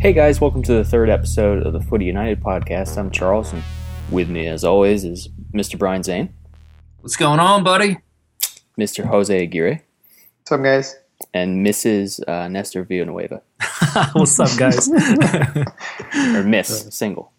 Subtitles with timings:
[0.00, 2.96] Hey guys, welcome to the third episode of the Footy United podcast.
[2.96, 3.62] I'm Charles, and
[4.10, 5.78] with me, as always, is Mr.
[5.78, 6.32] Brian Zane,
[7.00, 7.98] What's going on, buddy?
[8.78, 9.04] Mr.
[9.04, 9.82] Jose Aguirre,
[10.40, 10.96] What's up, guys?
[11.34, 12.26] and Mrs.
[12.26, 13.42] Uh, Nestor Villanueva,
[14.14, 14.88] What's up, guys?
[16.34, 17.30] or Miss Single.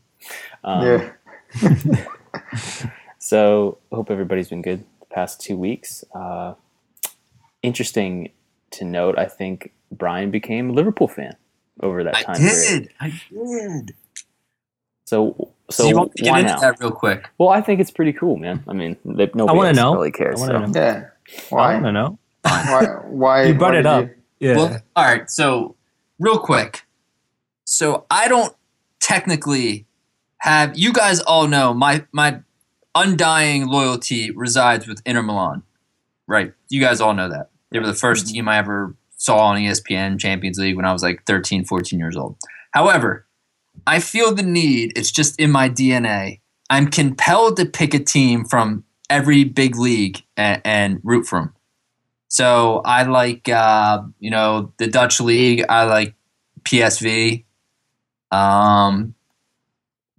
[0.64, 2.06] Um, yeah.
[3.24, 6.04] So, hope everybody's been good the past two weeks.
[6.14, 6.56] Uh,
[7.62, 8.32] interesting
[8.72, 11.36] to note, I think Brian became a Liverpool fan
[11.82, 12.84] over that I time period.
[12.84, 12.90] did.
[13.00, 13.96] I did.
[15.06, 15.36] So,
[15.70, 16.60] so, So, you want to get why into now?
[16.60, 17.30] that real quick?
[17.38, 18.64] Well, I think it's pretty cool, man.
[18.68, 19.94] I mean, they, nobody wanna else know.
[19.96, 20.42] really cares.
[20.42, 20.72] I wanna so.
[20.72, 20.82] know.
[20.82, 21.04] Yeah.
[21.52, 21.80] I Why?
[21.80, 22.20] don't know.
[22.44, 22.86] Why?
[23.08, 23.44] Why?
[23.44, 24.10] You brought why it did up.
[24.40, 24.56] Yeah.
[24.56, 25.30] Well, all right.
[25.30, 25.76] So,
[26.20, 26.86] real quick.
[27.66, 28.56] So, I don't
[29.00, 29.86] technically
[30.38, 30.78] have.
[30.78, 32.40] You guys all know my my
[32.96, 35.64] undying loyalty resides with Inter Milan,
[36.28, 36.54] right?
[36.70, 37.50] You guys all know that.
[37.72, 38.34] They were the 1st mm-hmm.
[38.34, 42.18] team I ever saw on ESPN Champions League when I was like 13, 14 years
[42.18, 42.38] old.
[42.72, 43.28] However,
[43.86, 44.94] I feel the need.
[44.96, 46.40] It's just in my DNA.
[46.72, 51.54] I'm compelled to pick a team from every big league and, and root for them.
[52.30, 55.66] So I like, uh, you know, the Dutch league.
[55.70, 56.16] I like
[56.64, 57.44] PSV.
[58.32, 59.14] Um,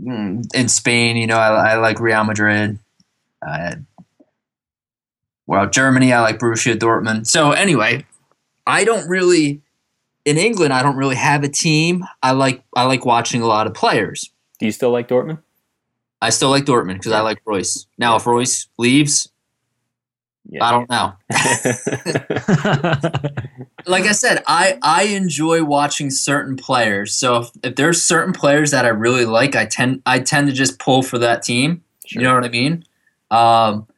[0.01, 2.79] mm, in Spain, you know, I, I like Real Madrid.
[3.45, 3.77] Uh,
[5.49, 7.27] well, Germany, I like Borussia Dortmund.
[7.27, 8.07] So anyway,
[8.67, 9.63] I don't really
[10.25, 10.73] in England.
[10.73, 12.05] I don't really have a team.
[12.23, 14.31] I like I like watching a lot of players.
[14.59, 15.39] Do you still like Dortmund?
[16.21, 17.87] I still like Dortmund because I like Reus.
[17.99, 19.29] Now, if Reus leaves,
[20.49, 20.65] Yeah.
[20.65, 21.15] I don't know.
[23.87, 27.13] like I said, I I enjoy watching certain players.
[27.13, 30.53] So if, if there's certain players that I really like, I tend I tend to
[30.53, 31.83] just pull for that team.
[32.07, 32.23] Sure.
[32.23, 32.85] You know what I mean?
[33.31, 33.89] Um,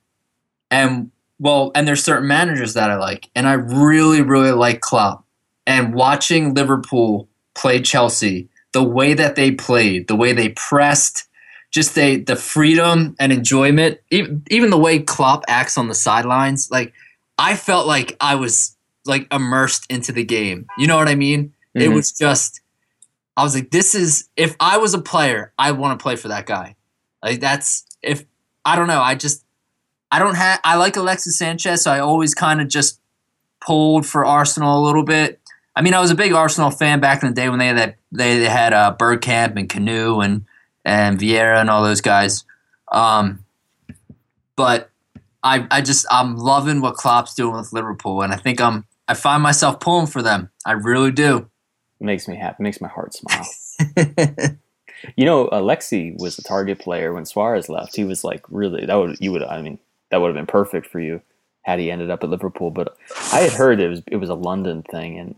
[0.71, 5.25] and well, and there's certain managers that I like, and I really really like Klopp.
[5.67, 11.29] And watching Liverpool play Chelsea, the way that they played, the way they pressed,
[11.71, 16.71] just they the freedom and enjoyment, even, even the way Klopp acts on the sidelines,
[16.71, 16.93] like
[17.39, 20.67] I felt like I was like immersed into the game.
[20.79, 21.53] You know what I mean?
[21.75, 21.95] It Mhm.
[21.95, 22.61] was just
[23.37, 26.29] I was like, this is if I was a player, I want to play for
[26.29, 26.77] that guy.
[27.23, 28.25] Like that's if
[28.65, 29.44] I don't know, I just
[30.11, 33.01] I don't have I like Alexis Sanchez, so I always kind of just
[33.61, 35.41] pulled for Arsenal a little bit.
[35.77, 37.79] I mean, I was a big Arsenal fan back in the day when they had
[37.79, 40.45] that they, they had uh, Bergkamp and Kanu and
[40.85, 42.45] and Vieira and all those guys.
[42.93, 43.45] Um,
[44.57, 44.91] but
[45.43, 49.15] I I just I'm loving what Klopp's doing with Liverpool, and I think I'm I
[49.15, 50.51] find myself pulling for them.
[50.65, 51.51] I really do.
[52.01, 52.63] makes me happy.
[52.63, 53.47] Makes my heart smile.
[55.17, 57.97] You know, Alexi was a target player when Suarez left.
[57.97, 59.79] He was like really that would you would I mean
[60.15, 61.21] that would have been perfect for you
[61.63, 62.71] had he ended up at Liverpool.
[62.71, 62.97] But
[63.33, 65.35] I had heard it was it was a London thing, and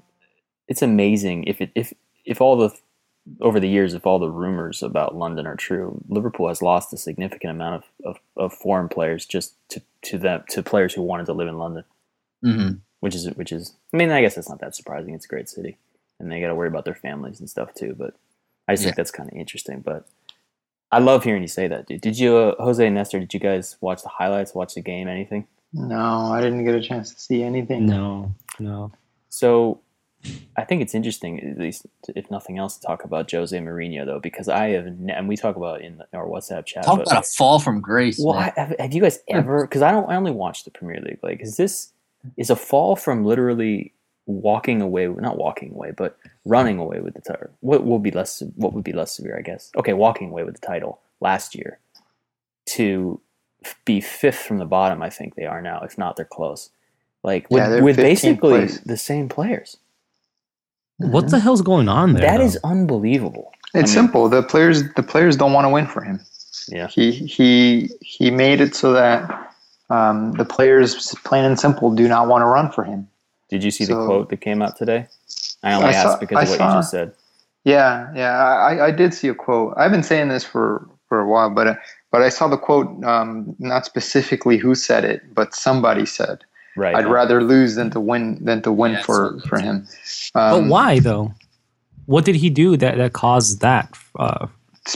[0.68, 1.94] it's amazing if it if
[2.26, 2.76] if all the
[3.40, 6.98] over the years if all the rumors about London are true, Liverpool has lost a
[6.98, 11.24] significant amount of, of, of foreign players just to to them to players who wanted
[11.24, 11.84] to live in London,
[12.42, 15.14] hmm which is which is I mean I guess it's not that surprising.
[15.14, 15.78] It's a great city,
[16.20, 17.94] and they got to worry about their families and stuff too.
[17.96, 18.14] But
[18.68, 18.88] I just Yeah.
[18.88, 19.80] think that's kind of interesting.
[19.80, 20.06] But
[20.92, 22.00] I love hearing you say that, dude.
[22.00, 23.20] Did you, uh, Jose and Nestor?
[23.20, 24.54] Did you guys watch the highlights?
[24.54, 25.08] Watch the game?
[25.08, 25.46] Anything?
[25.72, 27.86] No, I didn't get a chance to see anything.
[27.86, 28.92] no, no.
[29.28, 29.80] So
[30.56, 34.20] I think it's interesting, at least if nothing else, to talk about Jose Mourinho though,
[34.20, 36.84] because I have, ne- and we talk about in our WhatsApp chat.
[36.84, 38.18] Talk but- about a fall from grace.
[38.18, 38.52] well, man.
[38.56, 39.66] I, have, have you guys ever?
[39.66, 40.08] Because I don't.
[40.10, 41.18] I only watch the Premier League.
[41.22, 41.92] Like, is this
[42.36, 43.92] is a fall from literally
[44.26, 45.06] walking away?
[45.06, 47.50] Not walking away, but running away with the title.
[47.60, 48.42] What will be less?
[48.56, 49.36] What would be less severe?
[49.38, 49.70] I guess.
[49.76, 51.78] Okay, walking away with the title last year
[52.66, 53.20] to
[53.64, 55.02] f- be fifth from the bottom.
[55.02, 55.80] I think they are now.
[55.80, 56.70] If not, they're close.
[57.22, 58.80] Like with, Yeah, with basically place.
[58.80, 59.78] the same players.
[60.98, 62.22] What the hell's going on there?
[62.22, 62.44] That though?
[62.44, 63.52] is unbelievable.
[63.74, 64.28] It's I mean- simple.
[64.28, 66.20] The players the players don't want to win for him.
[66.68, 66.86] Yeah.
[66.88, 69.52] He he he made it so that
[69.90, 73.06] um, the players, plain and simple, do not want to run for him.
[73.48, 75.06] Did you see the quote that came out today?
[75.62, 77.12] I only I asked saw- because I of what saw- you just said.
[77.64, 78.36] Yeah, yeah.
[78.38, 79.74] I, I did see a quote.
[79.76, 81.74] I've been saying this for, for a while, but uh,
[82.12, 83.02] but I saw the quote.
[83.04, 86.44] Um, not specifically who said it, but somebody said,
[86.76, 86.94] Right.
[86.94, 89.86] "I'd rather lose than to win than to win Yeah, for for him."
[90.32, 91.34] But Um, why though?
[92.06, 94.46] What did he do that that caused that uh,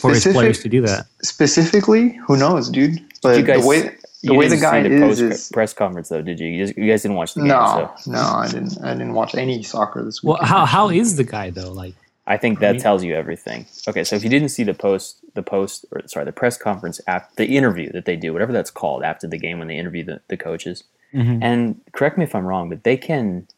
[0.01, 1.07] for his players to do that?
[1.23, 3.01] Specifically, who knows, dude?
[3.23, 5.49] But you guys- the way the You way the guy see the is post is
[5.51, 6.49] press conference though, did you?
[6.49, 8.83] You, just, you guys didn't watch the game, no, so no, I didn't.
[8.83, 10.39] I didn't watch any soccer this week.
[10.39, 11.73] Well, how how is the guy though?
[11.73, 11.95] Like,
[12.27, 13.67] I think that tells you everything.
[13.89, 17.01] Okay, so if you didn't see the post, the post, or sorry, the press conference
[17.07, 20.05] after the interview that they do, whatever that's called after the game when they interview
[20.05, 20.85] the, the coaches,
[21.15, 21.39] mhm.
[21.43, 23.49] and correct me if I'm wrong, but they can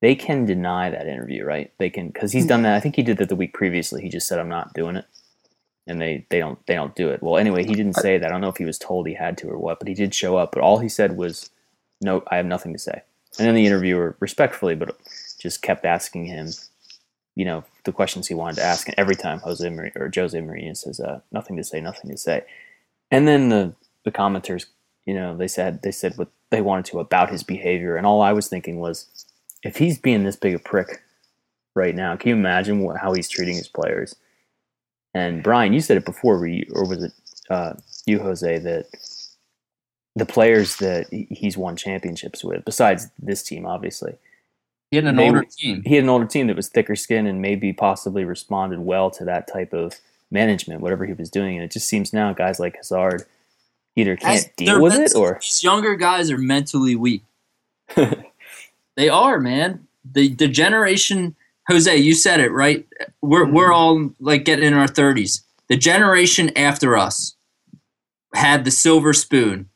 [0.00, 1.72] they can deny that interview, right?
[1.78, 2.74] They can because he's done that.
[2.74, 4.02] I think he did that the week previously.
[4.02, 5.04] He just said, "I'm not doing it,"
[5.90, 7.22] and they they don't they don't do it.
[7.22, 8.26] Well, anyway, he didn't say that.
[8.26, 10.14] I don't know if he was told he had to or what, but he did
[10.14, 10.52] show up.
[10.52, 11.50] But all he said was,
[12.00, 13.02] "No, I have nothing to say."
[13.38, 14.96] And then the interviewer, respectfully, but
[15.38, 16.50] just kept asking him,
[17.34, 18.88] you know, the questions he wanted to ask.
[18.88, 22.16] And every time Jose Marie, or Jose Mourinho says, uh, "Nothing to say, nothing to
[22.16, 22.44] say,"
[23.10, 24.66] and then the the commenters,
[25.04, 28.22] you know, they said they said what they wanted to about his behavior, and all
[28.22, 29.26] I was thinking was,
[29.62, 31.02] if he's being this big a prick
[31.74, 34.14] right now, can you imagine what, how he's treating his players?
[35.14, 37.12] And Brian, you said it before, were you, or was it
[37.48, 37.74] uh,
[38.06, 38.86] you, Jose, that
[40.16, 44.14] the players that he's won championships with, besides this team, obviously,
[44.90, 45.82] He had an They- older team.
[45.84, 49.24] he had an older team that was thicker skin and maybe possibly responded well to
[49.24, 49.94] that type of
[50.30, 51.56] management, whatever he was doing.
[51.56, 53.24] And it just seems now guys like Hazard
[53.96, 57.22] either can't They're deal with it or these younger guys are mentally weak.
[57.96, 59.86] they are, man.
[60.12, 61.34] The the generation
[61.70, 62.86] Jose, you said it right.
[63.22, 63.54] We're Mm-hmm.
[63.54, 65.42] we're all like getting in our thirties.
[65.68, 67.36] The generation after us
[68.34, 69.68] had the silver spoon.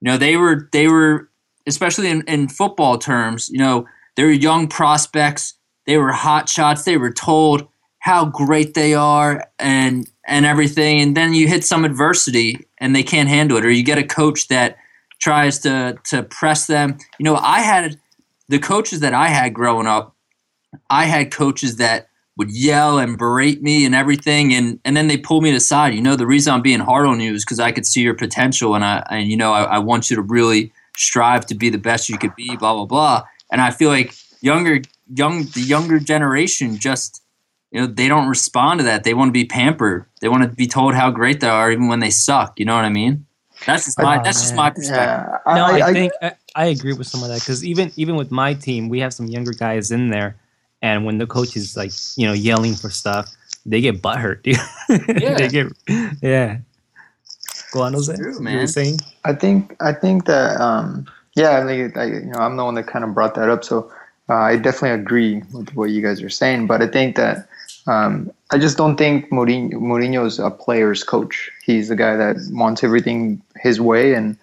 [0.00, 1.28] You know, they were they were
[1.66, 3.86] especially in, in football terms, you know,
[4.16, 5.54] they were young prospects,
[5.86, 7.68] they were hot shots, they were told
[8.04, 13.02] how great they are and and everything and then you hit some adversity and they
[13.02, 14.76] can't handle it or you get a coach that
[15.20, 17.98] tries to to press them you know i had
[18.48, 20.13] the coaches that i had growing up
[20.90, 25.16] i had coaches that would yell and berate me and everything and and then they
[25.16, 27.72] pull me aside you know the reason i'm being hard on you is because i
[27.72, 30.72] could see your potential and i and you know I, I want you to really
[30.96, 33.22] strive to be the best you could be blah blah blah.
[33.50, 34.80] And i feel like younger
[35.12, 37.22] young the younger generation just
[37.70, 39.02] you know they don't respond to that.
[39.02, 40.06] They want to be pampered.
[40.20, 42.58] They want to be told how great they are even when they suck.
[42.58, 43.26] You know what i mean?
[43.66, 45.40] That's just my Oh, that's just my perspective.
[45.46, 47.90] Yeah, No, I, I, I, think I, I agree with some of that because even
[47.96, 50.36] even with my team, we have some younger guys in there,
[50.84, 53.34] and when the coach is like you know yelling for stuff,
[53.64, 54.58] they get butthurt, dude.
[55.22, 55.34] Yeah.
[55.38, 55.72] they get
[56.22, 56.58] yeah.
[57.72, 58.14] Go on, Jose.
[58.14, 58.58] true, You man.
[58.58, 62.56] were saying I think I think that um, yeah, I think I, you know I'm
[62.58, 63.90] the one that kind of brought that up, so
[64.28, 66.66] uh, I definitely agree with what you guys are saying.
[66.66, 67.48] But I think that
[67.86, 71.50] um, I just don't think Mourinho Mourinho's a player's coach.
[71.64, 74.36] He's the guy that wants everything his way, and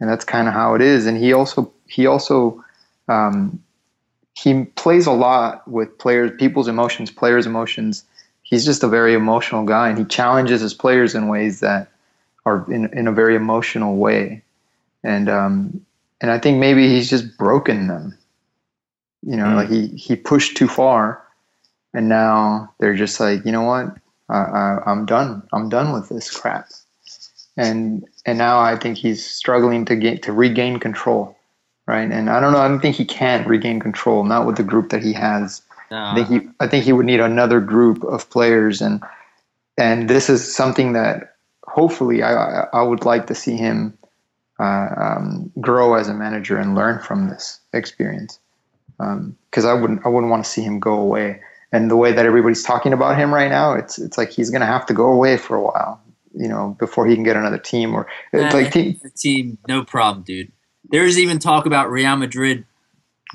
[0.00, 1.06] and that's kind of how it is.
[1.06, 2.64] And he also he also
[3.08, 3.60] um,
[4.42, 8.04] he plays a lot with players, people's emotions, players' emotions.
[8.42, 11.90] He's just a very emotional guy, and he challenges his players in ways that
[12.46, 14.42] are in, in a very emotional way.
[15.02, 15.84] And um,
[16.20, 18.16] and I think maybe he's just broken them.
[19.22, 19.56] You know, Mm.
[19.56, 21.22] like he he pushed too far,
[21.94, 23.96] and now they're just like, you know what,
[24.28, 25.42] I, I, I'm done.
[25.52, 26.68] I'm done with this crap.
[27.56, 31.36] And and now I think he's struggling to get to regain control,
[31.88, 32.10] right?
[32.10, 32.60] And I don't know.
[32.60, 35.62] I don't think he can regain control, not with the group that he has.
[36.12, 39.02] I think he I think he would need another group of players and
[39.78, 43.96] and this is something that hopefully I I, would like to see him
[44.60, 48.38] uh, um, grow as a manager and learn from this experience
[48.98, 51.40] because I wouldn't I wouldn't want to see him go away
[51.72, 54.66] and the way that everybody's talking about him right now it's it's like he's gonna
[54.66, 56.02] have to go away for a while
[56.34, 59.84] you know before he can get another team or Nah, like te- the team no
[59.84, 60.52] problem dude
[60.90, 62.64] there's even talk about real madrid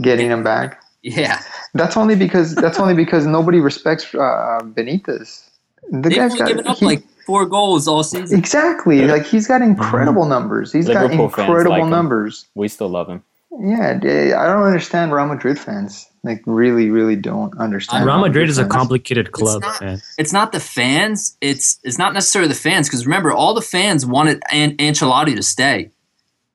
[0.02, 1.42] getting him back yeah
[1.74, 5.50] that's only because that's only because nobody respects uh, Benitez
[5.92, 9.08] the they've guy's only got given up he- like four goals all season Exactly.
[9.08, 10.74] Like he's got incredible numbers.
[10.74, 11.90] He's Liverpool got incredible like him.
[11.90, 12.46] numbers.
[12.54, 13.24] we still love him.
[13.62, 13.92] Yeah,
[14.38, 16.10] I don't understand Real Madrid fans.
[16.24, 18.06] Like really, really don't understand.
[18.06, 21.38] Real Madrid is a complicated club, not- it's not the fans.
[21.40, 25.44] It's it's not necessarily the fans because remember, all the fans wanted An- Ancelotti to
[25.44, 25.92] stay.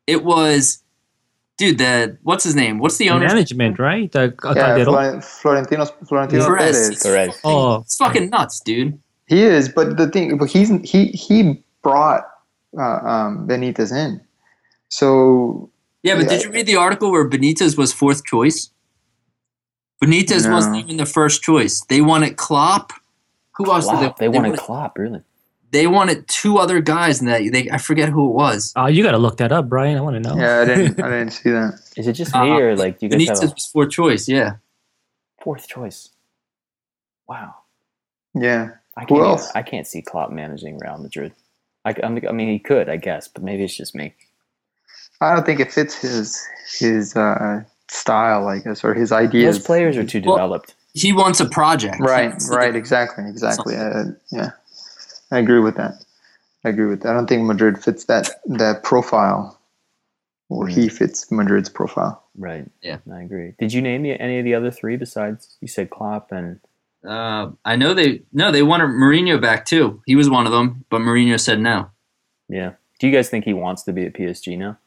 [0.06, 0.82] It was,
[1.58, 1.76] dude.
[1.78, 2.78] The what's his name?
[2.78, 3.26] What's the owner?
[3.26, 4.10] Management, right?
[4.10, 5.20] The uh, Yeah, Calderon.
[5.20, 6.76] Florentino Florentino Perez.
[6.76, 7.02] Perez.
[7.02, 7.40] Perez.
[7.44, 7.80] Oh.
[7.82, 8.98] It's fucking nuts, dude.
[9.26, 12.24] He is, but the thing, but he's he he brought
[12.78, 14.20] uh, um, Benitez in.
[14.88, 15.68] So
[16.02, 18.70] Yeah, but did you read the article where Benitez was fourth choice?
[20.02, 20.54] Benitez No.
[20.54, 21.82] wasn't even the first choice.
[21.88, 22.92] They wanted Klopp.
[23.56, 25.20] Who else Wow, did they, wanted Klopp, really.
[25.70, 28.72] They wanted two other guys, and that they I forget who it was.
[28.76, 29.98] Oh, you got to look that up, Brian.
[29.98, 30.36] I want to know.
[30.40, 31.80] yeah, I didn't I didn't see that.
[31.96, 33.90] Is it just me Uh, or like do you guys Benitez have a was fourth
[33.90, 34.28] choice.
[34.28, 34.56] Yeah.
[35.42, 36.08] fourth choice?
[37.28, 37.54] Wow.
[38.34, 39.20] Yeah, I can't.
[39.20, 39.50] else?
[39.54, 41.32] I can't see Klopp managing Real Madrid.
[41.84, 44.14] I, I mean, he could, I guess, but maybe it's just me.
[45.20, 46.46] I don't think it fits his
[46.78, 49.56] his uh, style, I guess, or his ideas.
[49.56, 50.74] Those players are too Well, developed.
[50.94, 51.96] He wants a project.
[52.00, 53.76] Right, right, exactly, exactly.
[53.76, 54.50] Uh, yeah,
[55.30, 56.04] I agree with that.
[56.64, 57.10] I agree with that.
[57.10, 59.54] I don't think Madrid fits that that profile.
[60.50, 60.70] or Mm.
[60.72, 62.22] he fits Madrid's profile.
[62.34, 62.64] Right.
[62.82, 62.98] Yeah.
[63.12, 63.52] I agree.
[63.58, 66.58] Did you name the, any of the other three besides you said Klopp and
[67.06, 70.02] Uh, I know they no they wanted Mourinho back too.
[70.06, 71.90] He was one of them, but Mourinho said no.
[72.48, 72.72] yeah?
[72.98, 74.78] Do you guys think he wants to be at PSG now?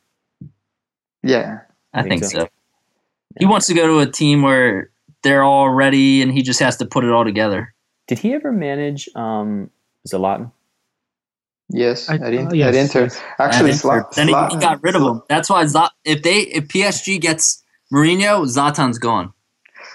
[1.24, 1.60] Yeah,
[1.94, 2.40] I Think think so.
[2.40, 2.48] so.
[3.40, 4.90] He wants to go to a team where
[5.24, 7.74] they're all ready and he just has to put it all together.
[8.08, 9.70] Did he ever manage um,
[10.08, 10.51] Zlatan?
[11.70, 13.01] yes, I- at, in, uh, yes, at Inter.
[13.03, 13.22] yes.
[13.39, 15.22] Actually, And Zla- then he Zlatan- got rid of him.
[15.29, 19.34] That's why Zla- if they if PSG gets Mourinho, Zlatan's gone.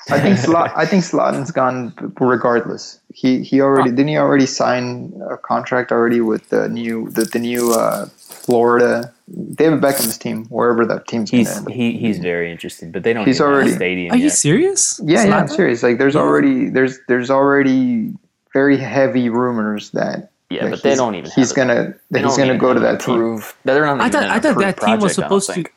[0.09, 3.01] I think Zla- I think Zlatan's gone regardless.
[3.13, 7.39] He he already didn't he already sign a contract already with the new the, the
[7.41, 9.13] new uh, Florida
[9.55, 11.75] David Beckham's team wherever that team's He's gonna end.
[11.75, 13.27] he he's very interested, but they don't.
[13.27, 15.01] He's even a already- stadium Are you serious?
[15.05, 15.83] Yeah, yeah, I'm serious.
[15.83, 16.21] Like there's Yeah.
[16.21, 18.13] already there's there's already
[18.57, 21.31] very heavy rumors that Yeah, that but they don't even.
[21.39, 23.15] he's gonna that he's gonna go to that team.
[23.17, 25.53] approved- They're not I thought I thought that team was project, I supposed to.
[25.55, 25.73] think.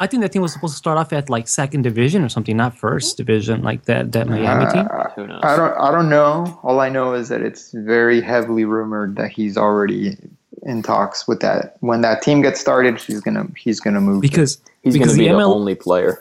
[0.00, 2.56] I think that team was supposed to start off at like second division or something,
[2.56, 4.88] not first division, like that that Miami team.
[4.90, 5.40] Uh, Who knows?
[5.44, 6.58] I don't I don't know.
[6.64, 10.16] All I know is that it's very heavily rumored that he's already
[10.62, 11.76] in talks with that.
[11.80, 14.20] When that team gets started, he's gonna he's gonna move.
[14.22, 16.20] Because He's going because to be the the only player.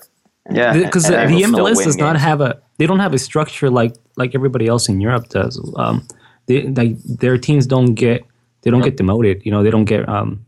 [0.51, 0.73] Yeah.
[0.73, 3.69] because And- the, the MLS win does not have a they don't have a structure
[3.69, 5.59] like like everybody else in Europe does.
[5.77, 6.07] Um,
[6.47, 8.25] they like their teams don't get
[8.61, 9.45] they don't get demoted.
[9.45, 10.45] You know they don't get um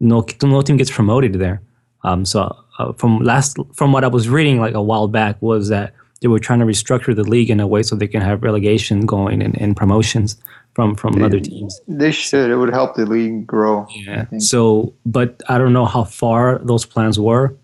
[0.00, 1.60] no no team gets promoted there.
[2.02, 5.68] Um, so uh, from last from what I was reading like a while back was
[5.68, 8.42] that they were trying to restructure the league in a way so they can have
[8.42, 10.36] relegation going and, and promotions
[10.74, 11.80] from from other teams.
[11.86, 12.50] They should.
[12.50, 13.86] It would help the league grow.
[13.90, 14.26] Yeah.
[14.38, 17.54] So, but I don't know how far those plans were,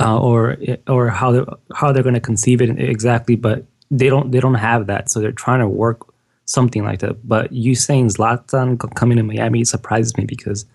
[0.00, 0.56] uh, or
[0.88, 3.36] or how they how they're going to conceive it exactly.
[3.36, 6.00] But they don't they don't have that, so they're trying to work
[6.46, 7.26] something like that.
[7.26, 10.66] But you saying Zlatan coming to Miami surprises me because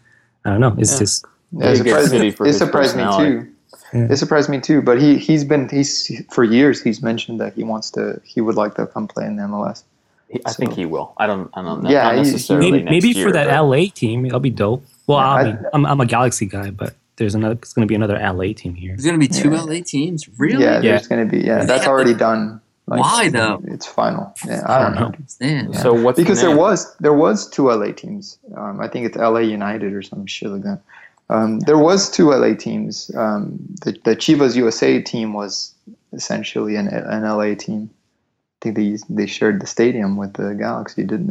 [0.46, 0.76] I don't know.
[0.78, 1.00] It's Yeah.
[1.00, 2.28] just Yeah, it surprised me.
[2.50, 3.48] It surprised me too.
[3.94, 4.08] Yeah.
[4.12, 4.82] It surprised me too.
[4.82, 8.56] But he he's been he's for years he's mentioned that he wants to he would
[8.56, 9.84] like to come play in the MLS.
[10.30, 11.14] He- I think he will.
[11.18, 11.50] I don't.
[11.56, 11.90] I don't know.
[11.90, 14.40] Yeah, not he- he- necessarily maybe next maybe year, for that but- LA team, it'll
[14.40, 14.86] be dope.
[15.08, 17.54] Well, Yeah, I I- I'm I'm a Galaxy guy, but there's another.
[17.54, 18.94] It's going to be another LA team here.
[18.94, 19.62] There's gonna be two Yeah.
[19.62, 20.28] LA teams.
[20.40, 20.64] Really?
[20.64, 20.92] Yeah, Yeah.
[20.94, 21.66] there's gonna be yeah.
[21.66, 22.62] That's have already to- done.
[22.86, 23.62] Why, though?
[23.66, 24.34] It's final.
[24.48, 25.12] Yeah, I don't know.
[25.40, 25.74] Damn.
[25.74, 25.80] Yeah.
[25.80, 28.40] So what's the because there was there was two LA teams.
[28.58, 30.82] Um, I think it's LA United or some shit like that.
[31.30, 33.12] Um, there was two LA teams.
[33.16, 35.76] Um, the, the Chivas USA team was
[36.14, 37.92] essentially an, an LA team.
[37.92, 41.28] I think they they shared the stadium with the Galaxy, didn't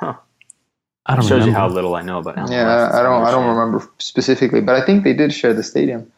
[0.00, 0.06] they?
[1.08, 1.50] I don't shows remember.
[1.50, 2.50] you how little I know about MLS.
[2.50, 6.10] yeah, I don't I don't remember specifically, but I think they did share the stadium.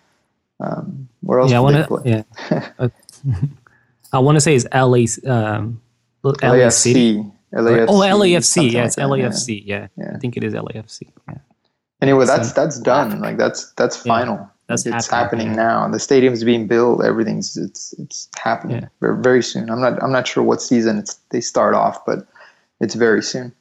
[0.59, 1.51] Um, where else?
[1.51, 2.03] yeah, I want to.
[2.05, 2.71] Yeah,
[4.13, 5.05] I want to say is LA.
[5.31, 5.81] Um,
[6.25, 7.17] LA City.
[7.19, 7.33] LAFC.
[7.55, 7.87] LAFC.
[7.89, 8.43] Oh, LAFC.
[8.45, 9.07] something Yeah, it's that, yeah.
[9.29, 9.63] LAFC.
[9.65, 9.87] Yeah.
[9.97, 10.13] Yeah.
[10.15, 11.11] I think it is LAFC.
[11.29, 11.35] Yeah.
[12.03, 13.21] Anyway, that's So- that's done.
[13.21, 14.51] Like that's that's Yeah, final.
[14.69, 15.85] that's it's happening, happening, yeah.
[15.85, 15.89] now.
[15.89, 17.05] The stadium's being built.
[17.05, 18.89] Everything's it's it's happening Yeah.
[19.01, 19.71] very, very soon.
[19.71, 22.27] I'm not I'm not sure what season it's they start off, but
[22.81, 23.53] it's very soon.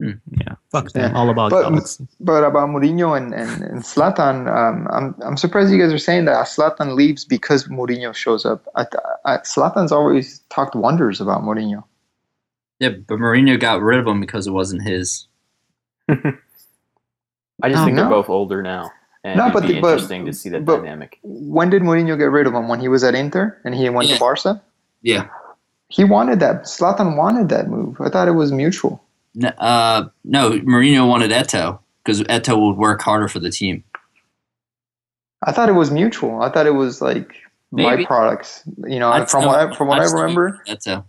[0.00, 0.54] Yeah.
[0.70, 1.12] Fuck them.
[1.12, 1.16] Yeah.
[1.18, 2.06] All about But- Galaxy.
[2.20, 6.24] But about Mourinho and and, and Zlatan, um, I'm I'm surprised you guys are saying
[6.26, 8.66] that Zlatan leaves because Mourinho shows up.
[8.74, 8.86] I,
[9.24, 11.84] I, Zlatan's always talked wonders about Mourinho.
[12.80, 15.26] Yeah, but Mourinho got rid of him because it wasn't his.
[16.08, 18.02] I just No, think no.
[18.02, 18.90] they're both older now,
[19.22, 21.18] and No, it'd but be the- but- interesting to see that but- dynamic.
[21.22, 22.68] When did Mourinho get rid of him?
[22.68, 24.14] When he was at Inter and he went Yeah.
[24.16, 24.62] to Barca.
[25.02, 25.28] Yeah.
[25.88, 26.64] He wanted that.
[26.64, 28.00] Zlatan wanted that move.
[28.00, 29.00] I thought it was mutual.
[29.42, 33.84] N- Uh, no, Mourinho wanted Eto'o because Eto'o would work harder for the team.
[35.42, 36.42] I thought it was mutual.
[36.42, 37.34] I thought it was like
[37.72, 38.04] Maybe.
[38.06, 38.62] byproducts.
[38.88, 41.04] You know, I'd from still- what I, from what I'd I remember, Eto'o.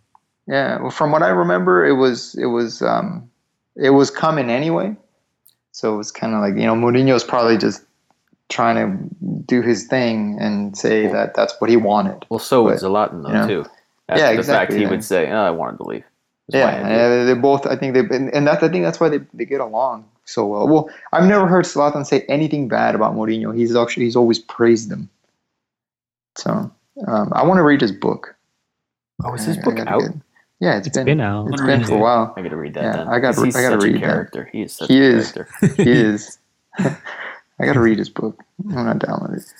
[0.48, 3.30] yeah, well, from what I remember, it was it was um,
[3.76, 4.96] it was coming anyway.
[5.72, 7.84] So it was kind of like you know, Mourinho's probably just
[8.50, 9.16] trying to
[9.46, 12.26] do his thing and say that that's what he wanted.
[12.30, 13.48] Well, so would But, Zlatan though you know.
[13.48, 13.70] too.
[14.08, 14.90] That's Yeah, the fact he yeah.
[14.90, 16.04] would say, oh, "I wanted to leave."
[16.50, 17.22] That's Yeah, my idea.
[17.22, 17.66] and they both.
[17.66, 20.46] I think they and and that's I think that's why they, they get along so
[20.46, 20.68] well.
[20.68, 23.56] Well, I've never heard Zlatan say anything bad about Mourinho.
[23.56, 25.10] He's actually he's always praised him.
[26.38, 26.72] So
[27.08, 28.36] um, I want to read his book.
[29.24, 30.02] Oh, is his I- I book gotta out?
[30.02, 30.12] get-
[30.62, 31.48] yeah, It's been out.
[31.50, 32.34] It's Wanna been for a while.
[32.38, 32.84] I got to read that.
[32.84, 33.08] Yeah, then.
[33.10, 34.06] I gotta- I gotta read a that.
[34.06, 34.50] character.
[34.52, 35.32] He is such He a is.
[35.34, 35.84] character.
[35.84, 36.38] He is.
[36.80, 38.42] I got to read his book.
[38.64, 39.54] I'm gonna download it.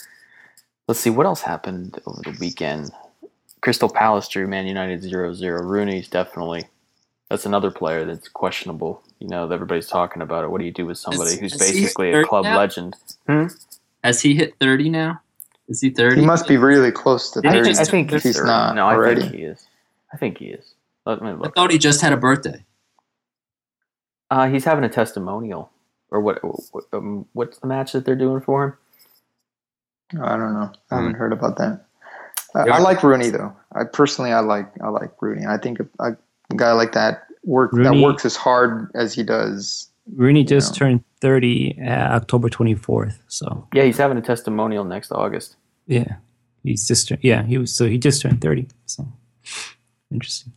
[0.88, 2.92] Let's see what else happened over the weekend.
[3.62, 5.64] Crystal Palace drew Man United 0-0.
[5.64, 6.66] Rooney's definitely
[7.30, 9.02] that's another player that's questionable.
[9.20, 10.52] You know, everybody's talking about it.
[10.52, 12.58] What do you do with somebody Is- who's is basically a club now?
[12.58, 12.96] legend?
[14.04, 15.22] Has he hit 30 now?
[15.68, 16.20] Is he 30?
[16.22, 17.80] He must be really close to Did he I think, thirty.
[17.88, 18.48] I think he's, he's 30.
[18.48, 19.22] not No, I already.
[19.22, 19.66] think he is.
[20.14, 20.76] I think he is.
[21.08, 22.64] Let me I thought he just had a birthday.
[24.30, 25.72] Uh, he's having a testimonial,
[26.12, 26.40] or what?
[26.44, 28.80] what- Um, what's the match that they're doing for
[30.12, 30.22] him?
[30.24, 30.72] I don't know.
[30.92, 31.18] I haven't Hmm.
[31.18, 31.86] heard about that.
[32.54, 33.56] I, I like Rooney though.
[33.74, 35.46] I personally, I like I like Rooney.
[35.46, 36.16] I think a,
[36.56, 39.90] a guy like that work that works as hard as he does.
[40.16, 40.80] Rooney just Yeah.
[40.80, 43.18] turned 30 uh, October 24th.
[43.28, 45.56] So Yeah, he's having a testimonial next August.
[45.88, 46.16] yeah,
[46.64, 48.68] he's just tur- yeah he was so he just turned 30.
[48.86, 49.08] So
[50.12, 50.54] interesting.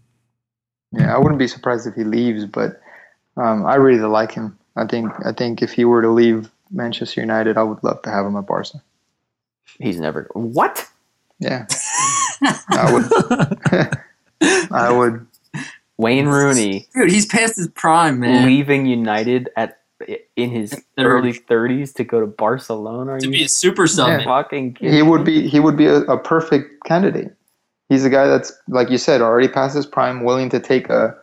[0.93, 2.81] Yeah, I wouldn't be surprised if he leaves, but
[3.37, 4.57] um, I really like him.
[4.77, 8.11] I think I think if he were to leave Manchester United, I would love to
[8.11, 8.81] have him at Barca.
[9.79, 10.87] He's never what?
[11.41, 11.67] Yeah,
[12.71, 13.07] I would.
[14.73, 15.27] I would.
[15.99, 18.47] Wayne Rooney Dude, he's past his prime, man.
[18.47, 19.79] leaving United at
[20.37, 21.09] in his Thirty.
[21.09, 23.13] early 30s to go to Barcelona.
[23.15, 24.09] Are to you be a super sub.
[24.09, 24.25] Yeah.
[24.25, 25.49] fucking kidding He would be.
[25.49, 27.35] He would be a, a perfect candidate.
[27.89, 31.17] He's a guy that's like you said, already past his prime, willing to take a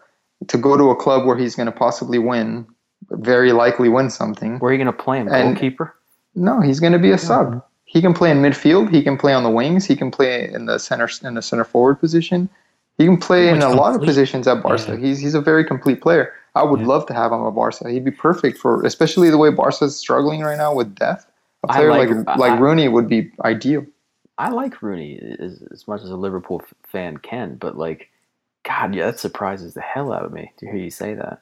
[0.48, 2.68] to go to a club where he's going to possibly win,
[3.12, 4.60] very likely win something.
[4.60, 5.30] Where are you going to play him?
[5.30, 5.96] And- Goalkeeper?
[6.38, 7.64] No, he's going to be a sub.
[7.86, 8.92] He can play in midfield.
[8.94, 9.86] He can play on the wings.
[9.86, 12.50] He can play in the center in the center forward position.
[12.98, 14.92] He can play in Much a lot of positions at Barca.
[14.94, 14.98] Yeah.
[14.98, 16.32] He's he's a very complete player.
[16.56, 16.88] I would Yeah.
[16.88, 17.90] love to have him at Barca.
[17.90, 21.26] He'd be perfect for, especially the way Barca's struggling right now with depth.
[21.64, 23.86] A player like- like like, I- Rooney would be ideal.
[24.38, 28.10] I like Rooney as, as much as a Liverpool f- fan can, but like,
[28.64, 31.40] God, yeah, that surprises the hell out of me to hear you say that.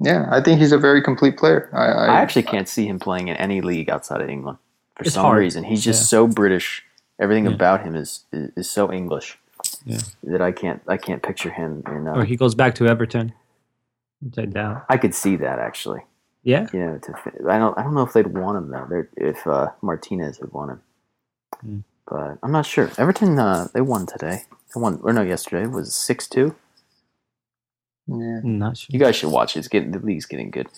[0.00, 1.68] Yeah, I think he's a very complete player.
[1.72, 4.58] I, I, I actually can't see him playing in any league outside of England
[4.96, 5.38] for some hard.
[5.38, 5.62] reason.
[5.64, 6.06] He's just Yeah.
[6.18, 6.84] so British.
[7.20, 7.52] Everything Yeah.
[7.52, 9.38] about him is, is is so English.
[9.84, 9.98] Yeah.
[10.24, 12.06] That I can't I can't picture him in.
[12.08, 13.32] Uh, Or he goes back to Everton.
[14.20, 14.84] Which I doubt.
[14.88, 16.00] I could see that actually.
[16.44, 16.66] Yeah.
[16.72, 17.14] You know, to
[17.48, 18.86] I don't I don't know if they'd want him though.
[18.88, 20.80] They're, if uh, Martinez would want him,
[21.60, 21.78] Hmm.
[22.08, 22.90] but I'm not sure.
[22.98, 24.42] Everton uh, they won today.
[24.74, 25.64] They won or no yesterday.
[25.64, 26.54] It was six two.
[28.06, 28.40] yeah.
[28.42, 28.88] Not sure.
[28.90, 29.60] You guys should watch it.
[29.60, 30.68] It's getting the league's getting good.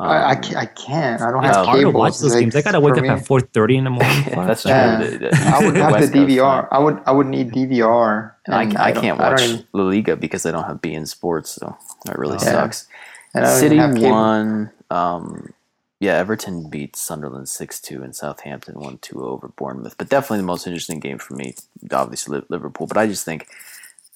[0.00, 1.20] Um, I, I, can't, I can't.
[1.20, 1.98] I don't It's have hard to cable.
[1.98, 2.56] watch those Like, games.
[2.56, 4.24] I gotta wake up me- at 4:30 in the morning.
[4.28, 5.00] Yeah, that's that.
[5.00, 5.04] true.
[5.10, 5.10] Yeah.
[5.10, 6.60] The- the- I would have West the DVR.
[6.60, 6.68] time.
[6.70, 8.32] I would I would need DVR.
[8.46, 10.64] And I, and I, don't- can't I watch don't even- La Liga because I don't
[10.64, 12.44] have beIN Sports, so that really Oh.
[12.44, 12.52] Yeah.
[12.52, 12.86] sucks.
[13.34, 14.10] and City even have cable.
[14.10, 14.70] won.
[14.90, 15.52] Um,
[16.00, 19.96] yeah, Everton beat Sunderland six two, and Southampton won two over Bournemouth.
[19.98, 21.56] But definitely the most interesting game for me,
[21.90, 22.86] obviously Liverpool.
[22.86, 23.48] But I just think,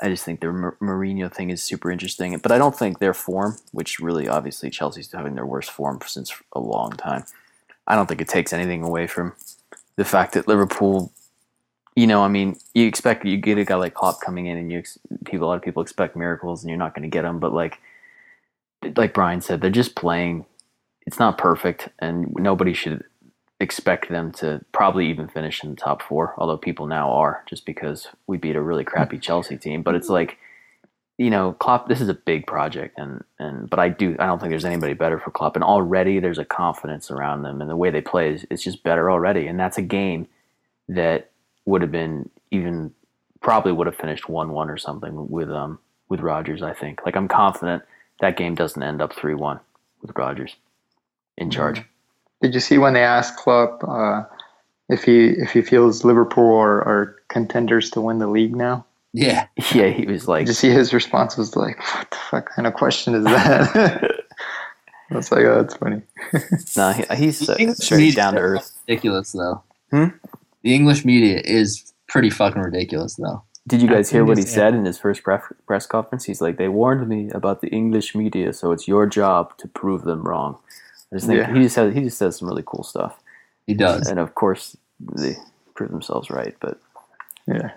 [0.03, 2.37] I just think the Mourinho thing is super interesting.
[2.39, 6.33] But I don't think their form, which really obviously Chelsea's having their worst form since
[6.53, 7.25] a long time.
[7.87, 9.33] I don't think it takes anything away from
[9.97, 11.13] the fact that Liverpool.
[11.95, 14.73] You know, I mean, you expect you get a guy like Klopp coming in, and
[14.73, 17.23] you ex- people, a lot of people expect miracles, and you're not going to get
[17.23, 17.39] them.
[17.39, 17.79] But like,
[18.97, 20.47] like Brian said, they're just playing.
[21.07, 23.05] It's not perfect, and nobody should
[23.63, 26.35] expect them to probably even finish in the top four.
[26.37, 29.83] Although people now are, just because we beat a really crappy Chelsea team.
[29.83, 30.39] But it's like,
[31.19, 31.89] you know, Klopp.
[31.89, 34.17] This is a big project, and and but I do.
[34.19, 35.55] I don't think there's anybody better for Klopp.
[35.55, 38.83] And already there's a confidence around them, and the way they play is it's just
[38.83, 39.47] better already.
[39.47, 40.27] And that's a game
[40.89, 41.31] that
[41.65, 42.93] would have been even
[43.41, 46.63] probably would have finished one one or something with um with Rodgers.
[46.63, 47.05] I think.
[47.07, 47.85] Like I'm confident
[48.21, 49.61] that game doesn't end up three one
[50.01, 50.57] with Rodgers
[51.37, 51.85] in charge.
[52.43, 54.25] Did you see when they asked Klopp uh,
[54.89, 58.85] if he if he feels Liverpool are, are contenders to win the league now?
[59.13, 59.47] Yeah.
[59.73, 62.67] Yeah, he was like, Did you see his response was like, "What the fuck kind
[62.67, 64.11] of question is that?"
[65.11, 66.03] I was like, "Oh, that's funny."
[66.77, 68.77] no, he, he's uh, English very down to earth.
[68.89, 69.63] Ridiculous though.
[69.91, 70.09] Hmm?
[70.63, 73.43] The English media is pretty fucking ridiculous though.
[73.69, 76.25] Did you guys hear what he said in his first press, press conference?
[76.25, 80.03] He's like, they warned me about the English media, so it's your job to prove
[80.03, 80.59] them wrong.
[81.13, 81.53] I just think Yeah.
[81.55, 83.21] he just has, he just says some really cool stuff,
[83.67, 84.09] He does.
[84.09, 85.37] and of course they
[85.75, 86.57] prove themselves right.
[86.61, 86.81] But
[87.47, 87.73] Yeah.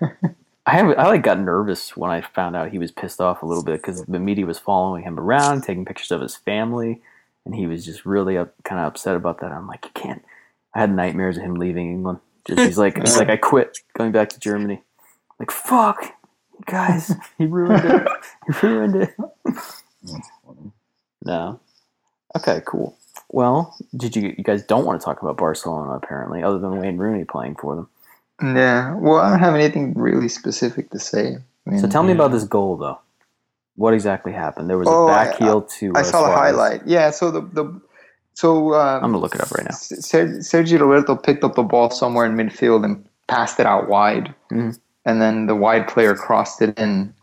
[0.66, 3.46] I have, I like got nervous when I found out he was pissed off a
[3.46, 7.02] little bit because the media was following him around, taking pictures of his family,
[7.44, 9.52] and he was just really up, kind of upset about that.
[9.52, 10.24] I'm like, you can't.
[10.74, 12.20] I had nightmares of him leaving England.
[12.48, 14.82] Just he's like, he's like, I quit going back to Germany.
[15.38, 16.14] Like fuck,
[16.64, 18.08] guys, he ruined it.
[18.60, 19.14] He ruined it.
[21.24, 21.60] No.
[22.36, 22.96] Okay, cool.
[23.30, 26.96] Well, did you you guys don't want to talk about Barcelona apparently, other than Wayne
[26.98, 27.88] Rooney playing for them?
[28.56, 28.94] Yeah.
[28.96, 31.36] Well, I don't have anything really specific to say.
[31.66, 32.16] I mean, So tell me Yeah.
[32.16, 32.98] about this goal, though.
[33.76, 34.68] What exactly happened?
[34.70, 35.92] There was Oh, a I- back heel to.
[35.96, 36.86] I uh, saw the highlight.
[36.86, 37.10] Yeah.
[37.10, 37.80] So the the
[38.34, 39.70] so um, I'm gonna look it up right now.
[39.76, 44.78] Sergio Roberto picked up the ball somewhere in midfield and passed it out wide, Mhm.
[45.06, 47.14] and then the wide player crossed it in,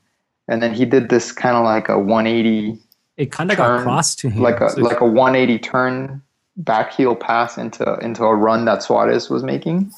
[0.48, 2.80] and then he did this kind of like a 180,
[3.18, 4.42] It kind of got Turn, crossed to him.
[4.42, 6.22] like a So- like a 180 turn
[6.58, 9.92] back heel pass into into a run that Suarez was making.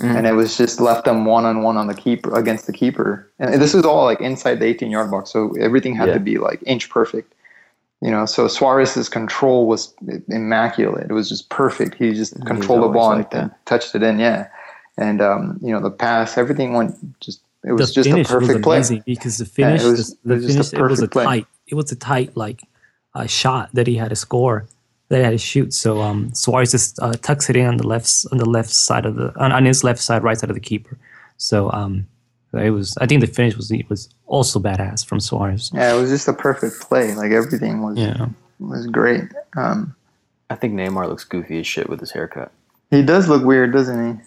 [0.00, 0.14] Mhm.
[0.16, 3.28] And it was just left them one on one on the keeper against the keeper,
[3.40, 6.14] and this is all like inside the 18 yard box, so everything had Yeah.
[6.14, 7.34] to be like inch perfect.
[8.00, 9.92] You know, so Suarez's control was
[10.28, 11.06] immaculate.
[11.10, 11.96] It was just perfect.
[11.96, 13.66] He just He's controlled the ball like and that.
[13.66, 14.20] touched it in.
[14.20, 14.46] Yeah,
[14.96, 17.40] and um, you know the pass, everything went just.
[17.64, 19.02] It was the just a perfect was play.
[19.04, 21.12] because the finish, it was- the, it was just finish, a it was a perfect
[21.12, 21.24] play.
[21.24, 22.62] tight, it was a tight like
[23.14, 24.66] uh, shot that he had to score,
[25.08, 25.72] that he had to shoot.
[25.74, 29.06] So um, Suarez just uh, tucks it in on the left on the left side
[29.06, 30.98] of the on, on his left side, right side of the keeper.
[31.36, 32.06] So um,
[32.52, 32.96] it was.
[33.00, 35.70] I think the finish was was also badass from Suarez.
[35.74, 37.14] Yeah, it was just a perfect play.
[37.14, 38.28] Like everything was Yeah,
[38.58, 39.24] was great.
[39.56, 39.94] Um,
[40.50, 42.50] I think Neymar looks goofy as shit with his haircut.
[42.90, 44.22] he does look weird, doesn't he?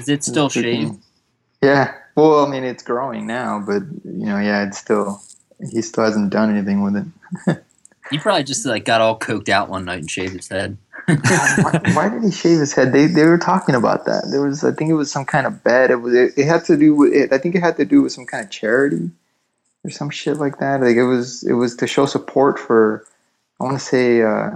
[0.00, 0.98] Is it still Freaking- shaved?
[1.62, 1.94] Yeah.
[2.16, 5.20] Well, I mean, it's growing now, but you know, yeah, it's still
[5.70, 6.96] he still hasn't done anything with
[7.46, 7.62] it.
[8.10, 10.76] He probably just like got all coked out one night and shaved his head.
[11.06, 12.92] why, why did he shave his head?
[12.92, 14.28] They they were talking about that.
[14.30, 15.90] There was, I think, it was some kind of bet.
[15.90, 17.32] It was, it, it had to do with it.
[17.32, 19.10] I think it had to do with some kind of charity
[19.84, 20.82] or some shit like that.
[20.82, 23.06] Like it was, it was to show support for,
[23.58, 24.50] I want to say, uh,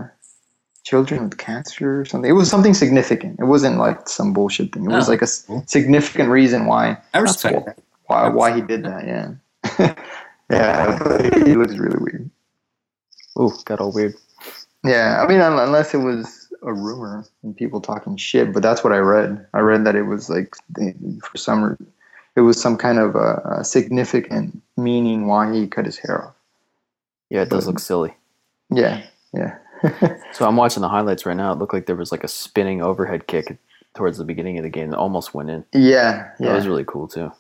[0.85, 2.29] children with cancer or something.
[2.29, 3.41] It was something significant.
[3.41, 4.85] It wasn't like some bullshit thing.
[4.85, 5.27] It was Oh, like a
[5.67, 7.79] significant reason why I respect that.
[8.05, 9.07] why why he did that.
[9.07, 9.95] Yeah,
[10.51, 10.99] yeah.
[11.03, 12.31] But he looks really weird.
[13.37, 14.15] Oh, got all weird.
[14.85, 18.93] Yeah, I mean, unless it was a rumor and people talking shit, but that's what
[18.93, 19.47] I read.
[19.55, 20.55] I read that it was like
[21.23, 21.77] for some,
[22.37, 26.35] it was some kind of a, a significant meaning why he cut his hair off.
[27.31, 28.15] Yeah, it does look silly.
[28.71, 29.59] Yeah, yeah,
[30.33, 31.53] So I'm watching the highlights right now.
[31.53, 33.59] It looked like there was like a spinning overhead kick
[33.95, 35.65] towards the beginning of the game that almost went in.
[35.73, 36.49] yeah, yeah.
[36.49, 37.33] That was really cool too.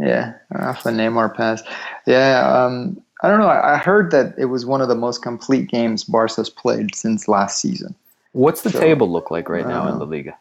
[0.00, 0.34] Yeah.
[0.54, 1.62] Off the Neymar pass.
[2.06, 3.48] Yeah, um, I don't know.
[3.48, 7.26] I, I heard that it was one of the most complete games Barca's played since
[7.28, 7.94] last season.
[8.32, 10.36] What's the So, table look like right now in La Liga?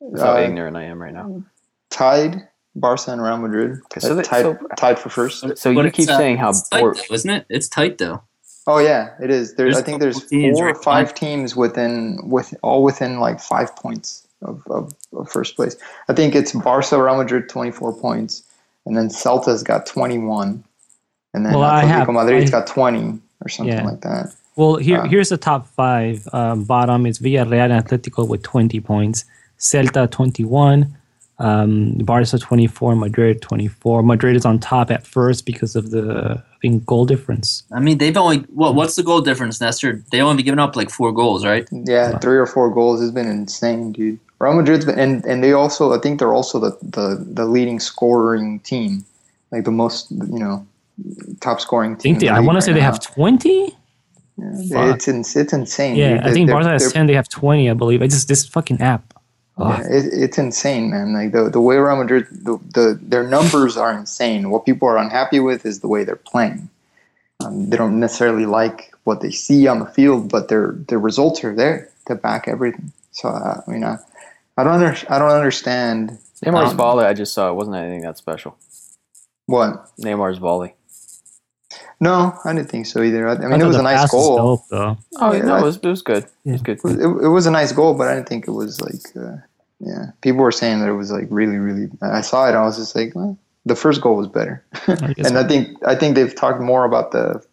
[0.00, 1.42] That's how Uh, ignorant I am right now.
[1.90, 3.80] tied Barca and Real Madrid.
[3.86, 5.40] Okay, so they- tied, so- tied for first.
[5.58, 6.96] So But you it's, keep uh, saying how it's tight, bored.
[6.96, 7.46] though, isn't it?
[7.50, 8.22] It's tight though.
[8.66, 9.54] Oh yeah, it is.
[9.54, 11.16] There's, There's I think there's couple teams four or five behind.
[11.16, 15.76] teams within with all within like five points of, of, of first place.
[16.08, 18.44] I think it's Barca, Real Madrid, twenty four points,
[18.86, 20.64] and then Celta's got twenty one,
[21.34, 23.84] and then Well, Atletico have- Madrid's I- got twenty or something Yeah.
[23.84, 24.34] like that.
[24.56, 26.28] Well, here Uh, here's the top five.
[26.32, 29.24] Um, bottom is Villarreal and Atletico with 20 points,
[29.58, 30.94] Celta 21,
[31.42, 34.02] um, Barca 24, Madrid 24.
[34.02, 37.64] Madrid is on top at first because of the I think goal difference.
[37.72, 38.74] I mean, they've only what?
[38.74, 40.02] What's the goal difference, Nestor?
[40.12, 41.66] They only given up like four goals, right?
[41.72, 44.18] Yeah, three or four goals has been insane, dude.
[44.38, 47.80] Real Madrid's been, and and they also I think they're also the the, the leading
[47.80, 49.04] scoring team,
[49.50, 50.66] like the most you know
[51.40, 52.02] top scoring I team.
[52.02, 52.92] think they, the I league want to right say they now.
[52.92, 53.76] have 20.
[54.38, 55.94] Yeah, it's ins- it's insane.
[55.96, 56.26] Yeah, dude.
[56.26, 57.06] I think They're- Barca has 10.
[57.06, 58.00] They have 20, I believe.
[58.02, 59.11] It's just this fucking app.
[59.68, 61.12] Yeah, it, it's insane, man.
[61.12, 64.50] Like the the way Real Madrid, the, the their numbers are insane.
[64.50, 66.68] What people are unhappy with is the way they're playing.
[67.44, 71.42] Um, they don't necessarily like what they see on the field, but their their results
[71.44, 72.92] are there to back everything.
[73.12, 73.98] So uh, I mean, I,
[74.56, 78.02] I don't under, I don't understand Neymar's um, volley, I just saw it wasn't anything
[78.02, 78.56] that special.
[79.46, 79.90] what.
[79.98, 80.74] Neymar's volley.
[82.00, 83.28] No, I didn't think so either.
[83.28, 84.36] I, I mean, I it was a nice goal.
[84.36, 84.98] dope, though.
[85.20, 86.26] Oh Yeah, no, it was it was good.
[86.44, 86.80] It was good.
[86.84, 89.36] It, it was a nice goal, but I didn't think it was like, uh,
[89.82, 90.06] yeah.
[90.20, 91.90] People were saying that it was like really, really.
[92.00, 92.54] I saw it.
[92.54, 95.94] I was just like, well, the first goal was better, I and I think I
[95.94, 97.44] think they've talked more about the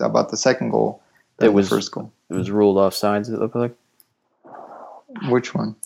[0.00, 1.02] about the second goal
[1.38, 2.12] than It was- the first goal.
[2.30, 3.30] It was ruled off sides.
[3.30, 3.74] It looked like.
[5.30, 5.76] Which one?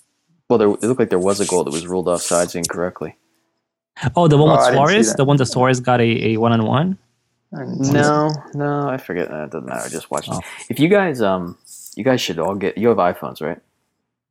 [0.49, 3.17] Well, there it looked like there was a goal that was ruled off sides incorrectly.
[4.17, 5.15] Oh, the one with I Suarez?
[5.15, 6.99] The one that Suarez got a, a one-on-one?
[7.55, 9.29] I didn't see No, no, I forget.
[9.31, 9.83] That doesn't matter.
[9.85, 10.31] I just watched.
[10.33, 10.41] Oh.
[10.69, 11.57] If you guys, um,
[11.95, 12.77] you guys should all get.
[12.77, 13.59] You have iPhones, right?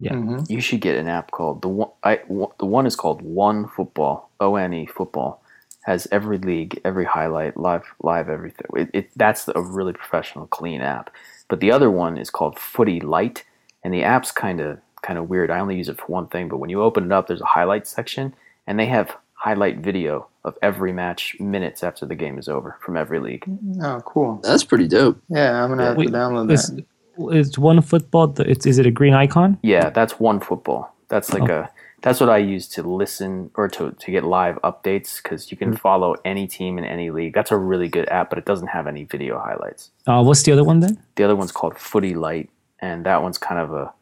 [0.01, 0.13] That.
[0.13, 0.49] Mhm.
[0.49, 1.89] You should get an app called the one.
[2.03, 2.19] I
[2.59, 4.29] the one is called One Football.
[4.39, 5.41] O N E Football
[5.83, 8.67] has every league, every highlight, live, live everything.
[8.75, 11.09] It, it that's a really professional, clean app.
[11.47, 13.43] But the other one is called Footy Light,
[13.83, 15.49] and the app's kind of kind of weird.
[15.51, 17.45] I only use it for one thing, but when you open it up, there's a
[17.45, 18.33] highlight section,
[18.67, 22.95] and they have highlight video of every match minutes after the game is over from
[22.97, 23.43] every league.
[23.81, 24.39] Oh, cool.
[24.43, 25.19] That's pretty dope.
[25.29, 26.85] Yeah, I'm gonna have Wait, to download Is, that.
[27.17, 29.57] Is one football, it's, is it a green icon?
[29.61, 30.95] Yeah, that's one football.
[31.07, 31.69] That's like a
[32.01, 35.75] that's what I use to listen or to to get live updates because you can
[35.75, 37.33] follow any team in any league.
[37.33, 39.91] That's a really good app, but it doesn't have any video highlights.
[40.07, 41.01] Uh, what's the other one then?
[41.15, 43.93] The other one's called Footy Light, and that one's kind of a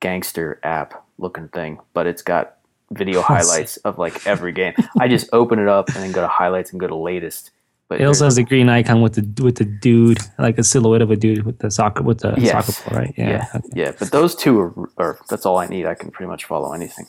[0.00, 2.56] gangster app looking thing, but it's got
[2.92, 4.74] video highlights of like every game.
[4.98, 7.50] I just open it up and then go to highlights and go to latest.
[7.90, 11.02] But It also has a green icon with the with the dude, like a silhouette
[11.02, 12.52] of a dude with the soccer with the Yes.
[12.66, 13.14] soccer ball, right?
[13.18, 13.28] Yeah.
[13.30, 13.68] yeah, okay.
[13.74, 15.86] yeah, but those two are, are that's all I need.
[15.86, 17.06] I can pretty much follow anything.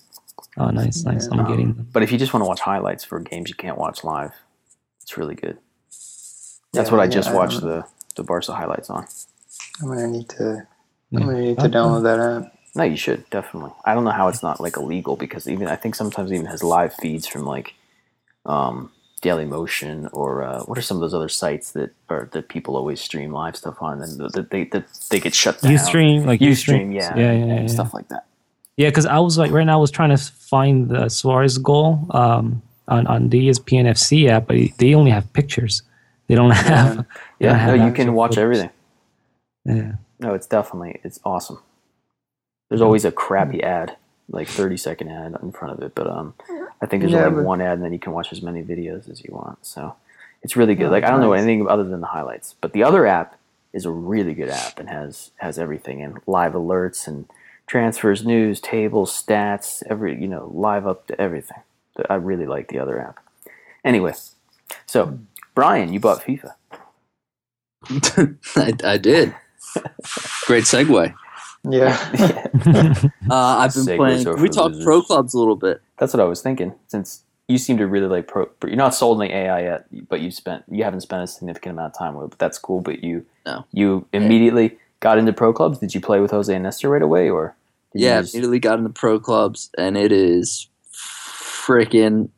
[0.57, 1.27] Oh, nice, nice.
[1.31, 1.87] I'm getting them.
[1.93, 4.31] But if you just want to watch highlights for games you can't watch live,
[5.03, 5.59] it's really good.
[6.73, 9.05] That's Yeah, what I yeah, just I watched don't- the the Barca highlights on.
[9.83, 10.65] I'm gonna need to.
[11.15, 11.73] I'm gonna need to Okay.
[11.77, 12.53] download that app.
[12.73, 13.71] No, you should definitely.
[13.85, 16.47] I don't know how it's not like illegal because even I think sometimes it even
[16.47, 17.75] has live feeds from like
[18.47, 18.91] um,
[19.21, 22.99] Dailymotion or uh, what are some of those other sites that are that people always
[23.01, 25.71] stream live stuff on and that they that they get shut down.
[25.73, 27.67] Ustream, like Ustream, yeah, yeah, yeah, yeah.
[27.67, 28.25] stuff like that.
[28.77, 32.05] Yeah, because I was like, right now, I was trying to find the Suarez goal
[32.11, 35.83] um, on on the ESPN FC app, but they only have pictures.
[36.27, 36.95] They don't have.
[36.95, 37.05] don't
[37.39, 38.43] Yeah, have no, you can watch footage.
[38.43, 38.69] everything.
[39.65, 39.91] Yeah.
[40.19, 41.59] No, it's definitely it's awesome.
[42.69, 43.97] There's always a crappy ad,
[44.31, 46.33] like 30 second ad in front of it, but um,
[46.81, 48.63] I think there's Yeah, only but- one ad, and then you can watch as many
[48.63, 49.65] videos as you want.
[49.65, 49.95] So
[50.41, 50.87] it's really good.
[50.87, 53.37] Oh, like I don't know anything other than the highlights, but the other app
[53.73, 57.25] is a really good app and has has everything and live alerts and
[57.67, 61.59] transfers, news, tables, stats, every you know live up to everything.
[62.09, 63.19] I really like the other app.
[63.85, 64.13] Anyway,
[64.87, 65.19] so
[65.55, 66.53] Brian, you bought FIFA.
[68.55, 69.35] I, I did.
[70.45, 71.13] Great segue.
[71.69, 71.97] Yeah.
[73.29, 74.27] Uh, I've been Segues playing.
[74.27, 74.83] are Can we for talk losers.
[74.83, 75.81] pro clubs a little bit?
[75.97, 76.73] That's what I was thinking.
[76.87, 80.19] Since you seem to really like pro, you're not sold on the AI yet, but
[80.19, 82.25] you spent you haven't spent a significant amount of time with.
[82.25, 82.29] it.
[82.31, 82.81] But that's cool.
[82.81, 83.63] But you No.
[83.71, 85.77] you immediately got into pro clubs.
[85.79, 87.55] Did you play with Jose and Nestor right away, or
[87.93, 92.29] did you Yeah, just- immediately got into pro clubs, and it is freaking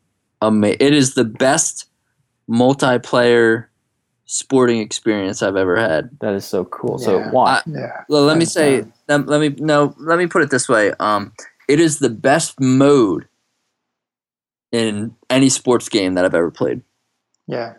[0.42, 0.78] amazing.
[0.80, 1.88] It is the best
[2.50, 3.66] multiplayer
[4.34, 6.10] sporting experience I've ever had.
[6.22, 6.98] that is so cool.
[6.98, 7.30] So Yeah.
[7.32, 7.62] why?
[7.68, 8.04] yeah.
[8.10, 8.94] Well, let me say, down.
[9.08, 10.92] let, let me no, let me put it this way.
[11.00, 11.34] Um,
[11.70, 13.28] it is the best mode
[14.72, 16.82] in any sports game that I've ever played
[17.48, 17.74] Yeah.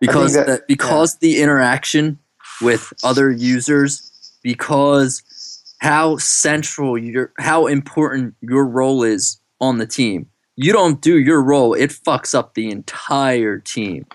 [0.00, 2.18] because that- the, because the interaction
[2.62, 5.22] with other users, because
[5.80, 10.26] how central your how important your role is on the team.
[10.56, 14.06] You don't do your role, it fucks up the entire team.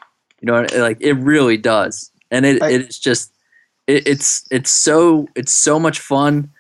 [0.46, 3.32] You know, like it really does, and it, I- it is just
[3.88, 6.52] it, it's it's so it's so much fun.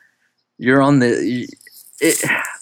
[0.57, 1.47] You're on the
[1.99, 2.17] it.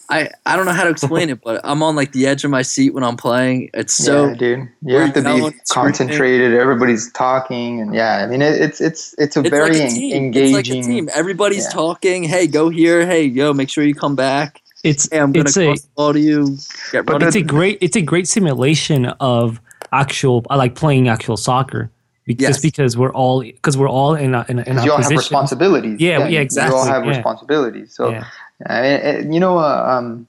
[0.10, 2.52] I, I don't know how to explain it, but I'm on like the edge of
[2.52, 3.70] my seat when I'm playing.
[3.74, 4.70] It's so yeah, dude.
[4.82, 5.94] You have to be yelling, screaming.
[5.94, 6.54] concentrated.
[6.54, 9.90] Everybody's talking, and yeah, I mean, it, it's it's it's a it's very like a
[9.90, 10.16] team.
[10.16, 10.56] engaging.
[10.58, 11.10] It's like a team.
[11.16, 11.70] Everybody's yeah.
[11.70, 12.24] talking.
[12.26, 13.06] Hey, go here.
[13.06, 14.62] Hey, yo, make sure you come back.
[14.84, 16.58] It's Hey, I'm gonna it's a cross the ball to you.
[16.92, 19.62] Get But it's a great it's a great simulation of
[19.94, 20.46] actual.
[20.50, 21.90] I like playing actual soccer
[22.26, 22.50] be- Yes.
[22.52, 25.02] just because we're all because we're all in a, in a, in a you all
[25.02, 26.00] have responsibilities.
[26.00, 27.10] Yeah, yeah, you- exactly, You all have yeah.
[27.16, 27.94] responsibilities.
[27.94, 28.26] So, Yeah.
[28.70, 30.26] It- you know, uh, um,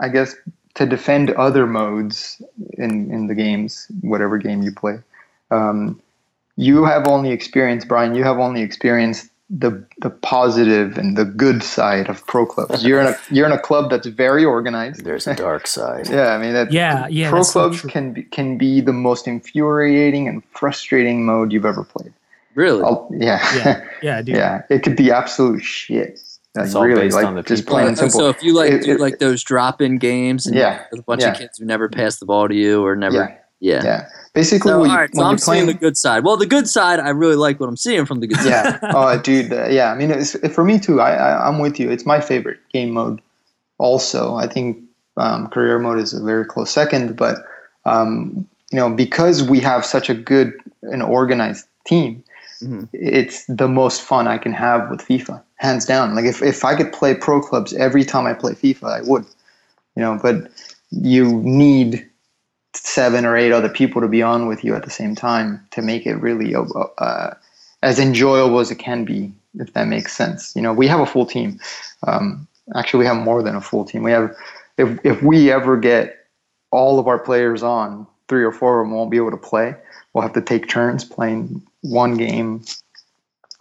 [0.00, 0.34] I guess
[0.74, 2.42] to defend other modes
[2.84, 4.98] in in the games, whatever game you play,
[5.50, 6.00] um,
[6.56, 8.14] you have only experienced, Brian.
[8.14, 12.84] You have only experienced the the positive and the good side of pro clubs.
[12.84, 15.04] You're in a you're in a club that's very organized.
[15.04, 16.08] There's a dark side.
[16.10, 16.70] Yeah, I mean that.
[16.72, 21.64] Yeah, yeah, Pro clubs can be, can be the most infuriating and frustrating mode you've
[21.66, 22.12] ever played.
[22.54, 22.82] really.
[22.82, 24.36] I'll, yeah, Yeah, yeah, dude.
[24.36, 26.20] yeah, it could be absolute shit.
[26.54, 27.74] Like, It's all really, based like on the just people.
[27.76, 28.20] plain and simple.
[28.20, 31.02] So if you like It- do it- like those drop-in games, and Yeah, with a
[31.04, 31.30] bunch yeah.
[31.32, 33.82] of kids who never pass the ball to you or never, yeah, yeah.
[33.84, 34.08] yeah.
[34.34, 36.22] Basically, So, when, all you, right, so when I'm you're seeing playing, the good side.
[36.24, 38.46] Well, the good side, I really like what I'm seeing from the good side.
[38.46, 39.90] yeah, oh, dude, uh, yeah.
[39.92, 41.00] I mean, it's, for me too.
[41.00, 41.90] I, I I'm with you.
[41.90, 43.20] It's my favorite game mode.
[43.78, 44.78] Also, I think
[45.16, 47.38] um, career mode is a very close second, but
[47.84, 52.22] um, you know, because we have such a good and organized team,
[52.62, 52.88] Mhm.
[52.92, 56.16] it's the most fun I can have with FIFA, hands down.
[56.16, 59.24] Like if, if I could play pro clubs every time I play FIFA, I would.
[59.94, 60.50] You know, but
[60.90, 62.07] you need
[62.88, 65.82] seven or eight other people to be on with you at the same time to
[65.82, 66.62] make it really uh,
[66.98, 67.34] uh,
[67.82, 70.56] as enjoyable as it can be, if that makes sense.
[70.56, 71.60] You know, we have a full team.
[72.06, 74.02] Um, actually, we have more than a full team.
[74.02, 74.34] We have,
[74.78, 76.26] if if we ever get
[76.70, 79.74] all of our players on, three or four of them won't be able to play.
[80.12, 82.64] We'll have to take turns playing one game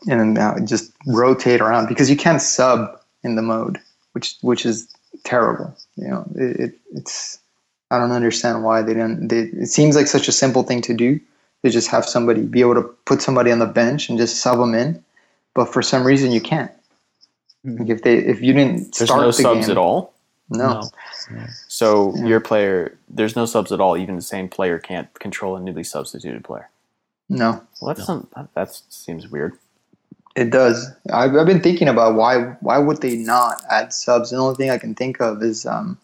[0.08, 3.78] and then uh, just rotate around because you can't sub in the mode,
[4.13, 4.88] which which is
[5.24, 5.76] terrible.
[5.96, 7.40] You know, it, it it's
[7.91, 9.30] I don't understand why they didn't.
[9.30, 11.19] They, it seems like such a simple thing to do
[11.63, 14.60] to just have somebody be able to put somebody on the bench and just sub
[14.60, 15.04] them in,
[15.54, 16.71] but for some reason you can't.
[17.63, 20.13] Like if they if you didn't There's start no the subs game, at all.
[20.50, 20.89] No.
[21.67, 22.26] So Yeah.
[22.28, 23.97] your player, there's no subs at all.
[23.97, 26.69] Even the same player can't control a newly substituted player.
[27.30, 29.58] no, Well, that's some, that seems weird.
[30.36, 30.89] It does.
[31.12, 34.30] I've, I've been thinking about why why would they not add subs?
[34.30, 35.97] The only thing I can think of is um,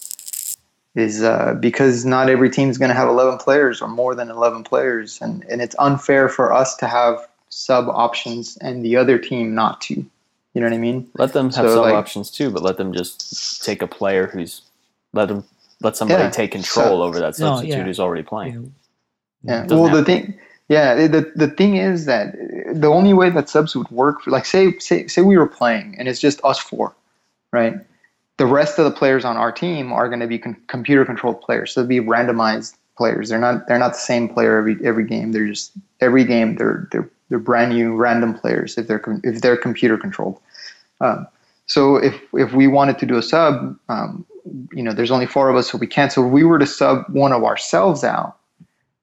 [0.96, 4.30] is uh, because not every team is going to have eleven players or more than
[4.30, 9.18] eleven players, and and it's unfair for us to have sub options and the other
[9.18, 9.96] team not to.
[9.96, 11.10] You know what I mean?
[11.18, 14.28] Let them have So, sub like- options too, but let them just take a player
[14.28, 14.62] who's
[15.14, 15.44] let them
[15.82, 17.84] let somebody Yeah, take control so- over that No, substitute yeah.
[17.84, 18.74] who's already playing.
[19.44, 19.64] Yeah.
[19.64, 20.36] Doesn't Well, the thing,
[20.70, 22.34] yeah, the the thing is that
[22.74, 26.08] the only way that subs would work, like say say say we were playing and
[26.08, 26.94] it's just us four,
[27.52, 27.76] right?
[28.38, 31.42] The rest of the players on our team are going to be con- computer controlled
[31.42, 31.72] players.
[31.72, 33.30] So they'll be randomized players.
[33.30, 35.32] They're not they're not the same player every every game.
[35.32, 39.42] They're just every game they're they're they're brand new random players if they're com- if
[39.42, 40.40] they're computer controlled.
[41.02, 41.28] Um,
[41.66, 44.26] so if if we wanted to do a sub, um,
[44.74, 46.12] you know, there's only four of us, so we can't.
[46.12, 48.38] So if we were to sub one of ourselves out,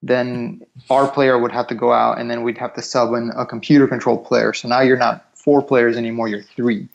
[0.03, 3.31] then our player would have to go out, and then we'd have to sub in
[3.37, 4.53] a computer controlled player.
[4.53, 6.89] So now you're not four players anymore; you're three.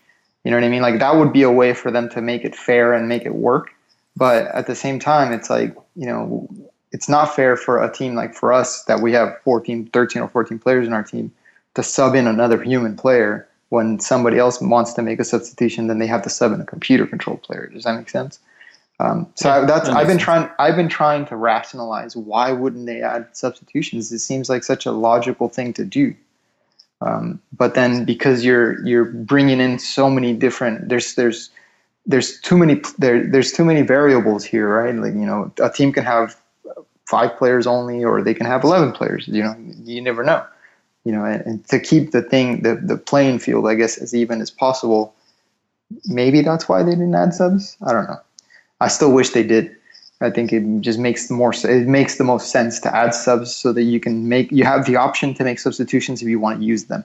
[0.46, 0.84] You know what I mean?
[0.84, 3.34] Like that would be a way for them to make it fair and make it
[3.36, 3.72] work.
[4.16, 6.48] But at the same time, it's like you know,
[6.92, 10.30] it's not fair for a team like for us that we have 14, 13 or
[10.30, 11.34] 14 players in our team
[11.74, 16.00] to sub in another human player when somebody else wants to make a substitution, then
[16.00, 17.68] they have to sub in a computer controlled player.
[17.68, 18.40] Does that make sense?
[19.00, 22.16] Um, so Yeah, I, that's that I've been makes trying I've been trying to rationalize
[22.16, 24.12] why wouldn't they add substitutions?
[24.12, 26.16] It seems like such a logical thing to do.
[27.06, 31.52] Um, but then because you're you're bringing in so many different there's there's
[32.06, 34.96] there's too many there there's too many variables here, right?
[34.96, 36.36] Like you know a team can have
[37.06, 39.28] five players only, or they can have eleven players.
[39.28, 40.44] You know you never know
[41.06, 44.13] you know, and, and, to keep the thing, the, the playing field, I guess, as
[44.13, 45.15] even as possible.
[46.06, 47.78] Maybe that's why they didn't add subs.
[47.86, 48.20] I don't know.
[48.82, 49.74] I still wish they did.
[50.21, 51.54] I think it just makes more.
[51.54, 54.51] It makes the most sense to add subs so that you can make.
[54.51, 57.04] You have the option to make substitutions if you want to use them.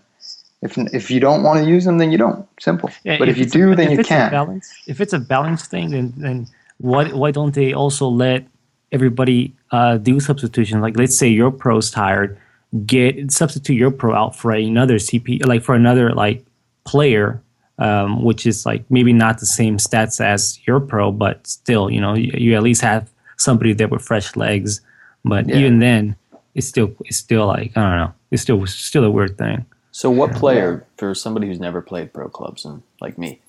[0.62, 2.46] If if you don't want to use them, then you don't.
[2.60, 2.90] Simple.
[3.02, 4.30] Yeah, but if, you it's a- do, then if you can.
[4.30, 6.46] balance, if it's a balance thing, then then
[6.78, 8.46] why why don't they also let
[8.92, 10.80] everybody uh, do substitution?
[10.80, 12.38] Like let's say your pro's tired,
[12.86, 16.44] get substitute your pro out for another CP, like for another like
[16.84, 17.42] player,
[17.80, 22.00] um, which is like maybe not the same stats as your pro, but still, you
[22.00, 24.80] know, you, you at least have somebody there with fresh legs.
[25.24, 25.56] But Yeah.
[25.56, 26.16] even then,
[26.54, 29.64] it's still it's still like I don't know, it's still still a weird thing.
[29.92, 33.40] So, what player for somebody who's never played pro clubs and like me?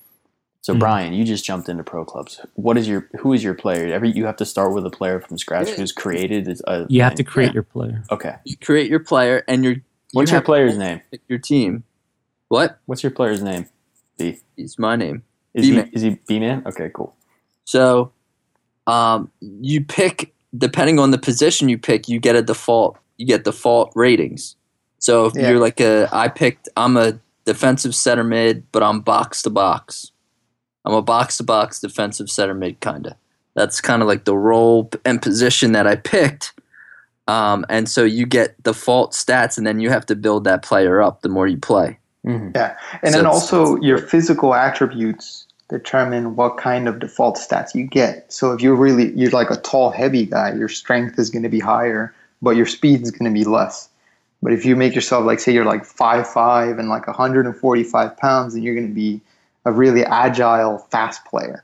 [0.63, 0.79] So, Mhm.
[0.79, 2.39] Brian, you just jumped into pro clubs.
[2.55, 3.91] What is your who is your player?
[3.93, 6.47] Every you have to start with a player from scratch who's created.
[6.67, 7.53] A, You have to create Yeah.
[7.55, 8.03] your player.
[8.11, 8.35] Okay.
[8.45, 9.75] You create your player, and you're.
[10.13, 11.01] What's you your player's name?
[11.29, 11.83] Your team.
[12.49, 12.79] What?
[12.85, 13.65] What's your player's name?
[14.21, 14.39] B.
[14.57, 15.23] Is my name.
[15.53, 15.89] Is he B-Man.
[15.93, 16.63] is he B man?
[16.65, 17.15] Okay, cool.
[17.65, 18.11] So,
[18.87, 22.97] um, you pick depending on the position you pick, you get a default.
[23.17, 24.55] You get default ratings.
[24.99, 25.49] So if Yeah.
[25.49, 26.67] you're like a, I picked.
[26.75, 30.11] I'm a defensive center mid, but I'm box to box.
[30.85, 33.15] I'm a box to box defensive center mid, kinda.
[33.55, 36.53] That's kind of like the role and position that I picked.
[37.27, 41.01] Um, and so you get default stats, and then you have to build that player
[41.01, 41.97] up the more you play.
[42.23, 47.85] Hmm And So then also your physical attributes determine what kind of default stats you
[47.85, 48.31] get.
[48.31, 51.49] So if you're really you're like a tall, heavy guy, your strength is going to
[51.49, 53.87] be higher, but your speed is going to be less.
[54.43, 58.53] But if you make yourself like say you're like five five and like 145 pounds,
[58.53, 59.21] then you're going to be
[59.65, 61.63] a really agile, fast player.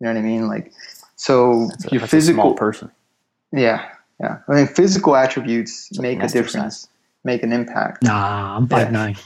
[0.00, 0.48] You know what I mean?
[0.48, 0.72] Like
[1.16, 2.90] so That's a, your a small physical person.
[3.52, 3.88] yeah
[4.20, 4.38] yeah.
[4.48, 6.88] I mean physical attributes make a difference,
[7.24, 8.02] make an impact.
[8.02, 8.78] Nah, I'm Yeah.
[8.78, 9.16] five nine.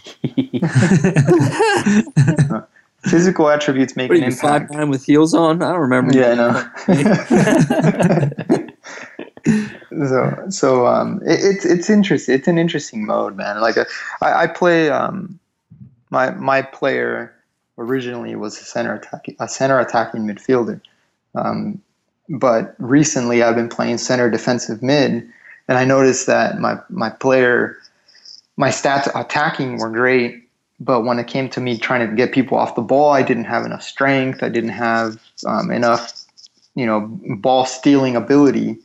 [3.03, 4.73] Physical attributes make What are an you five impact.
[4.75, 5.63] nine with heels on?
[5.63, 6.17] I don't remember.
[6.17, 6.65] Yeah, I know.
[10.09, 12.35] so, so um, it, it's it's interesting.
[12.35, 13.61] It's an interesting mode, man.
[13.61, 13.87] Like, a,
[14.21, 14.91] I, I play.
[14.91, 15.39] Um,
[16.11, 17.33] my my player
[17.79, 20.81] originally was a center attacking a center attacking midfielder,
[21.37, 21.81] um,
[22.29, 25.29] but recently I've been playing center defensive mid,
[25.69, 27.77] and I noticed that my my player,
[28.57, 30.49] my stats attacking were great,
[30.81, 33.45] but when it came to me trying to get people off the ball, I didn't
[33.45, 34.43] have enough strength.
[34.43, 36.25] I didn't have um, enough,
[36.75, 37.01] you know,
[37.39, 38.79] ball stealing ability.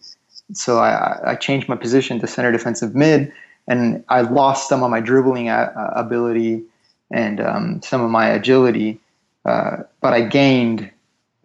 [0.53, 3.31] So I, I changed my position to center defensive mid,
[3.67, 6.63] and I lost some of my dribbling uh, ability
[7.11, 8.99] and um, some of my agility,
[9.45, 10.89] uh, but I gained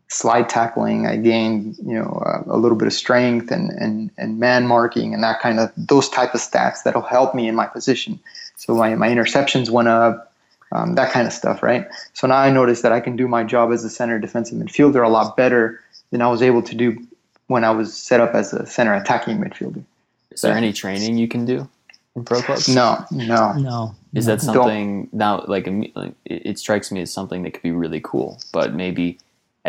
[0.09, 1.07] slide tackling.
[1.07, 5.12] I gained, you know, uh, a little bit of strength and, and, and man marking
[5.14, 8.20] and that kind of those type of stats that'll help me in my position.
[8.57, 10.33] So my, my interceptions went up,
[10.72, 11.87] um, that kind of stuff, right?
[12.12, 15.05] So now I notice that I can do my job as a center defensive midfielder
[15.05, 17.05] a lot better than I was able to do
[17.49, 19.85] when I was set up as a center attacking midfielder.
[20.31, 21.68] Is there any training you can do
[22.14, 22.68] in pro clubs?
[22.68, 23.53] No, no.
[23.55, 23.95] no.
[24.14, 25.45] Is that Don't- something now?
[25.47, 28.41] Like, like it, it strikes me as something that could be really cool.
[28.53, 29.18] But maybe,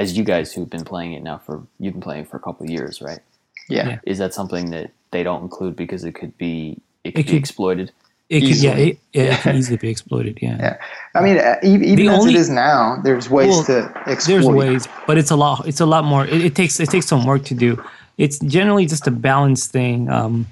[0.02, 2.64] as you guys who've been playing it now for you've been playing for a couple
[2.66, 3.20] of years, right?
[3.70, 3.88] Yeah.
[3.89, 4.00] Yeah.
[4.12, 6.56] Is that something that they don't include because it could be
[7.04, 7.91] it could It be could- exploited?
[8.30, 10.38] It can, yeah, it, yeah, it can easily be exploited.
[10.41, 10.58] Yeah.
[10.60, 10.78] Yeah.
[11.16, 14.34] I mean, uh, even The as only- it is now, there's ways Well, to exploit.
[14.34, 15.66] There's ways, but it's a lot.
[15.66, 16.26] It's a lot more.
[16.26, 17.82] It, it takes it takes some work to do.
[18.18, 20.10] It's generally just a balance thing.
[20.10, 20.45] Um,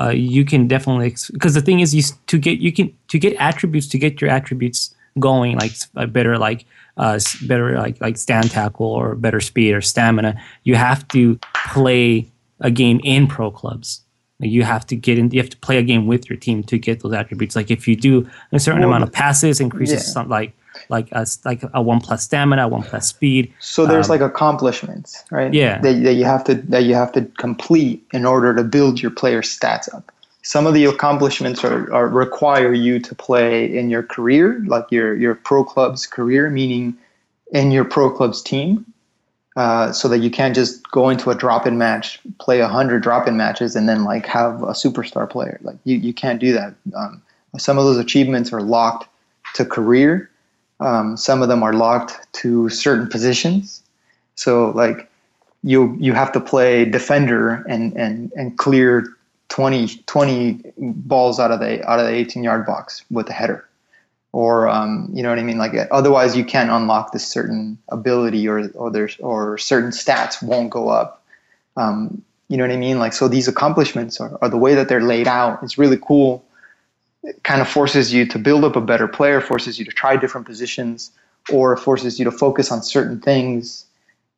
[0.00, 3.32] uh, you can definitely because the thing is, you to get you can to get
[3.40, 6.64] attributes to get your attributes going, like s- a better like
[6.96, 11.38] uh, better like like stand tackle or better speed or stamina, you have to
[11.72, 12.26] play
[12.60, 14.00] a game in pro clubs.
[14.38, 15.30] Like, you have to get in.
[15.30, 17.56] You have to play a game with your team to get those attributes.
[17.56, 20.12] Like if you do a certain Well, amount of passes, increases yeah.
[20.12, 20.52] some like
[20.90, 23.52] like a, like a one plus stamina, one plus speed.
[23.60, 25.52] So there's Um, like accomplishments, right?
[25.52, 25.80] Yeah.
[25.80, 29.10] That, that you have to that you have to complete in order to build your
[29.10, 30.12] player stats up.
[30.46, 35.16] Some of the accomplishments are, are require you to play in your career, like your
[35.16, 36.96] your pro club's career, meaning
[37.50, 38.86] in your pro club's team,
[39.56, 43.36] uh, so that you can't just go into a drop-in match, play a hundred drop-in
[43.36, 45.58] matches, and then like have a superstar player.
[45.62, 46.76] Like you, you can't do that.
[46.94, 47.20] Um,
[47.58, 49.08] some of those achievements are locked
[49.54, 50.30] to career.
[50.78, 53.82] Um, some of them are locked to certain positions.
[54.36, 55.10] So like
[55.64, 59.15] you you have to play defender and and and clear
[59.48, 63.68] 20, 20 balls out of the out of the 18 yard box with a header.
[64.32, 65.58] Or um, you know what I mean?
[65.58, 70.70] Like otherwise you can't unlock this certain ability or or there's or certain stats won't
[70.70, 71.22] go up.
[71.76, 72.98] Um, you know what I mean?
[72.98, 75.62] Like so these accomplishments are, are the way that they're laid out.
[75.62, 76.44] It's really cool.
[77.22, 80.16] It kind of forces you to build up a better player, forces you to try
[80.16, 81.10] different positions,
[81.50, 83.86] or forces you to focus on certain things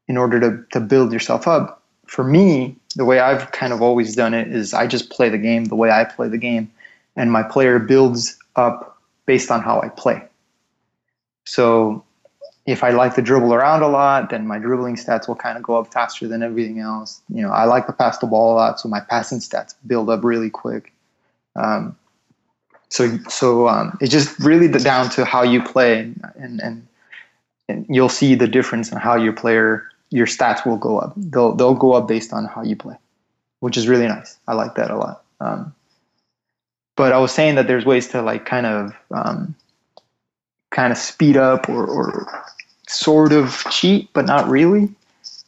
[0.07, 1.83] in order to, to build yourself up.
[2.07, 5.39] For me, the way I've kind of always done it is I just play the
[5.39, 6.69] game the way I play the game,
[7.15, 10.21] and my player builds up based on how I play.
[11.45, 12.05] So
[12.67, 15.63] if I like to dribble around a lot, then my dribbling stats will kind of
[15.63, 17.23] go up faster than everything else.
[17.33, 20.11] You know, I like to pass the ball a lot, so my passing stats build
[20.11, 20.93] up really quick.
[21.55, 21.97] Um,
[22.89, 26.01] so so um, it's just really down to how you play,
[26.35, 26.85] and, and
[27.69, 31.13] and you'll see the difference in how your player your stats will go up.
[31.17, 32.97] They'll they'll go up based on how you play,
[33.61, 34.37] which is really nice.
[34.47, 35.25] I like that a lot.
[35.41, 35.75] Um,
[36.97, 39.55] but I was saying that there's ways to like kind of um,
[40.71, 42.45] kind of speed up or, or
[42.89, 44.89] sort of cheat, but not really.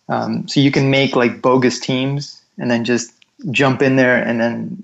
[0.09, 3.13] Um, so you can make like bogus teams and then just
[3.51, 4.83] jump in there and then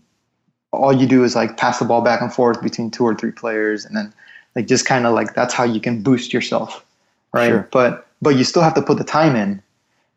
[0.72, 3.30] all you do is like pass the ball back and forth between two or three
[3.32, 4.12] players and then
[4.54, 6.84] like just kind of like that's how you can boost yourself
[7.32, 7.68] right Sure.
[7.72, 9.62] but but you still have to put the time in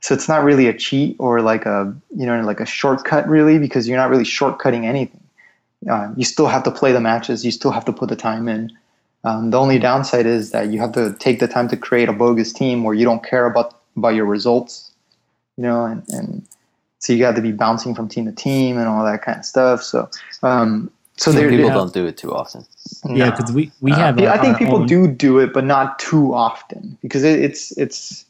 [0.02, 3.60] so it's not really a cheat or like a you know like a shortcut really
[3.60, 5.24] because you're not really shortcutting anything
[5.90, 8.48] uh, you still have to play the matches you still have to put the time
[8.48, 8.72] in
[9.26, 12.14] um, the only downside is that you have to take the time to create a
[12.14, 14.92] bogus team where you don't care about about your results
[15.58, 16.48] you know and, and
[17.00, 19.46] so you got to be bouncing from team to team and all that kind of
[19.46, 20.10] stuff so
[20.44, 22.66] um, so Some there people yeah, don't do it too often.
[23.04, 23.32] Yeah, no.
[23.32, 24.20] because we we Uh, have.
[24.22, 27.78] yeah, I think people own- do do it, but not too often because it, it's
[27.78, 28.24] it's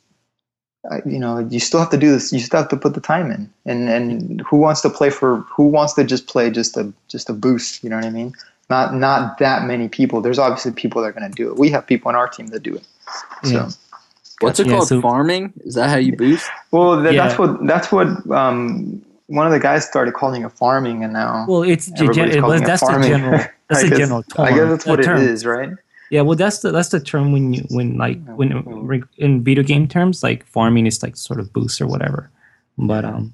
[1.05, 2.31] you know you still have to do this.
[2.31, 5.37] You still have to put the time in, and and who wants to play for
[5.55, 7.83] who wants to just play just a just a boost?
[7.83, 8.33] You know what I mean?
[8.69, 10.21] Not not that many people.
[10.21, 11.57] There's obviously people that are going to do it.
[11.57, 12.83] We have people on our team that do it.
[13.43, 13.69] So Yeah.
[14.41, 14.87] What's it Yeah, called?
[14.87, 15.51] so- Farming?
[15.65, 16.47] Is that how you boost?
[16.71, 17.27] well, that, Yeah.
[17.27, 21.45] that's what that's what um, one of the guys started calling it farming, and now
[21.47, 23.09] Well, it's everybody's gen- calling well, it that's the farming.
[23.09, 23.39] general.
[23.67, 24.45] That's I the guess- general term.
[24.45, 25.21] I guess that's what term.
[25.21, 25.71] it is, right?
[26.09, 28.51] Yeah, well, that's the that's the term when you when like when
[29.17, 32.31] in video game terms, like farming is like sort of boost or whatever.
[32.77, 33.33] But um,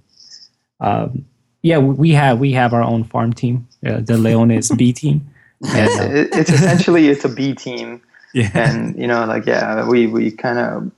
[0.81, 1.25] um,
[1.61, 5.27] yeah, we have we have our own farm team, uh, the Leones B team.
[5.73, 8.01] And, uh, It, it's essentially it's a B team.
[8.35, 10.91] yeah, and you know like yeah we we kind of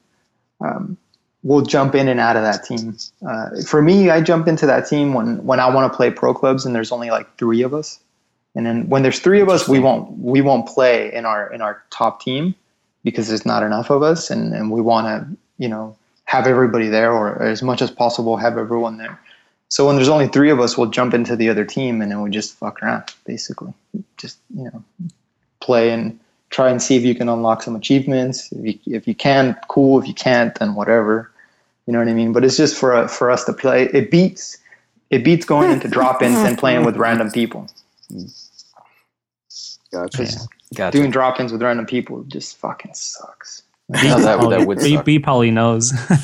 [0.60, 0.98] um,
[1.44, 2.98] we'll jump in and out of that team
[3.28, 6.34] uh, for me i jump into that team when when i want to play pro
[6.34, 8.00] clubs and there's only like three of us
[8.58, 11.62] and then when there's three of us we won't we won't play in our in
[11.62, 12.54] our top team
[13.04, 15.96] because there's not enough of us and and we want to you know
[16.26, 19.18] have everybody there or as much as possible have everyone there
[19.70, 22.22] so when there's only three of us we'll jump into the other team and then
[22.22, 23.74] we just fuck around basically
[24.18, 24.84] just you know
[25.62, 28.52] play and try and see if you can unlock some achievements.
[28.52, 30.00] If you, if you can, cool.
[30.00, 31.32] If you can't, then whatever.
[31.86, 32.34] You know what I mean?
[32.34, 33.84] But it's just for uh, for us to play.
[33.94, 34.58] It beats
[35.10, 37.70] it beats going into drop-ins and playing with random people.
[39.92, 40.18] Gotcha.
[40.18, 40.98] Just Gotcha.
[40.98, 43.64] doing drop-ins with random people just fucking sucks.
[43.90, 45.06] No, that, that would B, suck.
[45.06, 45.94] B probably knows.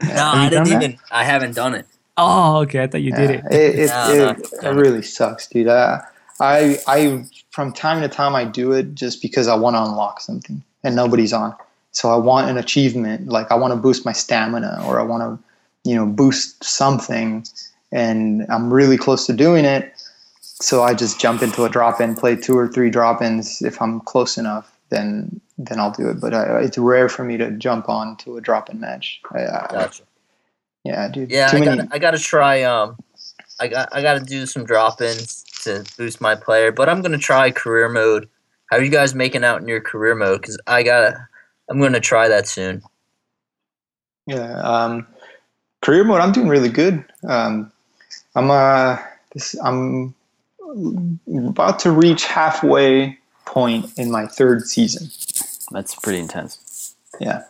[0.00, 0.82] No, I didn't done that?
[0.84, 0.98] even.
[1.10, 1.84] I haven't done it.
[2.16, 3.44] oh, okay, I thought you did it.
[3.50, 5.66] It, it, No, it, no, it really sucks, dude.
[5.66, 6.02] I,
[6.38, 10.20] I I from time to time I do it just because I want to unlock
[10.20, 11.52] something and nobody's on.
[11.90, 15.22] So I want an achievement, like I want to boost my stamina or I want
[15.22, 17.44] to, you know, boost something,
[17.90, 19.92] and I'm really close to doing it.
[20.60, 23.62] So I just jump into a drop in, play two or three drop ins.
[23.62, 26.20] If I'm close enough, then then I'll do it.
[26.20, 29.20] But I, it's rare for me to jump on to a drop in match.
[29.32, 30.02] I, I, Gotcha.
[30.84, 31.30] yeah, dude.
[31.30, 31.88] Yeah, Too I many- got.
[31.92, 32.62] I got to try.
[32.62, 32.96] Um,
[33.60, 33.88] I got.
[33.92, 37.88] I got to do some drop-ins to boost my player, but I'm gonna try career
[37.88, 38.28] mode
[38.70, 40.40] How are you guys making out in your career mode?
[40.40, 41.26] Because I gotta,
[41.68, 42.82] I'm gonna try that soon.
[44.26, 44.60] Yeah.
[44.60, 45.06] Um,
[45.82, 47.04] career mode, I'm doing really good.
[47.26, 47.72] Um,
[48.34, 48.98] I'm uh,
[49.34, 50.14] this, I'm
[51.48, 55.08] about to reach halfway point in my third season.
[55.70, 56.94] That's pretty intense.
[57.20, 57.44] Yeah.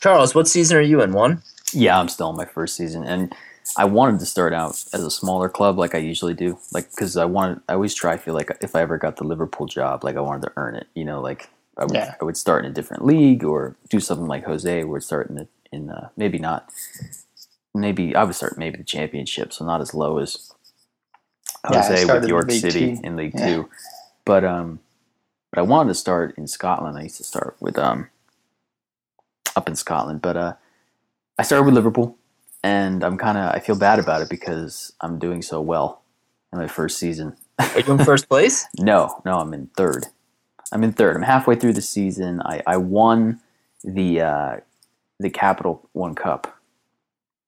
[0.00, 1.12] Charles, what season are you in?
[1.12, 1.42] One.
[1.72, 3.34] Yeah, I'm still in my first season, and
[3.76, 7.16] I wanted to start out as a smaller club, like I usually do, like because
[7.16, 7.60] I wanted.
[7.68, 8.12] I always try.
[8.12, 10.76] I feel like if I ever got the Liverpool job, like I wanted to earn
[10.76, 10.86] it.
[10.94, 12.14] You know, like I would, Yeah.
[12.20, 15.38] I would start in a different league or do something like Jose, where it's starting
[15.38, 16.70] in, in uh, maybe not,
[17.74, 20.53] maybe I would start maybe the championship, so not as low as Yeah, I
[21.64, 23.00] Jose started with York League City Two.
[23.02, 23.46] in League Yeah.
[23.46, 23.70] Two,
[24.24, 24.80] but um,
[25.50, 26.98] but I wanted to start in Scotland.
[26.98, 28.08] I used to start with um,
[29.56, 30.52] up in Scotland, but uh,
[31.38, 32.16] I started with Liverpool,
[32.62, 36.02] and I'm kind of I feel bad about it because I'm doing so well
[36.52, 37.36] in my first season.
[37.58, 38.66] Are you in first place?
[38.78, 40.06] No, no, I'm in third.
[40.72, 41.14] I'm in third.
[41.16, 42.42] I'm halfway through the season.
[42.44, 43.40] I, I won
[43.84, 44.56] the uh,
[45.20, 46.58] the Capital One Cup,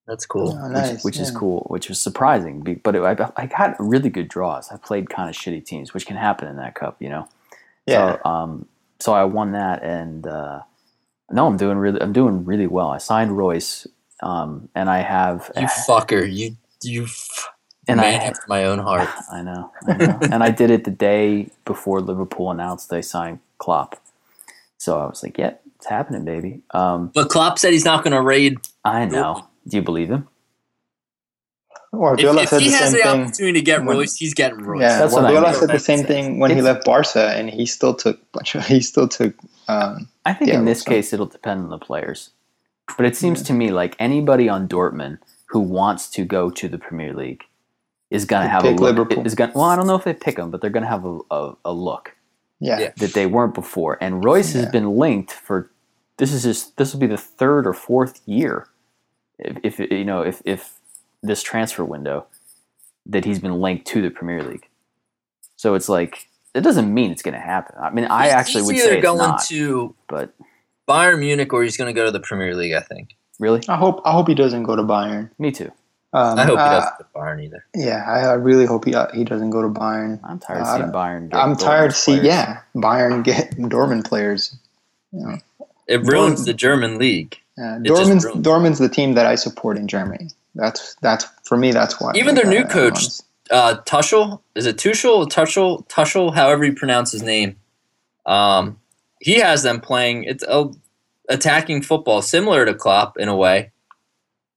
[0.07, 0.57] That's cool.
[0.57, 1.03] Oh, which, nice.
[1.03, 1.37] which is yeah.
[1.37, 2.79] cool, which was surprising.
[2.81, 4.71] But it, I, I got really good draws.
[4.71, 7.27] I played kind of shitty teams, which can happen in that cup, you know.
[7.85, 8.17] Yeah.
[8.23, 8.65] So, um,
[8.99, 10.61] so I won that, and uh,
[11.29, 12.89] no, I'm doing really, I'm doing really well.
[12.89, 13.85] I signed Reus,
[14.23, 16.31] um, and I have, You fucker.
[16.31, 17.49] You you f-
[17.87, 19.09] and man I, after my own heart.
[19.31, 20.19] I know, I know.
[20.21, 24.01] and I did it the day before Liverpool announced they signed Klopp.
[24.77, 28.13] So I was like, "Yeah, it's happening, baby." Um, But Klopp said he's not going
[28.13, 28.57] to raid.
[28.85, 29.47] I know.
[29.67, 30.27] Do you believe him?
[31.93, 33.21] Guardiola If, if said he the has the thing.
[33.21, 34.81] opportunity to get when- Reus, he's getting Reus.
[34.81, 35.59] Yeah, That's what I Guardiola mean.
[35.59, 38.81] said the same thing when he left Barca, and he still took bunch of, he
[38.81, 39.33] still took
[39.67, 42.31] um, I think Yeah, in this so- case it'll depend on the players.
[42.97, 45.17] But it seems to me like anybody on Dortmund
[45.49, 47.43] who wants to go to the Premier League
[48.09, 48.95] is going to They have a pick look.
[48.95, 49.25] Liverpool.
[49.25, 51.03] Is going well, I don't know if they pick them, but they're going to have
[51.05, 52.15] a, a, a look
[52.61, 52.91] yeah, Yeah.
[52.97, 53.97] that they weren't before.
[54.01, 55.69] And Reus has been linked for
[56.17, 58.67] this is just this will be the third or fourth year,
[59.39, 60.73] if, if you know if if
[61.23, 62.25] this transfer window
[63.05, 64.67] that he's been linked to the Premier League.
[65.55, 67.75] So it's like it doesn't mean it's going to happen.
[67.81, 70.33] I mean, I He's- actually he's would either say it's going not, to but
[70.87, 72.73] Bayern Munich or he's going to go to the Premier League.
[72.73, 73.15] I think.
[73.39, 75.29] really, I hope I hope he doesn't go to Bayern.
[75.39, 75.71] me too.
[76.13, 77.65] Um, I hope he uh, doesn't go to Bayern either.
[77.75, 80.19] Yeah, I, I really hope he he doesn't go to Bayern.
[80.23, 81.29] I'm tired of Uh, seeing Bayern.
[81.29, 84.55] Get I'm tired to Dortmund's see yeah Bayern get Dortmund players.
[85.87, 87.37] It ruins the German league.
[87.59, 90.29] Uh, It just Dortmund's Dortmund's the team that I support in Germany.
[90.55, 91.71] That's that's for me.
[91.71, 92.11] That's why.
[92.15, 95.27] Even their like, new I- I coach, want- Uh, Tuchel is it Tuchel?
[95.27, 95.87] Tuchel?
[95.87, 96.33] Tuchel?
[96.35, 97.55] However you pronounce his name.
[98.25, 98.77] Um,
[99.21, 100.25] he has them playing.
[100.25, 100.69] It's a
[101.29, 103.71] attacking football, similar to Klopp in a way.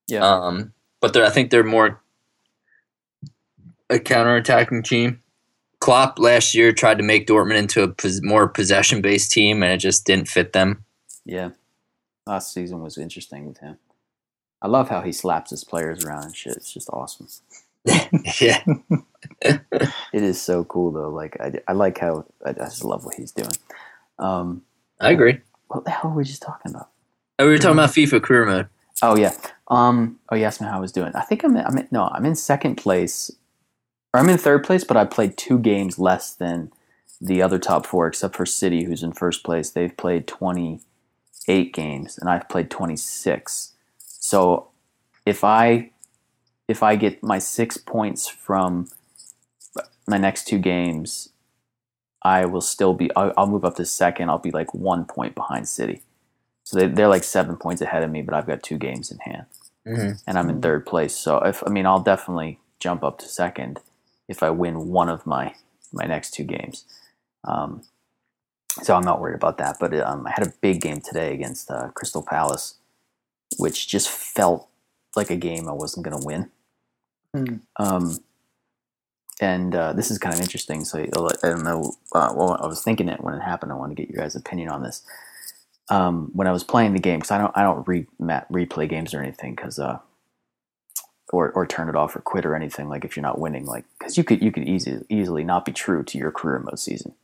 [0.09, 0.25] Yeah.
[0.29, 2.01] Um, but they're, I think they're more
[3.89, 5.23] a counter-attacking team.
[5.81, 9.79] Klopp last year tried to make Dortmund into a pos- more possession-based team, and it
[9.79, 10.85] just didn't fit them.
[11.25, 11.51] Yeah.
[12.31, 13.79] Last season was interesting with him.
[14.63, 16.57] I love how he slaps his players around and shit.
[16.57, 17.27] It's just awesome.
[18.41, 18.63] yeah,
[19.43, 21.09] It is so cool though.
[21.09, 23.51] Like I, I like how I just love what he's doing.
[24.21, 24.63] Um,
[25.01, 25.41] I agree.
[25.67, 26.91] what the hell were we just talking about?
[27.41, 28.69] Oh, we were talking about FIFA career mode.
[29.03, 29.35] Oh yeah.
[29.67, 30.21] Um.
[30.29, 31.11] Oh, you asked me how I was doing.
[31.17, 31.57] I think I'm.
[31.57, 32.05] In, I'm in, no.
[32.13, 33.29] I'm in second place,
[34.15, 34.85] or I'm in third place.
[34.85, 36.71] But I played two games less than
[37.21, 39.71] the other top four, except for City, who's in first place.
[39.71, 40.29] They've played
[41.47, 43.75] 28 games, and I've played 26.
[44.07, 44.69] So
[45.27, 45.91] if I
[46.69, 48.89] if I get my six points from
[50.09, 51.31] my next two games,
[52.23, 53.15] I will still be.
[53.17, 54.31] I'll, I'll move up to second.
[54.31, 56.03] I'll be like one point behind City.
[56.65, 59.19] So they, they're like seven points ahead of me, but I've got two games in
[59.19, 59.47] hand,
[59.89, 60.13] Mm-hmm.
[60.27, 61.17] and I'm in third place.
[61.17, 63.81] So if I mean, I'll definitely jump up to second
[64.29, 65.55] if I win one of my
[65.93, 66.85] my next two games.
[67.45, 67.83] Um,
[68.83, 69.77] so I'm not worried about that.
[69.81, 72.75] But um, I had a big game today against uh, Crystal Palace,
[73.59, 74.69] which just felt
[75.17, 76.51] like a game I wasn't going to win.
[77.35, 77.57] Hmm.
[77.77, 78.19] Um,
[79.41, 80.85] and uh, this is kind of interesting.
[80.85, 81.95] So I don't know.
[82.15, 83.73] Uh, well, I was thinking it when it happened.
[83.73, 85.03] I want to get your guys' opinion on this.
[85.89, 89.13] Um, when I was playing the game, because I don't, I don't re- replay games
[89.13, 89.99] or anything, because uh,
[91.33, 92.89] or or turn it off or quit or anything.
[92.89, 95.73] Like if you're not winning, like because you could you could easily easily not be
[95.73, 97.15] true to your career mode season.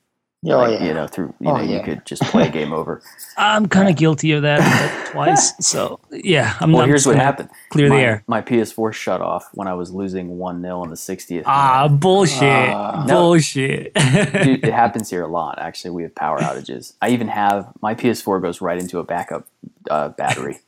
[0.44, 0.86] Oh like, yeah.
[0.86, 3.02] You know through you Oh, know you could just play game over.
[3.36, 5.52] I'm kind of guilty of that like, twice.
[5.66, 7.48] So yeah, I'm Well, not here's what happened.
[7.70, 8.24] Clear my, the air.
[8.26, 11.42] My PS4 shut off when I was losing one 0 in the 60th.
[11.46, 12.40] Ah, bullshit.
[12.42, 13.04] No.
[13.08, 13.92] bullshit.
[13.94, 15.58] Dude, it happens here a lot.
[15.58, 16.92] Actually, we have power outages.
[17.02, 19.46] I even have my PS4 goes right into a backup
[19.90, 20.60] uh, battery,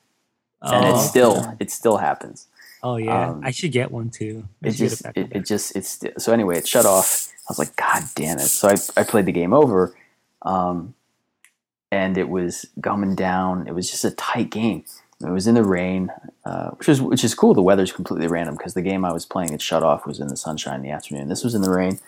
[0.63, 2.49] and oh, it still it still happens.
[2.83, 4.49] Oh yeah, um, I should get one too.
[4.65, 6.59] I It just it, it just it's so anyway.
[6.59, 7.29] It shut off.
[7.49, 8.53] I was like, God damn it!
[8.53, 9.97] So I I played the game over,
[10.43, 10.89] Um,
[11.91, 13.67] and it was gumming down.
[13.67, 14.85] It was just a tight game.
[15.23, 16.11] It was in the rain,
[16.45, 17.55] uh, which is which is cool.
[17.55, 20.29] The weather's completely random because the game I was playing it shut off was in
[20.29, 21.29] the sunshine in the afternoon.
[21.29, 21.99] This was in the rain,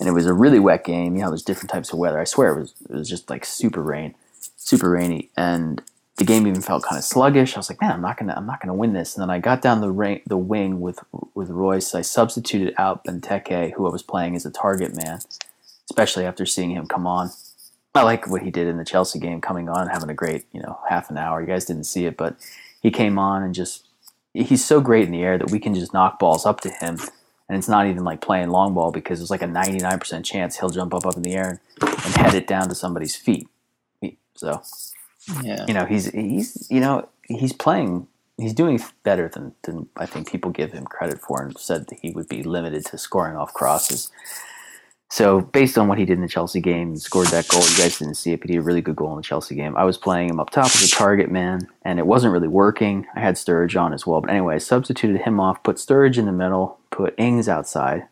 [0.00, 1.16] and it was a really wet game.
[1.16, 2.20] You know, there's different types of weather.
[2.20, 4.14] I swear it was it was just like super rain,
[4.56, 5.82] super rainy, and
[6.16, 7.54] the game even felt kind of sluggish.
[7.54, 9.14] I was like, man, I'm not gonna I'm not gonna win this.
[9.14, 11.00] And then I got down the ra- the wing with
[11.34, 11.94] with Reus.
[11.94, 15.20] I substituted out Benteke, who I was playing as a target man,
[15.90, 17.30] especially after seeing him come on.
[17.94, 20.44] I like what he did in the Chelsea game, coming on and having a great,
[20.52, 21.40] you know, half an hour.
[21.40, 22.36] You guys didn't see it, but
[22.82, 23.86] he came on and just
[24.34, 26.98] he's so great in the air that we can just knock balls up to him,
[27.48, 30.70] and it's not even like playing long ball because there's like a 99% chance he'll
[30.70, 33.48] jump up up in the air and, and head it down to somebody's feet.
[34.34, 34.62] So
[35.42, 35.64] Yeah.
[35.66, 38.06] you know he's he's you know he's playing
[38.38, 41.98] he's doing better than, than I think people give him credit for and said that
[42.00, 44.10] he would be limited to scoring off crosses.
[45.08, 47.62] So based on what he did in the Chelsea game, scored that goal.
[47.62, 49.54] You guys didn't see it, but he had a really good goal in the Chelsea
[49.54, 49.76] game.
[49.76, 53.06] I was playing him up top as a target man, and it wasn't really working.
[53.14, 56.26] I had Sturridge on as well, but anyway, I substituted him off, put Sturridge in
[56.26, 58.08] the middle, put Ings outside,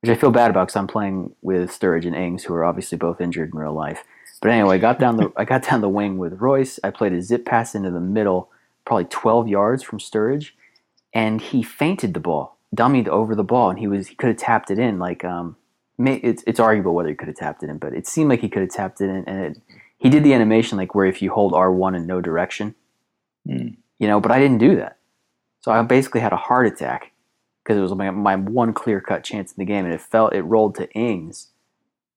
[0.00, 2.96] which I feel bad about because I'm playing with Sturridge and Ings, who are obviously
[2.96, 4.04] both injured in real life.
[4.40, 6.78] But anyway, I got down the I got down the wing with Reus.
[6.84, 8.50] I played a zip pass into the middle,
[8.84, 10.52] probably 12 yards from Sturridge,
[11.12, 14.36] and he feinted the ball, dummied over the ball, and he was he could have
[14.36, 14.98] tapped it in.
[14.98, 15.56] Like um,
[15.98, 18.48] it's it's arguable whether he could have tapped it in, but it seemed like he
[18.48, 19.62] could have tapped it in, and it,
[19.98, 22.74] he did the animation like where if you hold R one in no direction,
[23.44, 23.68] Hmm.
[23.98, 24.20] you know.
[24.20, 24.98] But I didn't do that,
[25.60, 27.10] so I basically had a heart attack
[27.64, 30.32] because it was my my one clear cut chance in the game, and it felt
[30.32, 31.48] it rolled to Ings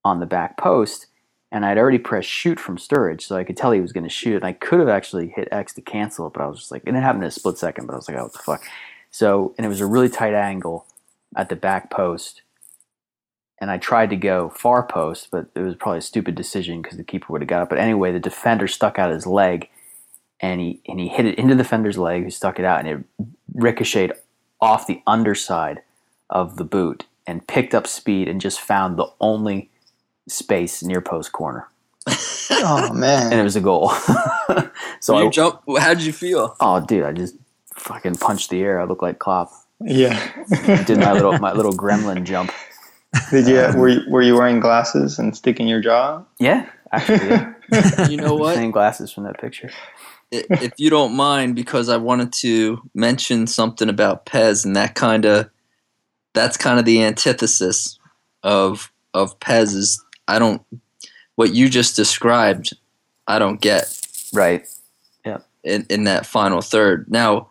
[0.06, 1.08] on the back post
[1.52, 4.10] and I'd already pressed shoot from Sturridge, so I could tell he was going to
[4.10, 4.38] shoot.
[4.38, 6.84] And I could have actually hit X to cancel it, but I was just like,
[6.88, 8.64] and it happened in a split second, but I was like, oh, what the fuck.
[9.12, 10.86] So, and it was a really tight angle
[11.36, 12.42] at the back post.
[13.60, 16.98] And I tried to go far post, but it was probably a stupid decision because
[16.98, 17.70] the keeper would have got it.
[17.70, 19.70] But anyway, the defender stuck out his leg,
[20.40, 22.88] and he and he hit it into the defender's leg, who stuck it out, and
[22.88, 24.18] it ricocheted
[24.60, 25.82] off the underside
[26.30, 29.70] of the boot and picked up speed and just found the only
[30.32, 31.68] space near post corner,
[32.52, 33.32] Oh man!
[33.32, 33.90] and it was a goal.
[35.00, 35.62] so you I, jump.
[35.78, 36.56] How did you feel?
[36.60, 37.36] oh dude, I just
[37.76, 38.80] fucking punched the air.
[38.80, 39.52] I looked like Klopp.
[39.84, 40.20] Yeah.
[40.86, 42.52] Did my little my little gremlin jump.
[43.30, 46.24] Did you um, were you, were you wearing glasses and sticking your jaw?
[46.40, 48.08] Yeah, actually, yeah.
[48.10, 48.56] You know what?
[48.56, 49.72] Same glasses from that picture.
[50.32, 55.26] If you don't mind, because I wanted to mention something about PES, and that kind
[55.26, 55.50] of
[56.34, 58.00] that's kind of the antithesis
[58.44, 60.62] of of PES is I don't
[61.36, 62.74] what you just described.
[63.28, 63.98] I don't get
[64.34, 64.68] Right.
[65.26, 65.40] Yeah.
[65.64, 67.06] in, in that final third.
[67.10, 67.50] Now,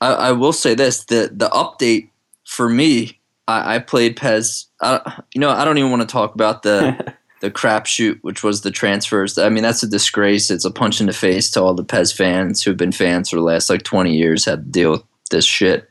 [0.00, 2.08] I, I will say this: the the update
[2.46, 4.66] for me, I, I played PES.
[4.80, 8.62] I, you know, I don't even want to talk about the the crapshoot, which was
[8.62, 9.38] the transfers.
[9.38, 10.50] I mean, that's a disgrace.
[10.50, 13.36] It's a punch in the face to all the PES fans who've been fans for
[13.36, 14.44] the last like twenty years.
[14.44, 15.88] Had to deal with this shit.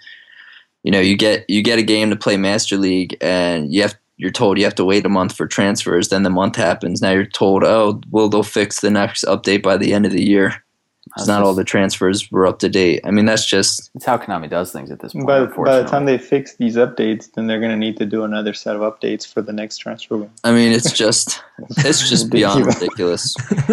[0.84, 3.96] You know, you get you get a game to play Master League, and you have
[4.18, 6.10] you're told you have to wait a month for transfers.
[6.10, 7.02] Then the month happens.
[7.02, 10.24] Now you're told, oh, well, they'll fix the next update by the end of the
[10.24, 10.64] year.
[11.08, 13.02] It's That's not just- all the transfers were up to date.
[13.04, 15.28] I mean, that's just It's how Konami does things at this point.
[15.28, 18.24] By, by the time they fix these updates, then they're going to need to do
[18.24, 20.32] another set of updates for the next transfer window.
[20.44, 21.44] I mean, it's just
[21.80, 23.36] it's just beyond ridiculous.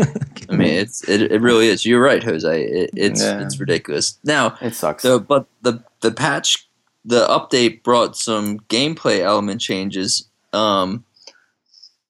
[0.51, 1.87] I mean, it's it, it really is.
[1.87, 2.63] You're right, Jose.
[2.65, 3.41] It, it's Yeah.
[3.43, 4.19] it's ridiculous.
[4.25, 5.03] Now, it sucks.
[5.05, 6.69] the but the the patch,
[7.05, 11.05] the update brought some gameplay element changes um,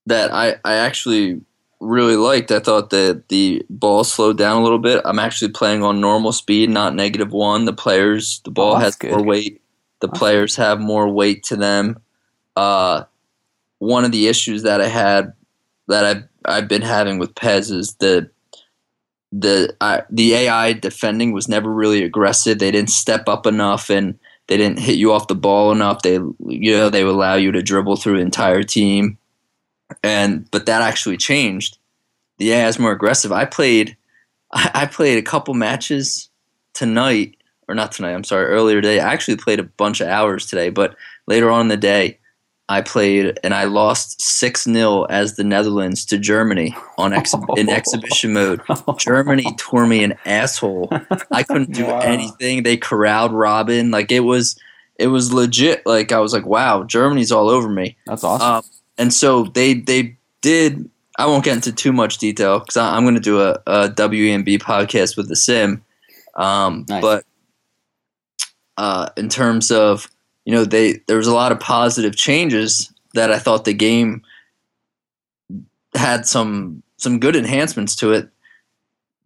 [0.07, 1.41] that I I actually
[1.80, 2.51] really liked.
[2.53, 5.03] I thought that the ball slowed down a little bit.
[5.05, 7.64] I'm actually playing on normal speed, not negative one.
[7.64, 9.62] The players, the ball Oh, has that's more weight.
[10.01, 12.01] The That's players have more weight to them.
[12.57, 13.05] Uh,
[13.78, 15.32] one of the issues that I had
[15.88, 18.30] that I've I've been having with PES is the
[19.32, 22.59] the uh, the AI defending was never really aggressive.
[22.59, 24.18] They didn't step up enough and
[24.51, 26.03] they didn't hit you off the ball enough.
[26.03, 29.16] They you know they would allow you to dribble through the entire team,
[30.03, 31.78] and but that actually changed.
[32.38, 33.30] The AI is more aggressive.
[33.30, 33.96] I played
[34.53, 36.30] I, played a couple matches
[36.74, 37.36] tonight
[37.68, 38.12] or not tonight.
[38.12, 38.98] I'm sorry, earlier today.
[38.98, 40.96] I actually played a bunch of hours today, but
[41.28, 42.18] later on in the day.
[42.70, 47.68] I played and I lost six 0 as the Netherlands to Germany on ex- in
[47.68, 48.60] exhibition mode.
[48.96, 50.88] Germany tore me an asshole.
[51.32, 51.98] I couldn't do Wow.
[51.98, 52.62] anything.
[52.62, 53.92] They corralled Robben.
[53.92, 54.56] Like it was,
[55.00, 55.84] it was legit.
[55.84, 57.96] Like I was like, wow, Germany's all over me.
[58.06, 58.46] That's awesome.
[58.48, 58.62] Um,
[58.98, 60.88] and so they they did.
[61.18, 64.58] I won't get into too much detail because I'm going to do a, a WENB
[64.60, 65.82] podcast with the Sim.
[66.36, 67.02] Um, Nice.
[67.02, 67.24] But
[68.76, 70.08] uh, in terms of
[70.51, 74.22] you know, they there was a lot of positive changes that I thought the game
[75.94, 78.28] had some some good enhancements to it.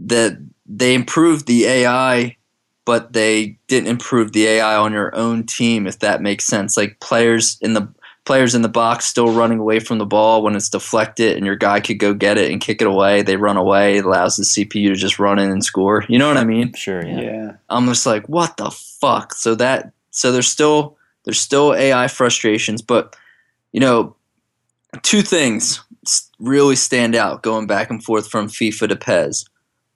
[0.01, 2.37] That they improved the AI,
[2.85, 5.87] but they didn't improve the AI on your own team.
[5.87, 7.89] If that makes sense, like players in the
[8.27, 11.57] players in the box still running away from the ball when it's deflected, and your
[11.57, 13.22] guy could go get it and kick it away.
[13.22, 13.97] They run away.
[13.97, 16.05] It allows the CPU to just run in and score.
[16.07, 16.75] You know what I mean?
[16.75, 17.20] Sure, yeah.
[17.22, 17.53] Yeah.
[17.70, 19.33] I'm just like, what the fuck?
[19.33, 23.16] So that so there's still there's still AI frustrations, but
[23.72, 24.14] you know,
[25.03, 25.81] two things
[26.39, 29.47] really stand out going back and forth from FIFA to PES.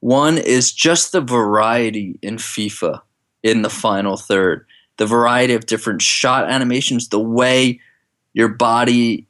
[0.01, 3.01] One is just the variety in FIFA
[3.43, 4.67] in the final third,
[4.97, 7.81] the variety of different shot animations, the way
[8.33, 9.27] your body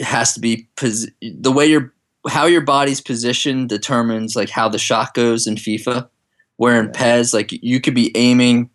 [0.00, 1.92] has to be pos- the way your
[2.28, 6.08] how your body's positioned determines like how the shot goes in FIFA.
[6.56, 8.70] Where in PES, like you could be aiming,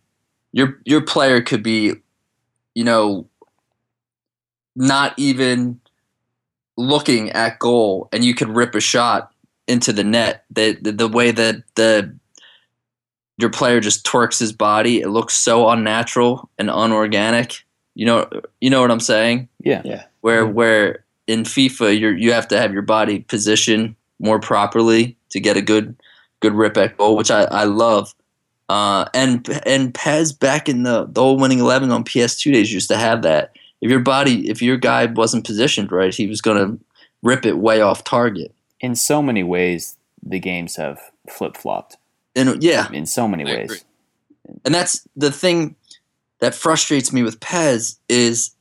[0.54, 1.94] your your player could be,
[2.76, 3.28] you know,
[4.76, 5.80] not even
[6.78, 9.32] looking at goal, and you could rip a shot
[9.68, 10.46] into the net.
[10.50, 12.16] The the, the way that the
[13.38, 17.64] your player just twerks his body, it looks so unnatural and unorganic.
[17.96, 18.30] You know,
[18.62, 19.50] you know what I'm saying?
[19.60, 19.82] Yeah.
[19.86, 20.06] Yeah.
[20.22, 25.40] Where where in FIFA you you have to have your body positioned more properly to
[25.40, 25.96] get a good
[26.40, 28.14] good rip at goal, which I, I love.
[28.70, 32.88] Uh, and and PES back in the the old winning eleven on PS2 days used
[32.90, 33.56] to have that.
[33.82, 36.78] If your body, if your guy wasn't positioned right, he was gonna
[37.22, 38.54] rip it way off target.
[38.80, 41.00] In so many ways, the games have
[41.30, 41.98] flip flopped.
[42.36, 43.66] And yeah, In so many I ways.
[43.66, 43.80] agree.
[44.66, 45.76] and that's the thing
[46.40, 48.52] that frustrates me with PES is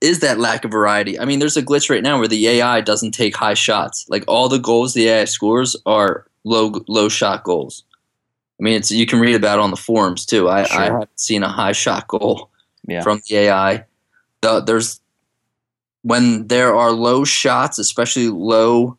[0.00, 1.18] is that lack of variety.
[1.20, 4.04] I mean, there's a glitch right now where the AI doesn't take high shots.
[4.08, 7.84] Like all the goals the AI scores are low low shot goals.
[8.62, 10.48] I mean, it's you can read about it on the forums too.
[10.48, 10.80] I, I Sure.
[10.82, 12.48] haven't seen a high shot goal
[12.86, 13.02] Yeah.
[13.02, 13.84] from the AI.
[14.40, 15.00] The, there's
[16.02, 18.96] when there are low shots, especially low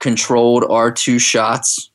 [0.00, 1.90] controlled R2 shots.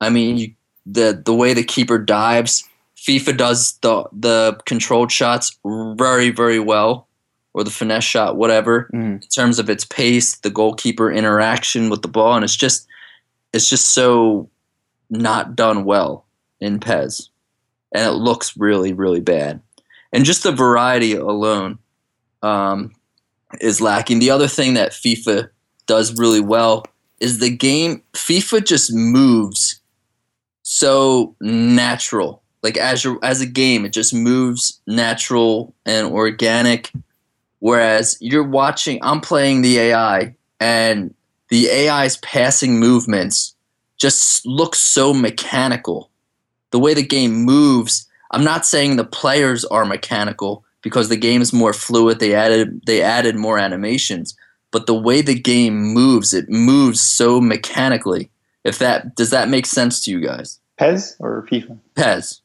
[0.00, 0.52] I mean, you,
[0.86, 2.64] the the way the keeper dives,
[2.96, 7.08] FIFA does the the controlled shots very very well,
[7.52, 9.22] or the finesse shot, whatever Mhm.
[9.22, 12.86] in terms of its pace, the goalkeeper interaction with the ball, and it's just
[13.52, 14.48] it's just so
[15.12, 16.26] not done well
[16.60, 17.28] in PES,
[17.94, 19.60] and it looks really really bad,
[20.12, 21.78] and just the variety alone
[22.42, 22.92] um,
[23.60, 24.18] is lacking.
[24.18, 25.50] The other thing that FIFA
[25.86, 26.84] does really well
[27.20, 28.02] is the game.
[28.14, 29.80] FIFA just moves
[30.62, 32.42] so natural.
[32.62, 36.92] Like as your as a game, it just moves natural and organic.
[37.58, 41.14] Whereas you're watching, I'm playing the AI, and
[41.48, 43.54] the AI's passing movements
[44.02, 46.10] just looks so mechanical.
[46.72, 51.40] The way the game moves, I'm not saying the players are mechanical because the game
[51.40, 52.18] is more fluid.
[52.18, 54.36] They added they added more animations,
[54.72, 58.28] but the way the game moves, it moves so mechanically.
[58.64, 60.58] If that does that make sense to you guys?
[60.78, 61.78] PES or FIFA?
[61.94, 62.40] PES.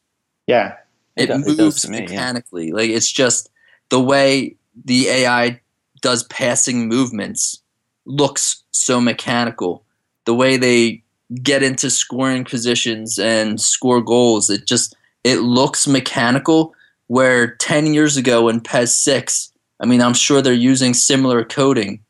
[0.46, 0.76] Yeah.
[1.16, 2.04] It It, does- moves to me, yeah.
[2.04, 2.70] mechanically.
[2.72, 3.50] Like it's just
[3.88, 4.54] the way
[4.84, 5.60] the AI
[6.02, 7.60] does passing movements
[8.04, 9.82] looks so mechanical.
[10.26, 11.02] The way they
[11.42, 16.74] get into scoring positions and score goals, it just it looks mechanical.
[17.06, 19.50] Where ten years ago in PES six,
[19.80, 22.00] I mean, I'm sure they're using similar coding,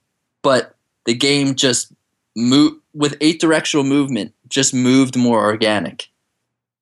[0.42, 1.92] but the game just
[2.36, 6.08] move with eight directional movement just moved more organic.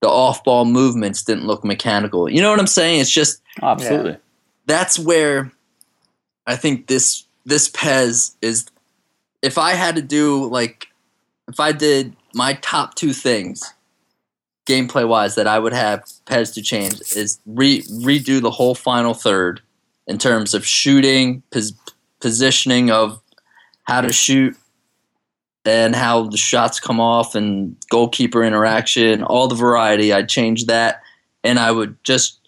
[0.00, 2.28] The off ball movements didn't look mechanical.
[2.30, 3.00] You know what I'm saying?
[3.00, 4.16] It's just absolutely.
[4.66, 5.50] that's where
[6.46, 8.66] I think this this PES is.
[9.42, 10.88] If I had to do like,
[11.48, 13.72] if I did my top two things,
[14.66, 19.14] gameplay wise, that I would have PES to change is re, redo the whole final
[19.14, 19.62] third
[20.06, 21.72] in terms of shooting, pos,
[22.20, 23.20] positioning of
[23.84, 24.54] how to shoot,
[25.64, 30.12] and how the shots come off, and goalkeeper interaction, all the variety.
[30.12, 31.00] I'd change that,
[31.42, 32.38] and I would just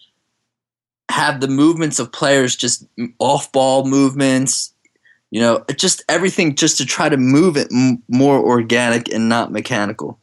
[1.09, 2.85] have the movements of players just
[3.17, 4.73] off ball movements
[5.31, 9.51] you know just everything just to try to move it m- more organic and not
[9.51, 10.17] mechanical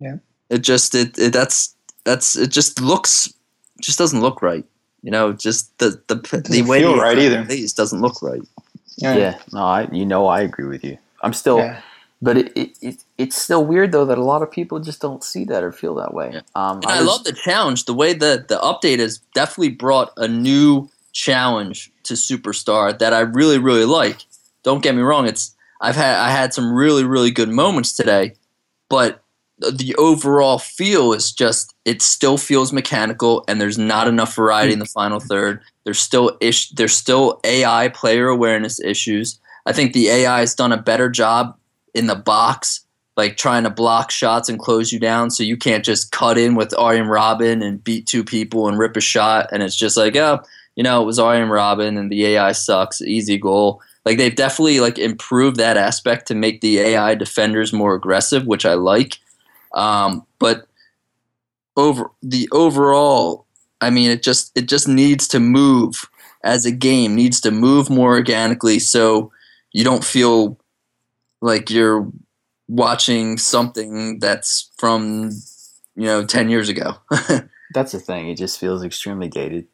[0.00, 0.16] Yeah.
[0.50, 3.32] it just it, it that's that's it just looks
[3.80, 4.64] just doesn't look right
[5.02, 6.14] you know just the the
[6.48, 7.44] the way feel the right either.
[7.44, 8.42] plays doesn't look right
[8.96, 9.38] Yeah.
[9.52, 10.96] No, I you know I agree with you.
[11.22, 11.80] I'm still Yeah.
[12.22, 15.24] but it, it, it it's still weird though that a lot of people just don't
[15.24, 16.30] see that or feel that way.
[16.34, 16.40] Yeah.
[16.54, 17.84] Um And I, was- love the challenge.
[17.86, 23.20] The way the the update has definitely brought a new challenge to Superstar that I
[23.20, 24.18] really really like.
[24.62, 25.26] Don't get me wrong.
[25.26, 28.34] It's I've had I had some really really good moments today,
[28.90, 29.22] but
[29.58, 34.78] the- overall feel is just it still feels mechanical and there's not enough variety in
[34.80, 35.60] the final third.
[35.84, 39.38] There's still ish, there's still AI player awareness issues.
[39.66, 41.56] I think the AI has done a better job
[41.94, 42.84] in the box,
[43.16, 46.54] like trying to block shots and close you down, so you can't just cut in
[46.54, 50.16] with Arjen Robben and beat two people and rip a shot, and it's just like,
[50.16, 50.40] oh,
[50.76, 53.80] you know, it was Arjen Robben and the AI sucks, easy goal.
[54.04, 58.66] Like they've definitely like improved that aspect to make the AI defenders more aggressive, which
[58.66, 59.18] I like.
[59.74, 60.66] Um, but
[61.76, 63.46] over the overall,
[63.80, 66.08] I mean, it just it just needs to move
[66.42, 69.32] as a game, needs to move more organically, so
[69.72, 70.58] you don't feel
[71.40, 72.10] like you're
[72.68, 75.30] watching something that's from
[75.96, 76.94] you know 10 years ago
[77.74, 78.28] That's the thing.
[78.28, 79.66] It just feels extremely dated.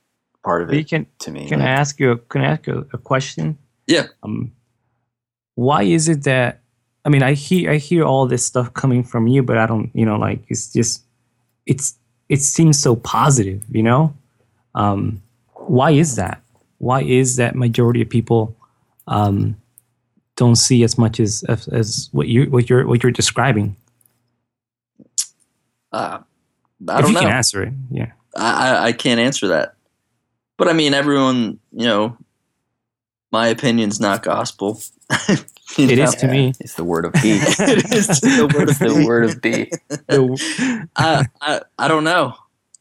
[0.45, 1.49] Part of it can to me.
[1.49, 3.59] can I ask you a, can I ask you a question?
[3.87, 4.07] Yeah.
[4.23, 4.53] Um,
[5.55, 6.61] why is it that
[7.05, 9.91] I mean I hear I hear all this stuff coming from you, but I don't
[9.95, 11.03] you know like it's just
[11.67, 11.95] it's
[12.29, 14.15] it seems so positive, you know.
[14.75, 15.21] Um,
[15.55, 16.41] why is that?
[16.79, 18.57] Why is that majority of people
[19.09, 19.57] um,
[20.37, 23.77] don't see as much as as, as what you what you're what you're describing?
[25.93, 26.19] uh,
[26.89, 28.13] i if don't you know can answer it, yeah.
[28.37, 29.75] I I can't answer that
[30.61, 32.17] but i mean everyone you know
[33.33, 34.81] my opinion's not gospel
[35.77, 36.05] You It know?
[36.05, 36.53] is to me.
[36.61, 37.39] It's the word of B.
[37.43, 39.71] it is the word it's of the word of B.
[40.97, 42.35] I, I I don't know,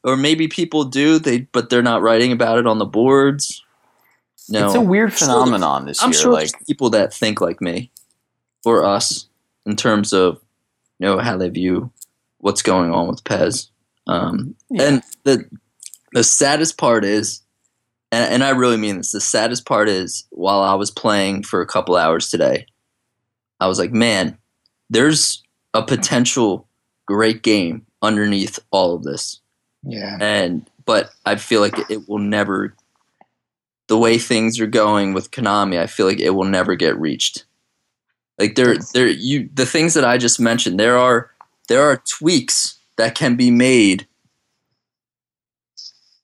[0.04, 3.64] or maybe people do they, but they're not writing about it on the boards.
[4.50, 6.20] No, It's a weird sure phenomenon this I'm year.
[6.22, 7.92] sure like people that think like me,
[8.66, 9.28] or us,
[9.68, 10.40] in terms of
[11.00, 11.92] you know how they view
[12.40, 13.70] what's going on with PES.
[14.08, 14.84] Um, Yeah.
[14.88, 15.46] And the
[16.14, 17.42] the saddest part is,
[18.12, 19.12] and, and I really mean this.
[19.12, 22.66] The saddest part is while I was playing for a couple hours today,
[23.60, 24.38] I was like, man,
[24.90, 25.44] there's
[25.74, 26.68] a potential
[27.06, 29.40] great game underneath all of this
[29.84, 30.18] Yeah.
[30.22, 32.76] and but I feel like it will never.
[33.88, 37.46] The way things are going with Konami, I feel like it will never get reached.
[38.40, 41.30] Like there, there, you the things that I just mentioned, there are
[41.68, 44.08] there are tweaks that can be made,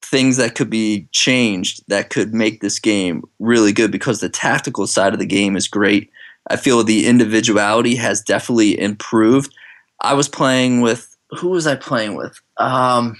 [0.06, 4.88] things that could be changed that could make this game really good because the tactical
[4.88, 6.10] side of the game is great.
[6.47, 9.53] I feel the individuality has definitely improved.
[10.01, 12.39] I was playing with who was I playing with?
[12.58, 13.18] Um,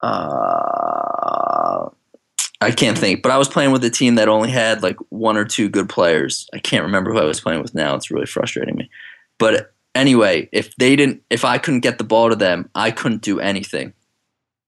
[0.00, 1.88] uh,
[2.60, 5.36] I can't think, but I was playing with a team that only had like one
[5.36, 6.48] or two good players.
[6.54, 7.94] I can't remember who I was playing with now.
[7.94, 8.88] It's really frustrating me.
[9.38, 13.22] But anyway, if they didn't, if I couldn't get the ball to them, I couldn't
[13.22, 13.92] do anything.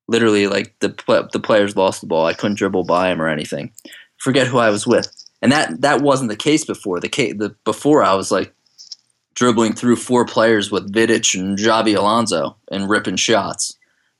[0.08, 0.88] Literally, like the
[1.32, 2.26] the players lost the ball.
[2.26, 3.72] I couldn't dribble by him or anything.
[4.18, 7.00] Forget who I was with, and that that wasn't the case before.
[7.00, 8.54] The case the before I was like
[9.34, 13.76] dribbling through four players with Vidic and Javi Alonso and ripping shots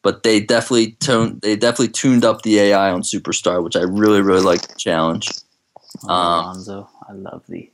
[0.06, 4.20] but they definitely toned they definitely tuned up the AI on Superstar, which I really
[4.20, 5.28] really like the challenge.
[6.04, 7.72] Um, Alonso, I love thee.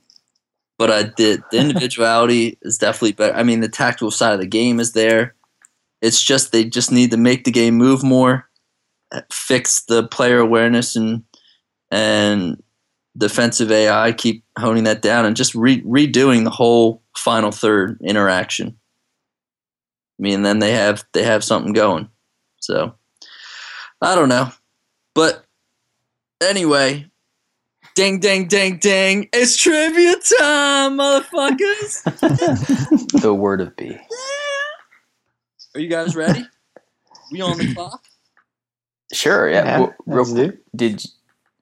[0.78, 3.34] But I did the individuality is definitely better.
[3.34, 5.34] I mean, the tactical side of the game is there.
[6.02, 8.48] It's just they just need to make the game move more,
[9.12, 11.22] uh, fix the player awareness and
[11.92, 12.60] and
[13.16, 18.76] defensive AI, keep honing that down, and just re- redoing the whole final third interaction.
[20.18, 22.08] I mean, then they have they have something going.
[22.60, 22.94] So
[24.00, 24.50] I don't know,
[25.14, 25.44] but
[26.42, 27.06] anyway,
[27.94, 29.28] ding ding ding ding!
[29.32, 32.02] It's trivia time, motherfuckers!
[33.22, 33.96] The word of B.
[35.74, 36.46] Are you guys ready?
[37.30, 38.04] We on the clock?
[39.12, 39.48] Sure.
[39.48, 39.64] Yeah.
[39.64, 40.48] Yeah, well, real do.
[40.52, 41.04] quick, did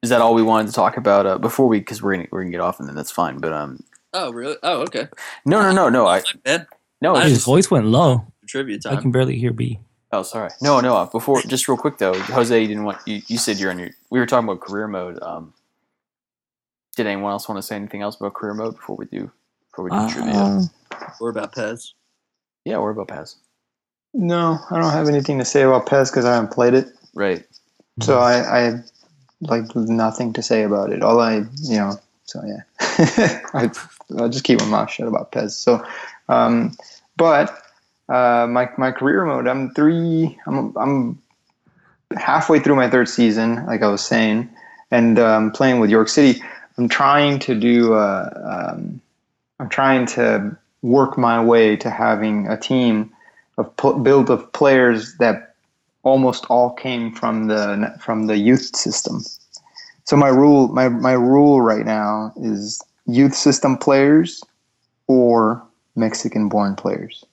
[0.03, 1.79] is that all we wanted to talk about uh, before we?
[1.79, 3.39] Because we're gonna we're gonna get off and then that's fine.
[3.39, 3.81] But um,
[4.13, 4.57] Oh really?
[4.63, 5.09] Oh okay.
[5.45, 6.07] no, no, no, no.
[6.07, 6.67] I Man,
[7.01, 7.15] no.
[7.15, 8.25] I His just, voice went low.
[8.47, 9.79] trivia I can barely hear B.
[10.13, 10.51] oh, sorry.
[10.61, 10.97] No, no.
[10.97, 12.99] uh, Before, just real quick though, Jose, you didn't want.
[13.07, 13.91] You, you said you're on your.
[14.11, 15.19] We were talking about career mode.
[15.23, 15.53] Um,
[16.97, 19.31] did anyone else want to say anything else about career mode before we do?
[19.71, 20.33] Before we do trivia?
[20.35, 20.63] Uh,
[21.21, 21.95] Or about PES?
[22.65, 23.37] Yeah, or about PES.
[24.13, 26.89] No, I don't have anything to say about PES because I haven't played it.
[27.15, 27.45] Right.
[28.03, 28.85] So I, I have
[29.43, 31.03] like nothing to say about it.
[31.03, 32.63] All I, you know, so yeah,
[33.55, 33.71] I,
[34.19, 35.57] I'll just keep my mouth shut about PES.
[35.57, 35.85] So,
[36.29, 36.77] um,
[37.17, 37.63] but
[38.09, 41.23] uh, my my career mode, I'm three, I'm I'm
[42.17, 44.49] halfway through my third season, like I was saying,
[44.91, 46.43] and um, playing with York City.
[46.79, 49.01] I'm trying to do, uh, um,
[49.59, 53.13] I'm trying to work my way to having a team
[53.61, 55.55] of pl- build of players that
[56.03, 59.23] almost all came from the from the youth system.
[60.05, 64.43] So my rule my my rule right now is youth system players
[65.07, 65.63] or
[65.95, 67.25] Mexican born players.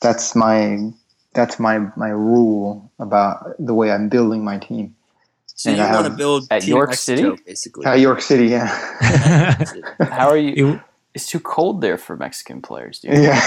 [0.00, 0.90] That's my
[1.34, 4.94] that's my my rule about the way I'm building my team.
[5.46, 7.42] So And you I want to build At York Mexico, City?
[7.46, 7.86] basically.
[7.86, 8.68] Uh, York City, yeah,
[10.12, 10.80] How are you?
[11.14, 13.14] It- It's too cold there for Mexican players, dude.
[13.18, 13.40] yeah,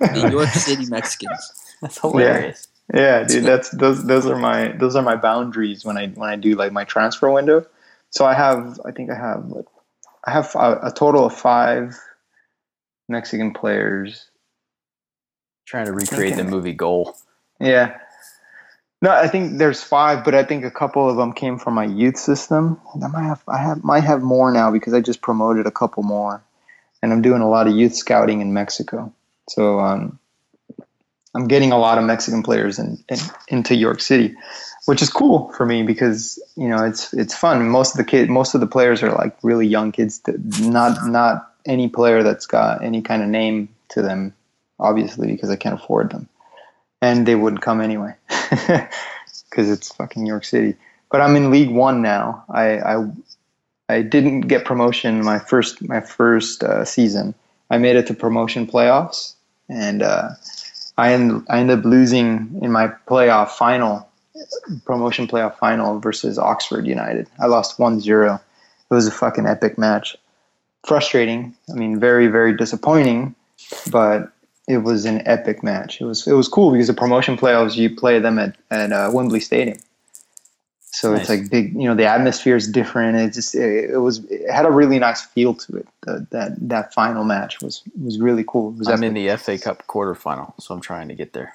[0.12, 1.52] New York City Mexicans.
[1.80, 2.68] That's hilarious.
[2.92, 3.44] yeah, dude.
[3.44, 6.72] That's those those are my those are my boundaries when I when I do like
[6.72, 7.64] my transfer window.
[8.10, 9.66] So I have I think I have like,
[10.26, 11.94] I have a, a total of five
[13.08, 14.30] Mexican players
[15.66, 17.14] Trying to recreate the movie Goal.
[17.60, 17.98] Yeah.
[19.02, 21.84] No, I think there's five, but I think a couple of them came from my
[21.84, 22.80] youth system.
[23.02, 26.02] I might have, I have, might have more now because I just promoted a couple
[26.02, 26.42] more,
[27.02, 29.12] and I'm doing a lot of youth scouting in Mexico.
[29.48, 30.18] So um,
[31.34, 33.18] I'm getting a lot of Mexican players in, in
[33.48, 34.34] into York City,
[34.86, 37.68] which is cool for me because you know it's it's fun.
[37.68, 40.20] Most of the kid, most of the players are like really young kids.
[40.60, 44.34] Not not any player that's got any kind of name to them,
[44.78, 46.28] obviously because I can't afford them
[47.00, 50.74] and they wouldn't come anyway because it's fucking York City.
[51.10, 52.44] But I'm in League One now.
[52.48, 53.06] I I,
[53.88, 57.34] I didn't get promotion my first my first uh, season.
[57.70, 59.34] I made it to promotion playoffs,
[59.68, 60.30] and uh,
[60.98, 64.08] I end, I ended up losing in my playoff final,
[64.84, 67.28] promotion playoff final versus Oxford United.
[67.38, 68.34] I lost 1-0.
[68.36, 68.40] It
[68.94, 70.16] was a fucking epic match.
[70.86, 71.54] Frustrating.
[71.70, 73.34] I mean, very very disappointing,
[73.90, 74.32] but
[74.66, 76.00] it was an epic match.
[76.00, 79.10] It was it was cool because the promotion playoffs you play them at at uh,
[79.12, 79.78] Wembley Stadium,
[80.90, 81.74] so it's like big.
[81.74, 83.18] You know, the atmosphere is different.
[83.18, 85.88] It just it, it was it had a really nice feel to it.
[86.02, 88.72] The, that that final match was was really cool.
[88.72, 89.08] Was I'm epic.
[89.08, 91.54] in the FA Cup quarterfinal, so I'm trying to get there.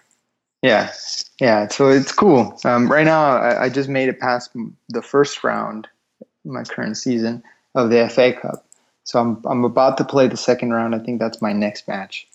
[0.62, 0.94] Yeah,
[1.42, 1.68] yeah.
[1.68, 2.58] So it's cool.
[2.64, 4.52] Um, right now, I, I just made it past
[4.90, 5.88] the first round,
[6.46, 7.44] my current season
[7.76, 8.66] of the FA Cup.
[9.04, 10.94] So I'm I'm about to play the second round.
[10.94, 12.28] I think that's my next match,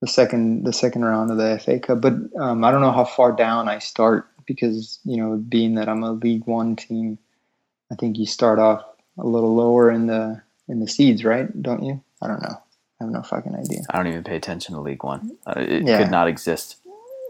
[0.00, 2.00] the second the second round of the FA Cup.
[2.00, 5.88] But um, I don't know how far down I start because you know, being that
[5.88, 7.18] I'm a League One team,
[7.90, 8.84] I think you start off
[9.18, 11.46] a little lower in the in the seeds, right?
[11.62, 12.02] Don't you?
[12.22, 12.60] I don't know.
[13.00, 13.80] I have no fucking idea.
[13.90, 15.36] I don't even pay attention to League One.
[15.46, 15.98] Uh, it Yeah.
[16.02, 16.76] could not exist.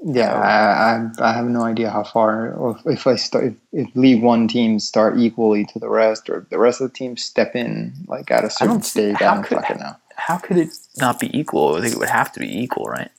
[0.06, 3.54] Yeah, I, I, I have no idea how far, or if, if I start, if,
[3.72, 7.24] if League One teams start equally to the rest, or the rest of the teams
[7.24, 9.22] step in like at a certain don't see- stage.
[9.22, 9.96] I don't could- fucking know.
[10.16, 11.74] How could it not be equal?
[11.76, 13.10] I think it would have to be equal, right?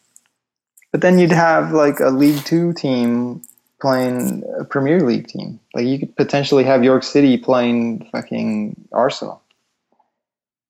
[0.91, 3.41] But then you'd have like a League Two team
[3.79, 5.59] playing a Premier League team.
[5.73, 9.41] Like you could potentially have York City playing fucking Arsenal.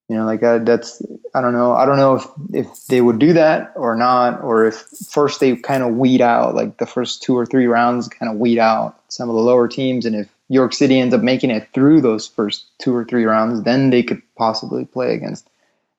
[0.08, 1.02] You know, like uh, that's
[1.34, 1.74] I don't know.
[1.74, 5.56] I don't know if if they would do that or not, or if first they
[5.56, 9.00] kind of weed out like the first two or three rounds, kind of weed out
[9.08, 12.28] some of the lower teams, and if York City ends up making it through those
[12.28, 15.50] first two or three rounds, then they could possibly play against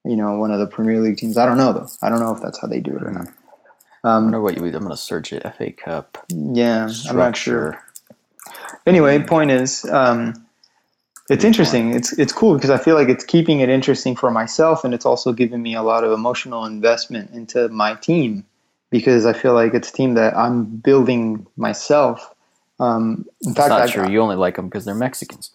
[0.05, 1.37] you know one of the Premier League teams.
[1.37, 1.89] I don't know though.
[2.01, 3.29] I don't know if that's how they do it or not.
[4.15, 4.65] I Um, wonder what you.
[4.65, 5.43] I'm going to search it.
[5.57, 7.83] FA Cup yeah, I'm not sure.
[8.87, 10.47] Anyway, point is, um,
[11.31, 11.95] it's interesting.
[11.95, 15.07] It's it's cool because I feel like it's keeping it interesting for myself, and it's
[15.07, 18.45] also giving me a lot of emotional investment into my team
[18.91, 22.35] because I feel like it's a team that I'm building myself.
[22.81, 24.09] Um, in It's fact, not I, true.
[24.09, 25.53] You only like them because they're Mexicans.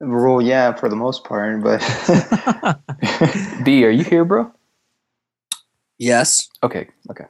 [0.00, 1.80] well, yeah, for the most part, but
[3.64, 4.52] B, are you here, bro?
[5.98, 6.48] Yes.
[6.62, 7.26] Okay, okay.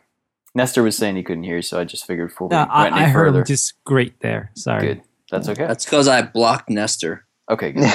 [0.55, 2.87] Nestor was saying he couldn't hear so I just figured before we No, went I,
[2.87, 3.39] any I heard further.
[3.41, 4.51] him just great there.
[4.55, 4.87] Sorry.
[4.87, 5.03] Good.
[5.31, 5.67] That's okay.
[5.67, 7.25] That's because I blocked Nestor.
[7.51, 7.85] Okay, good.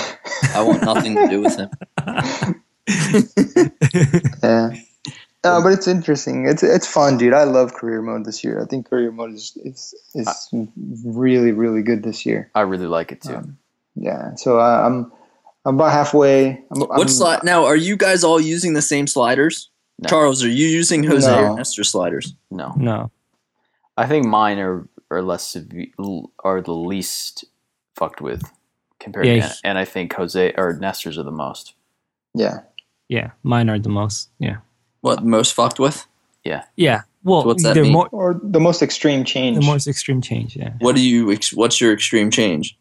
[0.53, 1.69] I want nothing to do with him.
[4.43, 4.71] yeah.
[5.43, 6.47] No, but it's interesting.
[6.47, 7.33] It's it's fun, dude.
[7.33, 8.61] I love career mode this year.
[8.61, 10.49] I think career mode is is, is
[11.05, 12.51] really really good this year.
[12.55, 13.35] I really like it too.
[13.35, 13.57] Um,
[13.95, 15.11] Yeah, so uh, I'm
[15.65, 16.61] I'm about halfway.
[16.71, 17.43] I'm, I'm, What slide?
[17.43, 19.69] Now, are you guys all using the same sliders?
[20.01, 20.07] No.
[20.09, 21.51] Charles, are you using Jose No.
[21.53, 22.33] or Nestor sliders?
[22.51, 23.11] no, no.
[23.97, 25.57] I think mine are are less
[26.43, 27.43] are the least
[27.95, 28.43] fucked with
[28.99, 31.73] compared Yeah, to, he- and I think Jose or Nestor's are the most.
[32.33, 32.59] Yeah,
[33.09, 34.29] Yeah, mine are the most.
[34.39, 34.57] Yeah.
[35.01, 36.05] What most fucked with?
[36.45, 36.63] Yeah.
[36.77, 37.01] Yeah.
[37.23, 37.93] Well, What's that they're mean?
[37.93, 39.57] more or the most extreme change.
[39.59, 40.55] the most extreme change.
[40.55, 40.73] Yeah.
[40.79, 41.31] What do you?
[41.33, 42.77] Ex- what's your extreme change?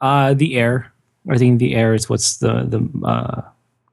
[0.00, 0.92] Uh, the air.
[1.28, 3.40] I think the air is what's the the uh,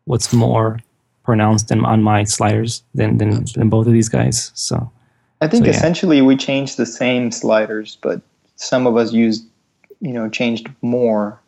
[0.05, 0.79] what's more
[1.23, 4.51] pronounced than on my sliders than than, than both of these guys.
[4.53, 4.91] So
[5.41, 5.77] I think So, yeah.
[5.77, 8.21] essentially we changed the same sliders, but
[8.55, 9.45] some of us used,
[9.99, 11.39] you know, changed more,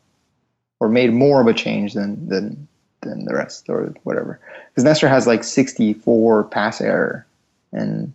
[0.79, 2.67] or made more of a change than than
[3.01, 4.39] than the rest, or whatever.
[4.69, 7.25] Because Nestor has like 64 pass error,
[7.71, 8.11] and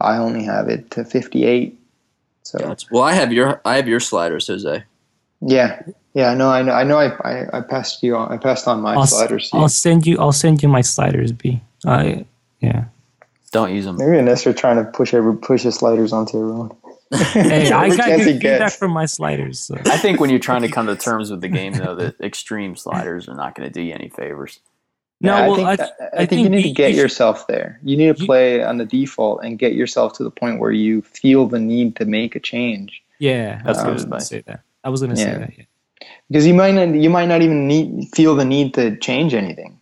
[0.00, 1.76] I only have it to 58.
[2.42, 2.86] So Gotcha.
[2.90, 4.84] Well, I have your I have your sliders, Jose.
[5.40, 5.82] yeah,
[6.18, 6.98] yeah, I know, I know, I know.
[6.98, 8.32] I I, I passed you on.
[8.32, 9.50] I passed on my I'll, sliders.
[9.50, 9.62] to you.
[9.62, 10.18] I'll send you.
[10.18, 11.30] I'll send you my sliders.
[11.32, 11.60] B.
[11.86, 12.16] Uh,
[12.60, 12.84] yeah.
[13.52, 13.96] Don't use them.
[13.96, 16.70] Maybe Nestor trying to push every push his sliders onto everyone.
[17.32, 19.60] Hey, I Every got chance good he feedback from my sliders.
[19.60, 19.76] So.
[19.86, 22.76] I think when you're trying to come to terms with the game, though, the extreme
[22.76, 24.60] sliders are not going to do you any favors.
[25.22, 27.02] No, Yeah, well, I I, think, th- I, think you need to get you should-
[27.04, 27.80] yourself there.
[27.82, 30.70] You need to You- play on the default and get yourself to the point where
[30.70, 33.02] you feel the need to make a change.
[33.18, 34.28] Yeah, That's I good was gonna advice.
[34.28, 34.60] say that.
[34.84, 35.52] I was gonna say that.
[35.56, 35.64] Yeah.
[36.28, 39.78] Because you might not you might not even need feel the need to change anything.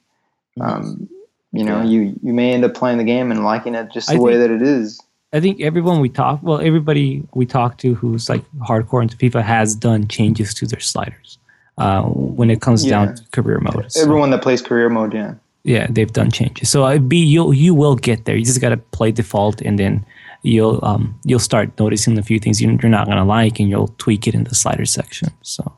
[0.61, 1.09] Um,
[1.53, 1.85] you know, Yeah.
[1.85, 4.33] you you may end up playing the game and liking it just the I way
[4.33, 5.01] think- that it is.
[5.33, 9.43] I think everyone we talk, well, everybody we talk to who's like hardcore into FIFA
[9.43, 11.37] has done changes to their sliders
[11.79, 12.91] uh, when it comes Yeah.
[12.91, 13.93] down to career mode.
[13.93, 15.35] So, Everyone that plays career mode, yeah.
[15.65, 16.71] yeah, they've done changes.
[16.71, 18.37] So I be you you will get there.
[18.37, 20.07] You just gotta play default, and then
[20.43, 23.93] you'll um you'll start noticing a few things you- you're not gonna like, and you'll
[23.99, 25.29] tweak it in the slider section.
[25.43, 25.71] So,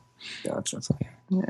[0.48, 0.82] Gotcha.
[0.82, 0.96] so
[1.28, 1.42] yeah.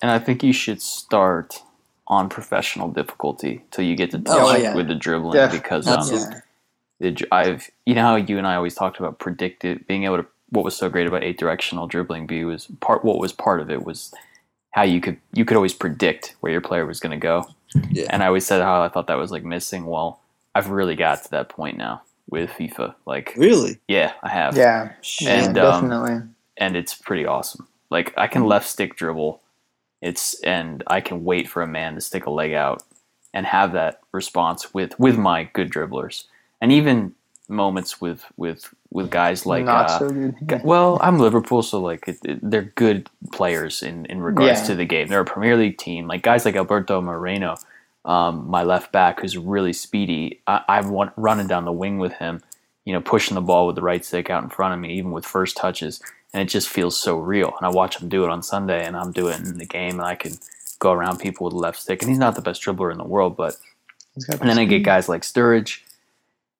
[0.00, 1.62] And I think you should start
[2.06, 4.74] on professional difficulty till you get to Oh, yeah.
[4.74, 6.36] with the dribbling Def- because um, Absolutely.
[7.00, 10.18] the dr- I've you know how you and I always talked about predictive being able
[10.18, 13.60] to what was so great about eight directional dribbling view was part what was part
[13.60, 14.14] of it was
[14.70, 17.46] how you could you could always predict where your player was going to go.
[17.90, 18.06] Yeah.
[18.10, 19.84] And I always said how I thought that was like missing.
[19.84, 20.20] Well,
[20.54, 22.94] I've really got to that point now with FIFA.
[23.06, 23.78] Like Really?
[23.88, 24.56] yeah, I have.
[24.56, 24.92] Yeah,
[25.26, 26.28] And, yeah, um, definitely.
[26.56, 27.66] and it's pretty awesome.
[27.90, 29.40] Like I can left stick dribble,
[30.02, 32.82] it's and I can wait for a man to stick a leg out
[33.34, 36.24] and have that response with with my good dribblers,
[36.60, 37.14] and even
[37.48, 40.32] moments with with with guys like uh, so.
[40.64, 44.66] Well, I'm Liverpool, so like it, it- they're good players in in regards Yeah.
[44.66, 45.08] to the game.
[45.08, 46.06] They're a Premier League team.
[46.06, 47.56] Like guys like Alberto Moreno,
[48.04, 50.40] um, my left back, who's really speedy.
[50.46, 52.42] I, I've running down the wing with him,
[52.84, 55.10] you know, pushing the ball with the right stick out in front of me, even
[55.10, 56.02] with first touches,
[56.34, 57.54] and it just feels so real.
[57.58, 59.94] And I watch him do it on Sunday, and I'm doing it in the game,
[60.00, 60.34] and I can
[60.80, 62.02] go around people with the left stick.
[62.02, 63.56] And he's not the best dribbler in the world, but
[64.14, 65.80] He's got and then I get guys like Sturridge,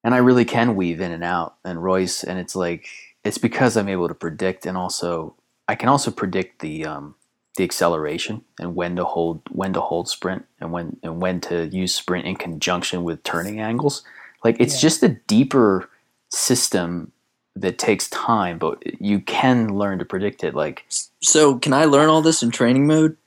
[0.03, 2.87] and I really can weave in and out, and Reus, and it's like
[3.23, 5.35] it's because I'm able to predict, and also
[5.67, 7.15] I can also predict the um,
[7.57, 11.67] the acceleration and when to hold when to hold sprint and when and when to
[11.67, 14.03] use sprint in conjunction with turning angles.
[14.43, 14.81] Like it's Yeah.
[14.89, 15.89] just a deeper
[16.29, 17.11] system
[17.55, 20.55] that takes time, but you can learn to predict it.
[20.55, 20.85] Like
[21.21, 23.17] So can I learn all this in training mode?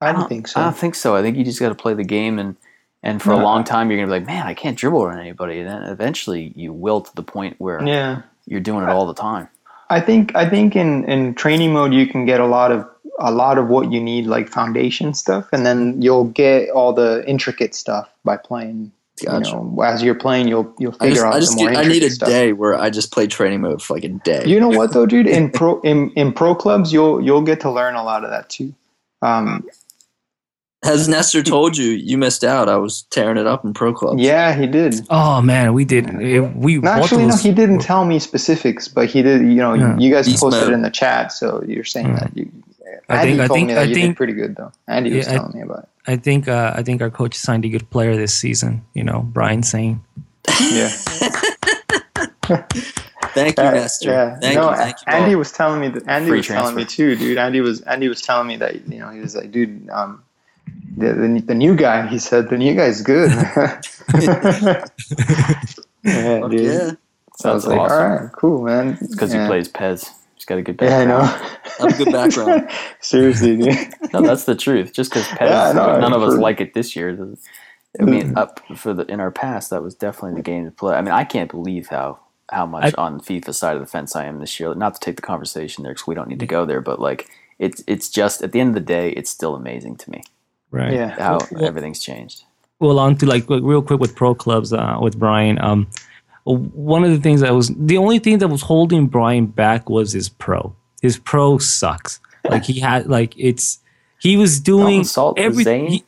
[0.00, 0.60] I don't uh, think so.
[0.60, 1.14] I don't think so.
[1.16, 2.56] I think you just got to play the game, and
[3.02, 5.60] and for a long time you're gonna be like, man, I can't dribble on anybody.
[5.60, 8.22] And then eventually you will to the point where yeah.
[8.46, 9.48] you're doing it all the time.
[9.90, 12.88] I think I think in, in training mode you can get a lot of
[13.18, 17.24] a lot of what you need like foundation stuff and then you'll get all the
[17.28, 18.90] intricate stuff by playing.
[19.24, 19.50] Gotcha.
[19.50, 21.70] You know, as you're playing you'll you'll I figure just, out I just the more
[21.72, 22.28] get, I need a stuff.
[22.28, 24.44] day where I just play training mode for like a day.
[24.46, 25.26] You know what though, dude?
[25.28, 28.48] In pro in, in pro clubs you'll you'll get to learn a lot of that
[28.48, 28.74] too.
[29.22, 29.68] Um,
[30.82, 32.68] Has Nestor told you you missed out?
[32.68, 34.20] I was tearing it up in pro clubs.
[34.20, 34.94] yeah, he did.
[35.08, 36.10] Oh man, we did.
[36.20, 39.42] it- we No, actually, of no, he didn't tell me specifics, but he did.
[39.42, 39.96] You know, Yeah.
[39.96, 40.70] you guys Beast posted mode.
[40.72, 42.14] it in the chat, so you're saying Yeah.
[42.18, 42.50] that you.
[43.08, 44.72] I think- I think- I think- pretty good though.
[44.88, 45.88] Andy was Yeah, I- telling me about it.
[46.06, 48.82] I think uh, I think our coach signed a good player this season.
[48.94, 50.00] You know, Brian Sane.
[50.60, 50.88] Yeah.
[53.34, 54.10] Thank you, Uh, Nestor.
[54.10, 54.38] yeah.
[54.38, 54.76] Thank no, you.
[54.76, 55.04] Thank you.
[55.12, 57.38] Andy was telling me that Andy Free was telling me too, dude.
[57.38, 60.22] Andy was Andy was telling me that you know he was like, dude, um,
[60.96, 62.06] the the, the new guy.
[62.06, 63.30] He said the new guy's good.
[66.04, 66.60] yeah, Fuck dude.
[66.60, 66.90] yeah.
[67.36, 67.98] So I was like, awesome.
[68.02, 68.98] all right, cool, man.
[69.10, 69.42] Because yeah.
[69.42, 70.10] he plays PES.
[70.44, 71.08] He's got a good background.
[71.08, 71.48] Yeah, I background.
[71.64, 71.86] know.
[71.86, 72.70] I have a good background.
[73.00, 74.12] Seriously, dude.
[74.12, 74.92] No, that's the truth.
[74.92, 77.16] Just because PES, Yeah, I know, none of us like it this year.
[77.98, 80.96] I mean, up for the in our past, that was definitely the game to play.
[80.96, 82.18] I mean, I can't believe how
[82.52, 84.74] how much I- on FIFA side of the fence I am this year.
[84.74, 86.82] Not to take the conversation there, because we don't need to go there.
[86.82, 87.26] But like,
[87.58, 90.22] it's it's just at the end of the day, it's still amazing to me
[90.70, 90.92] Right.
[90.92, 91.08] Yeah.
[91.18, 92.44] how Well- everything's changed.
[92.80, 95.86] well on to like real quick with pro clubs uh, with brian um
[96.44, 100.12] one of the things that was the only thing that was holding brian back was
[100.12, 103.78] his pro his pro sucks like he had like it's
[104.20, 105.90] he was doing insult everything Zane.
[105.90, 106.04] he-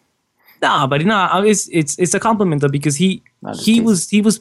[0.62, 3.22] nah but nah it's it's it's a compliment though because he
[3.60, 4.40] he was he was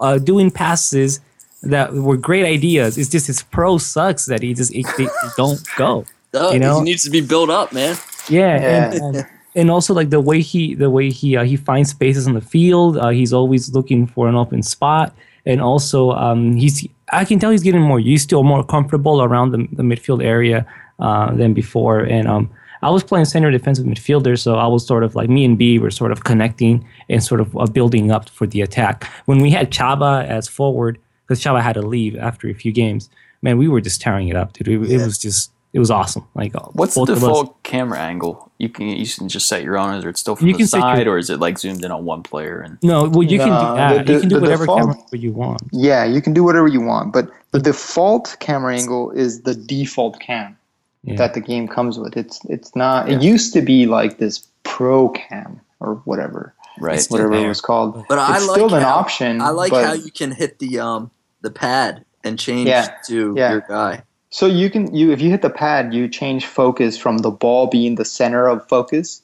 [0.00, 1.20] uh, doing passes
[1.62, 5.62] that were great ideas it's just his pro sucks that he just it, they don't
[5.76, 6.04] go
[6.36, 6.78] Oh, You know?
[6.78, 7.96] he needs to be built up, man.
[8.28, 8.92] yeah, Yeah.
[8.92, 12.26] And, and, and also like the way he the way he uh, he finds spaces
[12.26, 12.96] on the field.
[12.98, 15.14] Uh, he's always looking for an open spot,
[15.46, 19.22] and also um, he's I can tell he's getting more used to or more comfortable
[19.22, 20.66] around the, the midfield area
[20.98, 22.00] uh, than before.
[22.00, 22.50] And um,
[22.82, 25.78] I was playing center defensive midfielder, so I was sort of like me and B
[25.78, 29.04] were sort of connecting and sort of uh, building up for the attack.
[29.26, 33.08] When we had Chaba as forward, because Chaba had to leave after a few games,
[33.42, 34.68] man, we were just tearing it up, dude.
[34.68, 36.24] It, it was just it was awesome.
[36.34, 38.50] Like uh, What's the both of us- default camera angle?
[38.58, 39.94] You can you can just set your own.
[39.96, 41.84] Is it still from You the can set your- side, or is it like zoomed
[41.84, 42.60] in on one player?
[42.60, 44.06] And No, well, you can do that.
[44.06, 45.62] the- you can do whatever default- camera you want.
[45.72, 50.20] Yeah, you can do whatever you want, but the default camera angle is the default
[50.20, 50.56] cam
[51.02, 51.16] Yeah.
[51.16, 52.16] that the game comes with.
[52.16, 53.10] It's it's not.
[53.10, 58.04] It used to be like this pro cam or whatever, right, whatever it was called.
[58.08, 59.40] But I like still an how- option.
[59.40, 61.10] I like but- how you can hit the um
[61.42, 63.50] the pad and change Yeah, to yeah.
[63.50, 64.02] your guy.
[64.34, 67.68] So you can you if you hit the pad, you change focus from the ball
[67.68, 69.22] being the center of focus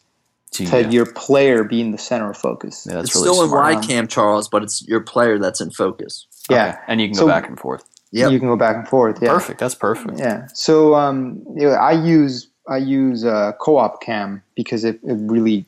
[0.53, 0.89] Gee, to yeah.
[0.89, 2.87] your player being the center of focus.
[2.89, 3.73] Yeah, that's it's really still smart.
[3.73, 6.29] in wide cam, Charles, but it's your player that's in focus.
[6.49, 7.83] Yeah, Okay, and you can So- go back and forth.
[8.13, 9.19] Yeah, you can go back and forth.
[9.21, 9.59] Yeah, Perfect.
[9.59, 10.21] That's perfect.
[10.21, 10.47] Yeah.
[10.55, 15.67] So um, you know, I use I use uh, co-op cam because it, it really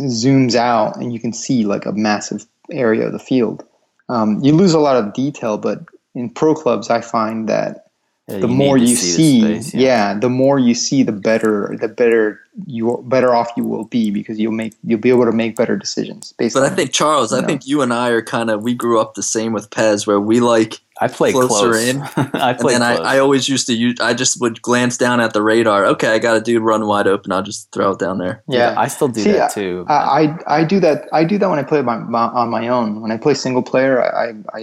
[0.00, 3.66] zooms out and you can see like a massive area of the field.
[4.08, 5.80] Um, you lose a lot of detail, but
[6.14, 7.88] in pro clubs, I find that
[8.28, 10.14] Yeah, the you more you the see, space, yeah.
[10.16, 14.38] the more you see, the better the better you better off you will be because
[14.38, 16.32] you'll make you'll be able to make better decisions.
[16.38, 17.48] Based But I think Charles, I No.
[17.48, 20.20] think you and I are kind of we grew up the same with PES, where
[20.20, 21.88] we like, I play closer close.
[21.88, 22.00] in,
[22.40, 23.06] I and play then I, close.
[23.08, 23.98] I always used to use.
[24.00, 25.84] I just would glance down at the radar.
[25.86, 27.32] Okay, I got a dude run wide open.
[27.32, 28.44] I'll just throw it down there.
[28.46, 29.84] yeah, I still do See, that too.
[29.88, 31.08] I, I I do that.
[31.12, 33.00] I do that when I play by, my, on my own.
[33.00, 34.60] When I play single player, I, I, I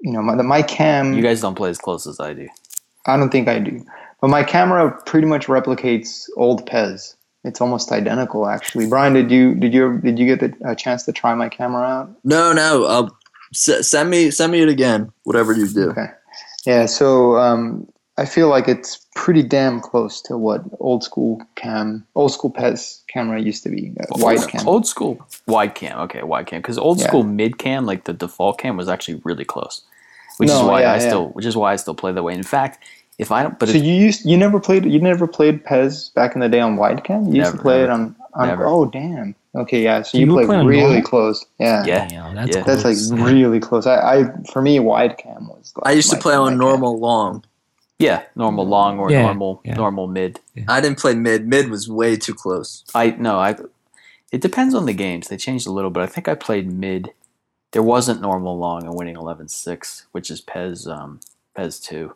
[0.00, 1.14] you know, my, my cam.
[1.14, 2.48] you guys don't play as close as I do.
[3.08, 3.84] I don't think I do.
[4.20, 7.16] But my camera pretty much replicates old PES.
[7.44, 8.88] It's almost identical, actually.
[8.88, 11.82] Brian, did you did you did you get the, a chance to try my camera
[11.82, 12.10] out?
[12.24, 12.84] No, no.
[12.84, 13.08] Uh,
[13.54, 15.12] s- send me send me it again.
[15.22, 15.90] Whatever you do.
[15.90, 16.06] Okay.
[16.66, 16.86] Yeah.
[16.86, 22.32] So um, I feel like it's pretty damn close to what old school cam, old
[22.32, 23.92] school PES camera used to be.
[24.00, 24.66] Uh, wide cam.
[24.66, 25.96] Old school wide cam.
[26.00, 26.60] Okay, wide cam.
[26.60, 27.06] Because old Yeah.
[27.06, 29.82] school mid cam, like the default cam, was actually really close.
[30.38, 31.08] Which is why yeah, I yeah.
[31.08, 32.32] still, which is why I still play that way.
[32.34, 32.84] In fact,
[33.18, 36.10] if I don't, but So if, you used you never played you never played PES
[36.10, 37.26] back in the day on wide cam.
[37.28, 38.16] You used to play it on.
[38.34, 38.66] on Never.
[38.66, 39.34] oh damn.
[39.54, 40.02] Okay, yeah.
[40.02, 41.44] So You you, were play really close.
[41.58, 41.84] Yeah.
[41.86, 42.62] yeah, Damn, that's yeah.
[42.62, 43.12] That's like close.
[43.12, 43.86] really close.
[43.86, 45.72] I, I for me wide cam was.
[45.76, 46.58] Like I used to play my on cam.
[46.58, 47.44] normal long.
[47.98, 49.74] yeah, normal long or Yeah, normal yeah.
[49.74, 50.40] normal mid.
[50.68, 51.48] I didn't play mid.
[51.48, 52.84] Mid was way too close.
[52.94, 53.56] I no, I.
[54.32, 55.28] It depends on the games.
[55.28, 57.12] They changed a little, but I think I played mid.
[57.72, 61.20] There wasn't normal long and winning 11-6, which is PES um,
[61.56, 62.14] PES two.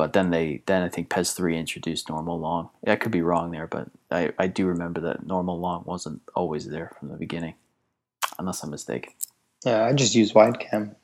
[0.00, 2.70] But then they then I think PES three introduced normal long.
[2.86, 6.66] I could be wrong there, but I, I do remember that normal long wasn't always
[6.66, 7.52] there from the beginning,
[8.38, 9.12] unless I'm mistaken.
[9.66, 10.96] Yeah, I just use wide cam.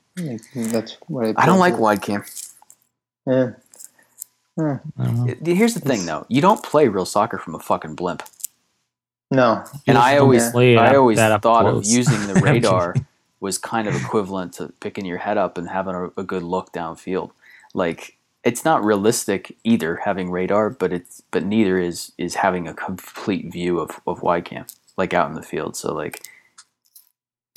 [0.55, 1.35] That's what I.
[1.36, 1.82] I don't like with.
[1.82, 2.24] wide cam.
[3.27, 3.51] Yeah.
[4.59, 5.27] I don't know.
[5.28, 6.24] It- Here's the thing, though.
[6.31, 8.23] You don't play real soccer from a fucking blimp.
[9.31, 9.62] No.
[9.86, 12.94] And I always, play I always that thought of using the radar
[13.40, 16.73] was kind of equivalent to picking your head up and having a, a good look
[16.73, 17.32] downfield.
[17.74, 18.15] Like
[18.47, 23.52] it's not realistic either having radar, but it's but neither is is having a complete
[23.52, 24.66] view of of wide cam
[24.97, 25.77] like out in the field.
[25.77, 26.23] So like.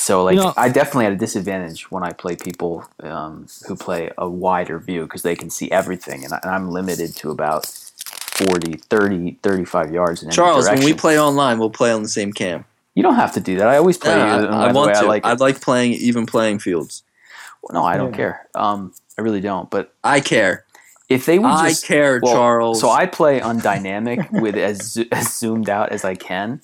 [0.01, 3.75] So like You know- I definitely had a disadvantage when I play people um, who
[3.75, 7.31] play a wider view because they can see everything and, I, and I'm limited to
[7.31, 12.01] about 40, 30, 35 yards in any Charles, when we play online, we'll play on
[12.01, 12.63] the same cam.
[12.95, 13.67] You don't have to do that.
[13.67, 14.99] I always play Yeah, I, I the want way to.
[14.99, 17.03] I like I like playing even playing fields.
[17.69, 18.15] no, I don't Yeah.
[18.17, 18.47] care.
[18.55, 19.69] Um, I really don't.
[19.69, 20.63] But I care.
[21.09, 22.79] If they would I just care, well, Charles.
[22.79, 26.61] so I play on dynamic with as as zoomed out as I can.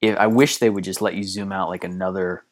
[0.00, 2.44] If I wish they would just let you zoom out like another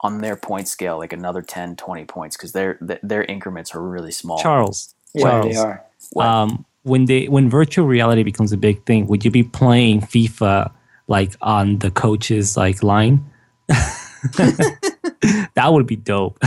[0.00, 4.12] on their point scale, like another 10, 20 points, because their their increments are really
[4.12, 4.38] small.
[4.38, 5.80] Charles, Yeah, they Charles.
[6.16, 6.22] are.
[6.42, 10.70] Um, when they when virtual reality becomes a big thing, would you be playing FIFA
[11.08, 13.24] like on the coach's like line?
[13.68, 16.38] that would be dope.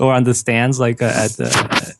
[0.00, 1.96] or on the stands, like uh, at the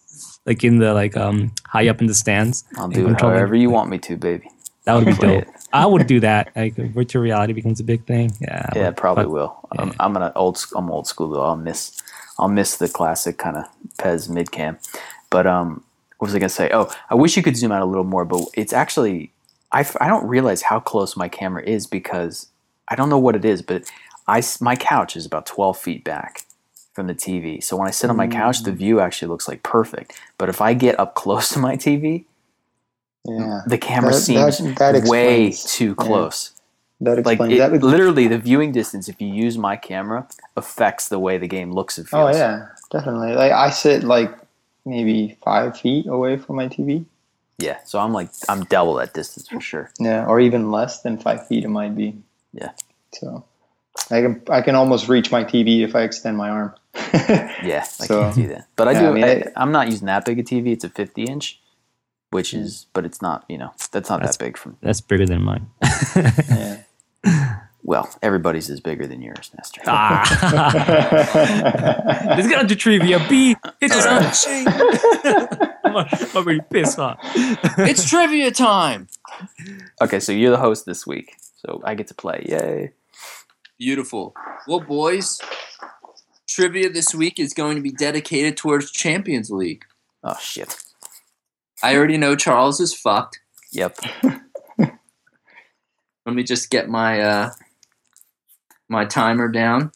[0.46, 2.64] like in the like um high up in the stands.
[2.76, 4.48] I'll do it however you want me to, baby.
[4.84, 5.44] That would be dope.
[5.72, 6.52] I would do that.
[6.56, 8.32] Like virtual reality becomes a big thing.
[8.40, 8.68] Yeah.
[8.74, 9.68] Yeah, would- probably but- will.
[9.78, 10.62] Um, I'm gonna old.
[10.74, 11.42] I'm old school though.
[11.42, 12.00] I'll miss.
[12.38, 13.64] I'll miss the classic kind of
[13.98, 14.78] PES mid cam.
[15.30, 15.84] But um,
[16.18, 16.70] what was I gonna say?
[16.72, 19.32] Oh, I wish you could zoom out a little more, but it's actually
[19.70, 22.48] I, I don't realize how close my camera is because
[22.88, 23.90] I don't know what it is, but
[24.28, 26.44] I my couch is about 12 feet back
[26.92, 27.62] from the TV.
[27.62, 28.76] So when I sit on my couch, the mm.
[28.76, 30.20] view actually looks like perfect.
[30.38, 32.24] But if I get up close to my TV,
[33.26, 33.60] Yeah.
[33.66, 36.04] the camera That- seems that- that way too Yeah.
[36.06, 36.52] close
[37.00, 37.72] That like explains it, that.
[37.72, 41.72] would- literally the viewing distance if you use my camera affects the way the game
[41.72, 43.34] looks and Oh feels yeah, definitely.
[43.34, 44.32] Like I sit like
[44.84, 47.04] maybe five feet away from my TV.
[47.58, 51.16] yeah so i'm like i'm double that distance for sure Yeah, or even less than
[51.18, 51.62] five feet.
[51.64, 52.16] It might be.
[52.52, 52.70] Yeah.
[53.14, 53.44] So
[54.10, 56.74] I can I can almost reach my TV if I extend my arm.
[56.94, 59.72] Yeah i So, can't do that but i yeah, do I mean, I it- i'm
[59.72, 61.58] not using that big a tv it's a 50 inch
[62.30, 63.44] which is, but it's not.
[63.46, 64.56] You know, that's not That's- that big.
[64.56, 65.66] From That's bigger than mine.
[66.48, 66.78] Yeah.
[67.82, 69.82] well, everybody's is bigger than yours, Nestor.
[69.86, 70.24] ah.
[72.26, 73.18] Let's get on to trivia.
[73.28, 73.54] B.
[73.82, 74.66] it's us on the chain.
[75.84, 77.18] I'm, I'm really pissed off.
[77.78, 79.08] it's trivia time.
[80.00, 82.46] Okay, so you're the host this week, so I get to play.
[82.48, 82.92] Yay!
[83.78, 84.34] Beautiful.
[84.66, 85.38] Well, boys,
[86.52, 89.84] trivia this week is going to be dedicated towards Champions League.
[90.22, 90.76] Oh shit.
[91.82, 93.40] I already know Charles is fucked.
[93.72, 93.98] Yep.
[94.78, 94.92] Let
[96.26, 97.50] me just get my uh
[98.88, 99.90] my timer down.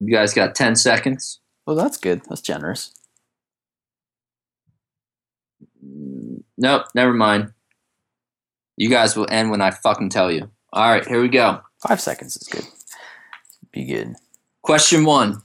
[0.00, 1.40] You guys got 10 seconds.
[1.66, 2.22] Well, that's good.
[2.28, 2.92] That's generous.
[6.58, 7.52] Nope, never mind.
[8.76, 10.50] You guys will end when I fucking tell you.
[10.72, 11.60] All right, here we go.
[11.86, 12.64] Five seconds is good.
[13.72, 14.14] Be good.
[14.64, 15.42] Question one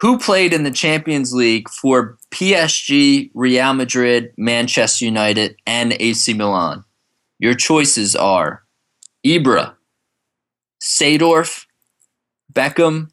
[0.00, 6.84] Who played in the Champions League for PSG, Real Madrid, Manchester United, and AC Milan?
[7.40, 8.62] Your choices are
[9.26, 9.74] Ibra,
[10.80, 11.66] Seedorf,
[12.52, 13.10] Beckham,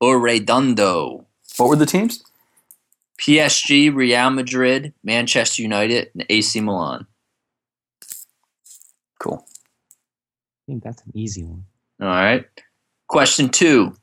[0.00, 1.24] or Redondo.
[1.56, 2.24] What were the teams?
[3.20, 7.06] PSG, Real Madrid, Manchester United, and AC Milan.
[9.20, 9.46] Cool.
[9.46, 11.64] I think that's an easy one.
[12.00, 12.44] All right.
[13.06, 13.94] Question two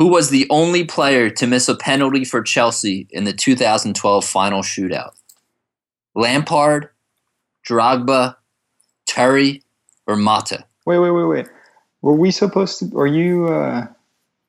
[0.00, 4.62] Who was the only player to miss a penalty for Chelsea in the 2012 final
[4.62, 5.10] shootout?
[6.14, 6.88] Lampard,
[7.68, 8.36] Drogba,
[9.06, 9.62] Terry,
[10.06, 10.64] or Mata?
[10.86, 11.46] wait, wait, wait, wait.
[12.00, 12.98] Were we supposed to?
[12.98, 13.88] Are you uh,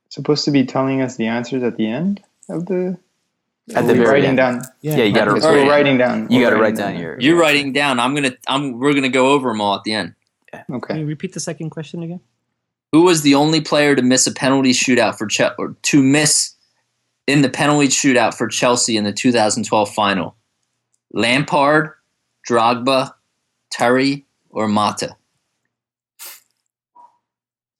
[0.07, 2.97] supposed to be telling us the answers at the end of the?
[3.75, 4.37] At Are the we very writing end.
[4.37, 4.61] down.
[4.79, 5.31] Yeah, you gotta.
[5.31, 6.31] Okay, so we're writing down.
[6.31, 7.19] You gotta write writing down your.
[7.19, 7.99] You're writing down.
[7.99, 8.31] I'm gonna.
[8.47, 8.79] I'm.
[8.79, 10.15] We're gonna go over them all at the end.
[10.53, 10.99] Can Okay.
[10.99, 12.21] you repeat the second question again?
[12.91, 16.55] Who was the only player to miss a penalty shootout for Chelsea, or to miss
[17.27, 20.35] in the penalty shootout for Chelsea in the 2012 final?
[21.13, 21.91] Lampard,
[22.49, 23.13] Drogba,
[23.71, 25.15] Terry, or Mata?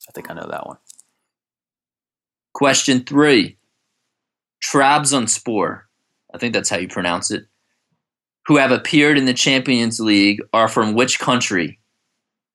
[0.07, 0.77] I think I know that one.
[2.53, 3.57] Question three.
[4.63, 5.81] Trabzonspor,
[6.33, 7.45] I think that's how you pronounce it,
[8.45, 11.79] who have appeared in the Champions League are from which country?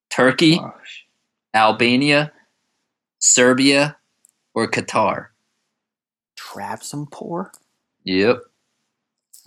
[0.09, 1.01] Turkey, Oh, sh-
[1.53, 2.31] Albania,
[3.19, 3.97] Serbia,
[4.53, 5.27] or Qatar?
[6.37, 7.51] Trabzonspor?
[8.03, 8.41] Yep.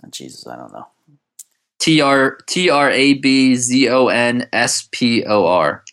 [0.03, 0.87] Oh, Jesus, I don't know.
[1.79, 5.83] T R T R A B Z O N S P O R.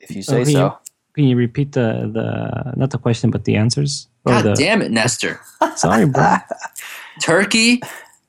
[0.00, 0.78] If you say oh, Okay, so.
[1.14, 4.08] Can you repeat the, the not the question but the answers?
[4.24, 5.40] Or God the, damn it, Nestor.
[5.76, 6.36] Sorry, bro.
[7.20, 7.82] Turkey,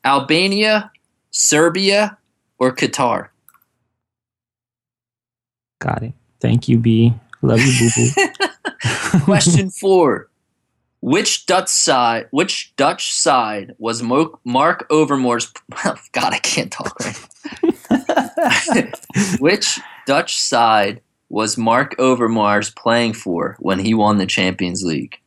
[0.03, 0.91] Albania,
[1.31, 2.17] Serbia,
[2.59, 3.29] or Qatar?
[5.79, 6.13] Got it.
[6.39, 7.13] Thank you, B.
[7.45, 9.19] Love you, boo boo.
[9.25, 10.29] Question four:
[11.01, 12.27] Which Dutch side?
[12.31, 15.51] Which Dutch side was Mo- Mark Overmore's?
[16.11, 17.21] God, I can't talk right.
[19.39, 25.17] which Dutch side was Mark Overmars playing for when he won the Champions League?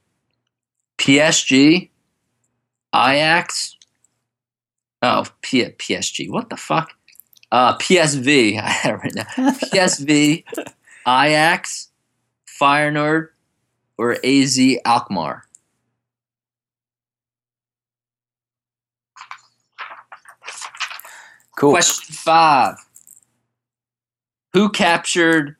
[0.98, 1.88] PSG,
[2.94, 3.76] Ajax.
[5.02, 6.28] Oh, P- PSG.
[6.30, 6.90] What the fuck?
[7.52, 8.60] Uh, PSV.
[8.60, 9.50] I have it right now.
[9.52, 10.44] PSV,
[11.06, 11.87] Ajax,
[12.60, 13.28] Feyenoord,
[13.96, 15.44] or AZ Alkmaar?
[21.58, 21.72] Cool.
[21.72, 22.76] Question five.
[24.54, 25.56] Who captured.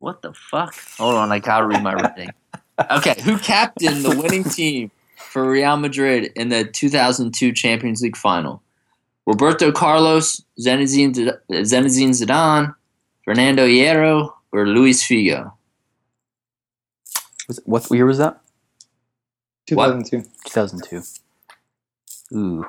[0.00, 0.74] What the fuck?
[0.98, 2.30] Hold on, I gotta read my writing.
[2.90, 8.62] Okay, who captained the winning team for Real Madrid in the 2002 Champions League final?
[9.26, 11.14] Roberto Carlos, Zinedine
[11.50, 12.74] Zinedine Zidane,
[13.24, 15.52] Fernando Hierro, or Luis Figo?
[17.48, 18.40] Was it- what year was that?
[19.68, 20.22] 2002.
[20.46, 21.02] 2002.
[22.34, 22.66] Ooh,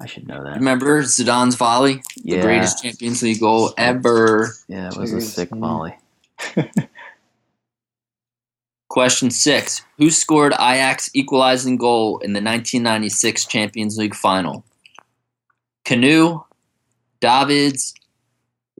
[0.00, 0.56] I should know that.
[0.56, 2.02] Remember Zidane's volley?
[2.24, 4.54] The greatest Champions League goal ever.
[4.68, 5.96] Yeah, it was a sick volley.
[8.88, 9.82] Question six.
[9.98, 14.64] Who scored Ajax equalizing goal in the 1996 Champions League final?
[15.84, 16.44] Kanu,
[17.20, 17.94] Davids,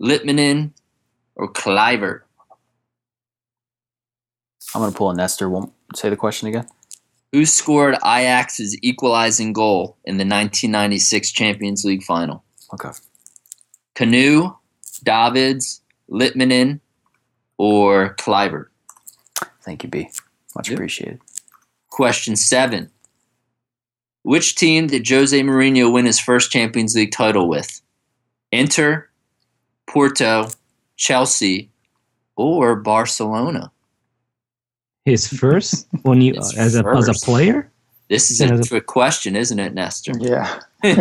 [0.01, 0.70] Litmanen,
[1.36, 2.20] or Kluivert?
[4.74, 5.48] I'm gonna pull a Nestor.
[5.48, 6.66] Won't say the question again.
[7.32, 12.44] Who scored Ajax's equalizing goal in the 1996 Champions League final?
[12.73, 12.90] Okay.
[13.94, 14.56] Kanu,
[15.02, 15.81] Davids,
[16.11, 16.81] Litmanen,
[17.59, 18.66] or Kluivert?
[19.62, 20.11] Thank you, B.
[20.55, 20.77] Much Yep.
[20.77, 21.20] appreciated.
[21.90, 22.90] Question seven.
[24.23, 27.81] Which team did Jose Mourinho win his first Champions League title with?
[28.51, 29.11] Inter,
[29.86, 30.48] Porto,
[30.97, 31.71] Chelsea,
[32.37, 33.71] or Barcelona?
[35.05, 37.71] His first when you His as a as a player.
[38.09, 40.12] This is a trick question, isn't it, Nestor?
[40.21, 40.61] Yeah.
[40.83, 40.97] it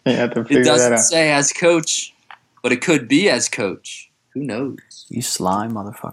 [0.06, 0.98] You have that doesn't out.
[0.98, 2.14] say as coach,
[2.62, 4.10] but it could be as coach.
[4.34, 5.06] Who knows?
[5.08, 6.12] You slime motherfucker.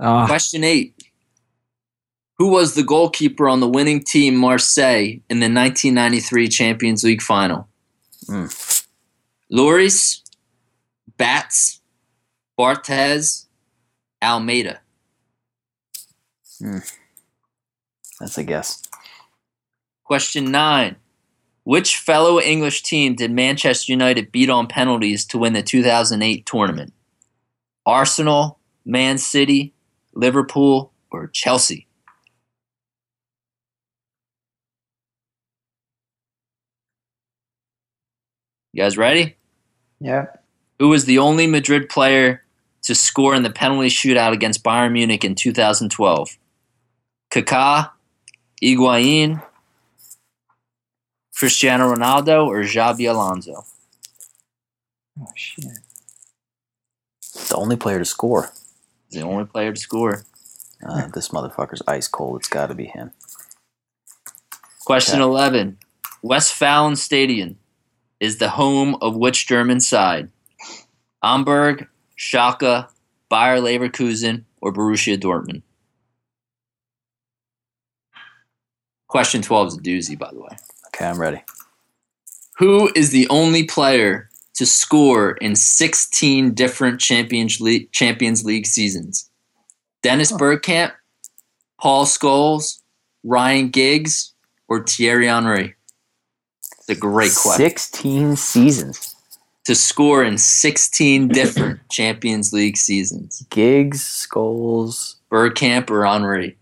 [0.00, 0.94] Ah, Question eight.
[2.38, 7.68] Who was the goalkeeper on the winning team Marseille in the 1993 Champions League final?
[8.26, 8.84] Mm.
[9.52, 10.22] Lloris,
[11.18, 11.80] Bats,
[12.58, 13.46] Barthez,
[14.22, 14.80] Almeida.
[16.58, 16.78] Hmm.
[18.18, 18.82] That's a guess.
[20.04, 20.96] Question nine.
[21.64, 26.94] Which fellow English team did Manchester United beat on penalties to win the 2008 tournament?
[27.84, 29.74] Arsenal, Man City,
[30.14, 31.86] Liverpool, or Chelsea?
[38.72, 39.36] You guys ready?
[40.00, 40.26] Yeah.
[40.78, 42.44] Who was the only Madrid player
[42.82, 46.38] to score in the penalty shootout against Bayern Munich in 2012?
[47.30, 47.90] Kaká,
[48.62, 49.42] Higuain,
[51.34, 53.64] Cristiano Ronaldo, or Xabi Alonso?
[55.20, 55.64] Oh shit.
[57.48, 58.50] The only player to score.
[59.10, 60.24] The only player to score.
[60.86, 62.40] Uh, this motherfucker's ice cold.
[62.40, 63.10] It's got to be him.
[64.84, 65.24] Question Okay.
[65.24, 65.78] 11.
[66.24, 67.58] Westfalen Stadium
[68.20, 70.30] is the home of which German side?
[71.22, 72.88] Hamburg, Schalke,
[73.28, 75.62] Bayer Leverkusen, or Borussia Dortmund?
[79.08, 80.56] Question 12 is a doozy, by the way.
[80.88, 81.42] Okay, I'm ready.
[82.58, 89.30] Who is the only player to score in 16 different Champions League, Champions League seasons?
[90.02, 90.92] Dennis Bergkamp,
[91.80, 92.82] Paul Scholes,
[93.24, 94.34] Ryan Giggs,
[94.68, 95.74] or Thierry Henry?
[96.78, 97.64] It's a great question.
[97.64, 99.14] 16 seasons.
[99.68, 103.44] To score in 16 different Champions League seasons.
[103.50, 105.16] Giggs, Scholes.
[105.30, 106.56] Bergkamp or Henry?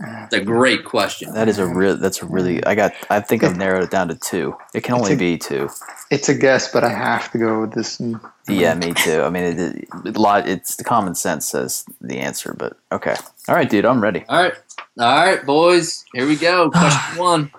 [0.00, 1.34] It's a great question.
[1.34, 1.96] That is a real.
[1.96, 2.64] That's a really.
[2.64, 2.94] I got.
[3.10, 4.54] I think I've narrowed it down to two.
[4.72, 5.68] It can only a- be two.
[6.12, 7.98] It's a guess, but I have to go with this.
[7.98, 8.20] one.
[8.46, 9.22] Yeah, me too.
[9.22, 10.48] I mean, it, it, a lot.
[10.48, 13.16] It's the common sense says the answer, but okay.
[13.48, 14.24] All right, dude, I'm ready.
[14.28, 14.54] All right.
[15.00, 16.04] All right, boys.
[16.14, 16.70] Here we go.
[16.70, 17.50] Question one.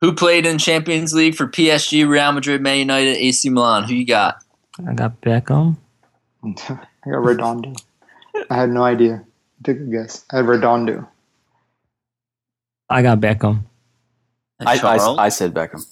[0.00, 3.84] Who played in Champions League for PSG, Real Madrid, Man United, AC Milan?
[3.84, 4.42] Who you got?
[4.86, 5.76] I got Beckham.
[6.44, 7.72] I got Redondo.
[8.50, 9.24] I had no idea.
[9.64, 10.24] Take a guess.
[10.30, 11.08] I had Redondo.
[12.90, 13.62] I got Beckham.
[14.60, 15.18] I, I, Charles?
[15.18, 15.86] I said Beckham.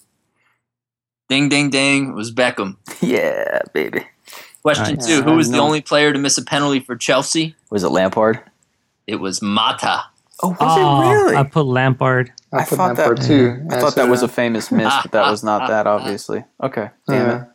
[1.28, 2.10] ding, ding, ding.
[2.10, 2.76] It was Beckham.
[3.00, 4.06] Yeah, baby.
[4.62, 5.00] Question Alright.
[5.00, 5.16] two.
[5.16, 7.54] Yeah, Who was the only player to miss a penalty for Chelsea?
[7.70, 8.40] Was it Lampard?
[9.06, 10.04] It was Mata.
[10.42, 11.36] Oh, was Oh, it really?
[11.36, 12.32] I put Lampard.
[12.52, 13.66] I, I put thought that that- too.
[13.70, 16.44] I thought that was a famous miss, but that was not that, obviously.
[16.62, 17.34] Okay, damn it.
[17.42, 17.48] All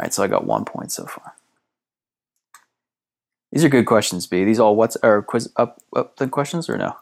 [0.00, 1.34] right, so I got one point so far.
[3.52, 4.44] These are good questions, B.
[4.44, 6.96] These all what's or QuizUp up the questions or no?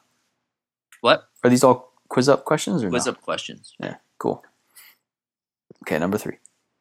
[1.00, 1.24] What?
[1.42, 3.12] Are these all QuizUp questions or Quiz no?
[3.12, 3.74] up questions.
[3.80, 4.44] Yeah, cool.
[5.82, 6.36] Okay, number three.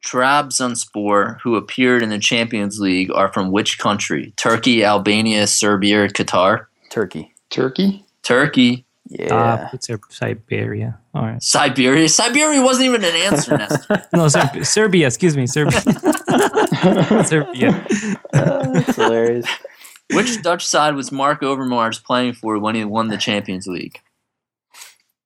[0.05, 4.33] Trabzonspor, who appeared in the Champions League, are from which country?
[4.35, 6.65] Turkey, Albania, Serbia, Qatar?
[6.89, 7.33] Turkey.
[7.49, 8.02] Turkey.
[8.23, 9.35] Turkey, Yeah.
[9.35, 10.97] Uh, it's Siberia.
[11.13, 11.41] All right.
[11.43, 12.07] Siberia.
[12.09, 13.67] Siberia wasn't even an answer.
[14.13, 15.07] No, Serb- Serbia.
[15.07, 15.81] Excuse me, Serbia.
[17.25, 17.85] Serbia.
[18.31, 19.45] That's hilarious.
[20.13, 23.99] Which Dutch side was Mark Overmars playing for when he won the Champions League?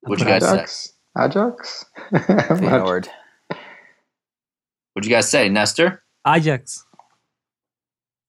[0.01, 0.53] What'd you guys say?
[0.53, 0.93] Ajax.
[1.19, 1.85] Ajax.
[2.11, 2.21] I'm
[2.59, 3.07] Feyenoord.
[4.93, 6.03] What'd you guys say, Nestor?
[6.27, 6.85] Ajax.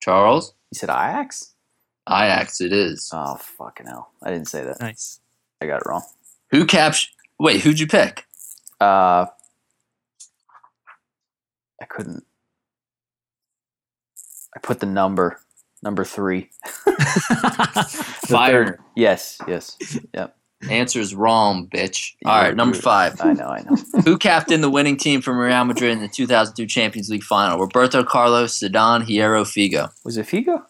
[0.01, 0.53] Charles?
[0.71, 1.48] You said Ajax?
[2.09, 3.09] Ajax, it is.
[3.13, 4.11] Oh fucking hell!
[4.23, 4.79] I didn't say that.
[4.81, 5.19] Nice.
[5.61, 6.03] I got it wrong.
[6.51, 7.09] Who captured?
[7.39, 8.25] Wait, who'd you pick?
[8.81, 9.25] Uh,
[11.81, 12.23] I couldn't.
[14.55, 15.39] I put the number
[15.83, 16.49] number three.
[16.65, 18.65] Fire.
[18.65, 19.77] third- Yes, yes.
[20.13, 20.35] Yep.
[20.69, 22.13] Answer is wrong, bitch.
[22.21, 23.21] You All right, were- number you five.
[23.21, 23.77] I know, I know.
[24.03, 27.59] Who captained the winning team from Real Madrid in the 2002 Champions League final?
[27.59, 29.89] Roberto Carlos, Zidane, Hierro, Figo.
[30.03, 30.63] Was it Figo?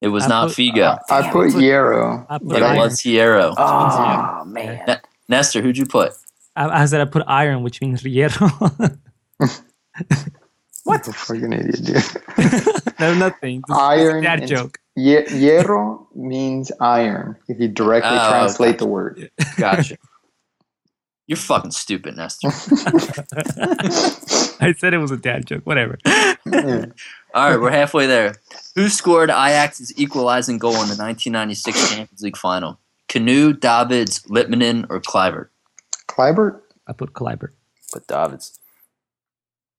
[0.00, 2.26] It was I not put- Figo, uh, I put Hierro.
[2.28, 2.78] I put but it iron.
[2.78, 3.50] was Hierro.
[3.50, 5.00] Oh ah, man.
[5.28, 6.12] Nestor, who'd you put?
[6.54, 8.98] I, I said I put iron, which means Hierro.
[10.84, 12.94] What the fucking idiot, dude?
[13.00, 13.60] no, nothing.
[13.66, 14.78] Just Iron Dad and- joke.
[14.94, 18.78] Ye- Hierro means iron if you directly Oh, translate gotcha.
[18.78, 19.30] the word.
[19.58, 19.96] Gotcha.
[21.26, 22.48] You're fucking stupid, Nestor.
[24.60, 25.66] I said it was a dad joke.
[25.66, 25.98] Whatever.
[26.06, 28.36] All right, we're halfway there.
[28.76, 32.78] Who scored Ajax's equalizing goal in the 1996 Champions League final?
[33.08, 35.48] Kanu, Davids, Litmanen, or Kluivert?
[36.08, 36.60] Kleibert?
[36.86, 37.50] I put Kleibert.
[37.92, 38.58] But Davids.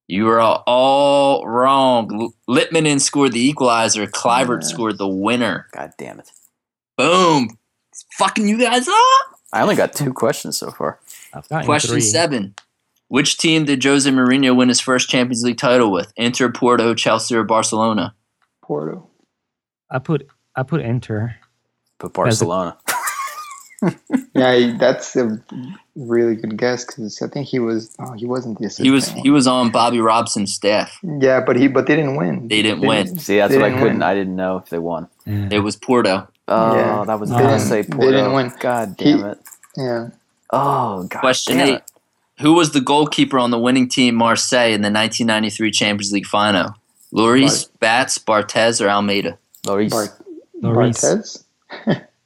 [0.07, 2.31] You are all wrong.
[2.47, 4.05] L- Litmanen scored the equalizer.
[4.07, 4.67] Kluivert Yeah.
[4.67, 5.67] scored the winner.
[5.71, 6.31] God damn it.
[6.97, 7.57] Boom.
[8.17, 8.95] fucking you guys up.
[9.53, 10.99] I only got two questions so far.
[11.33, 12.01] I've gotten Question three.
[12.01, 12.55] seven.
[13.09, 16.11] Which team did Jose Mourinho win his first Champions League title with?
[16.17, 18.13] Inter, Porto, Chelsea, or Barcelona?
[18.61, 19.07] Porto.
[19.89, 21.35] I put I put Inter.
[21.99, 22.77] But Barcelona.
[24.33, 25.39] Yeah, he- that's a
[25.95, 27.95] really good guess because I think he was.
[27.99, 28.85] Oh, he wasn't the assistant.
[28.87, 30.97] He was he was on Bobby Robson's staff.
[31.03, 32.47] Yeah, but he but they didn't win.
[32.47, 33.19] They didn't win.
[33.19, 33.83] See, that's what I couldn't.
[33.99, 34.03] win.
[34.03, 35.07] I didn't know if they won.
[35.27, 36.27] It was Porto.
[36.47, 37.03] Oh, Yeah.
[37.05, 38.11] that was They gonna didn't- say they Porto.
[38.11, 38.51] didn't win.
[38.59, 39.39] God He- damn it.
[39.75, 40.07] Yeah,
[40.51, 41.19] Oh god.
[41.19, 41.81] Question damn eight.
[42.39, 46.75] Who was the goalkeeper on the winning team Marseille in the 1993 Champions League final?
[47.11, 49.39] Lloris, Bats, Barthez, or Almeida?
[49.65, 49.89] Lloris.
[49.89, 50.11] Bart,
[50.61, 51.43] Lloris.
[51.75, 52.07] Barthez.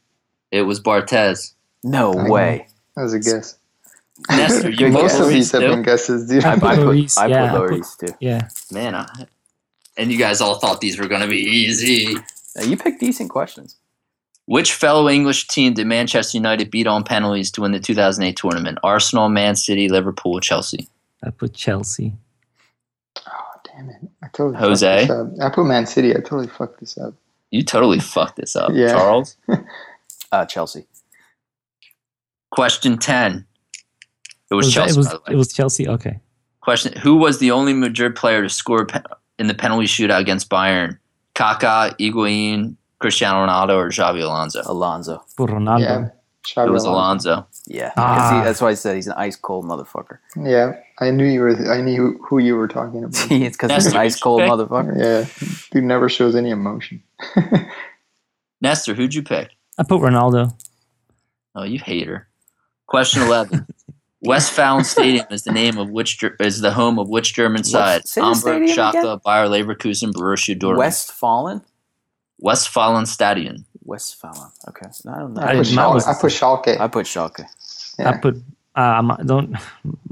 [0.52, 1.53] It was Barthez.
[1.81, 2.68] No I way.
[2.95, 3.57] That was a guess.
[4.30, 6.43] Nestor, you Most of these have been guesses, dude.
[6.43, 8.14] I, I put Lloris, I yeah, put put- Lloris too.
[8.19, 8.49] Yeah.
[8.69, 9.07] Man, I,
[9.98, 12.15] and you guys all thought these were going to be easy.
[12.56, 13.77] Now, you picked decent questions.
[14.52, 18.80] Which fellow English team did Manchester United beat on penalties to win the 2008 tournament?
[18.84, 20.90] Arsenal, Man City, Liverpool, Chelsea.
[21.23, 22.14] I put Chelsea.
[23.26, 23.32] Oh,
[23.64, 23.95] damn it!
[24.22, 25.02] I totally fucked Jose?
[25.07, 25.28] this up.
[25.41, 26.11] I put Man City.
[26.11, 27.14] I totally fucked this up.
[27.52, 28.91] You totally fucked this up, Yeah.
[28.94, 29.38] Charles.
[30.34, 30.86] Uh, Chelsea.
[32.52, 33.45] Question 10.
[34.49, 35.34] It was, that- Chelsea, it was by the way.
[35.34, 35.88] it was Chelsea.
[35.90, 36.19] Okay.
[36.61, 39.02] Question: Who was the only Madrid player to score pe-
[39.40, 40.98] in the penalty shootout against Bayern?
[41.36, 44.61] Kaká, Higuain, Cristiano Ronaldo, or Xabi Alonso?
[44.65, 45.23] Alonso.
[45.36, 45.80] For Ronaldo.
[45.82, 46.10] Yeah,
[46.45, 47.30] Xavi It was Alonso.
[47.30, 47.48] Alonso.
[47.68, 47.90] Yeah.
[47.90, 48.38] 'Cause Ah.
[48.40, 50.19] he- that's why I said he's an ice cold motherfucker.
[50.36, 51.72] Yeah, I knew you were.
[51.72, 53.15] I knew who you were talking about.
[53.32, 54.95] it's because he's an ice cold motherfucker.
[54.98, 55.26] yeah,
[55.72, 57.02] dude never shows any emotion.
[58.61, 59.49] Nestor, who'd you pick?
[59.78, 60.53] I put Ronaldo.
[61.56, 62.28] Oh, you hater.
[62.88, 63.65] Question eleven.
[64.26, 68.07] Westfalen Stadium is the name of which is the home of which German side?
[68.07, 69.03] say Hamburg, stadium again?
[69.03, 70.78] Schalke, Bayer Leverkusen, Borussia Dortmund.
[70.78, 71.61] Westfalen?
[72.44, 73.66] Westfalen Stadion.
[73.86, 74.52] Westfalen.
[74.70, 74.88] Okay.
[75.10, 75.42] I don't know.
[75.42, 76.08] I I put, did not Schalke.
[76.08, 76.80] I put Schalke.
[76.80, 77.46] I put Schalke.
[78.00, 78.10] Yeah.
[78.10, 78.36] I put
[78.76, 79.52] uh, I'm- don't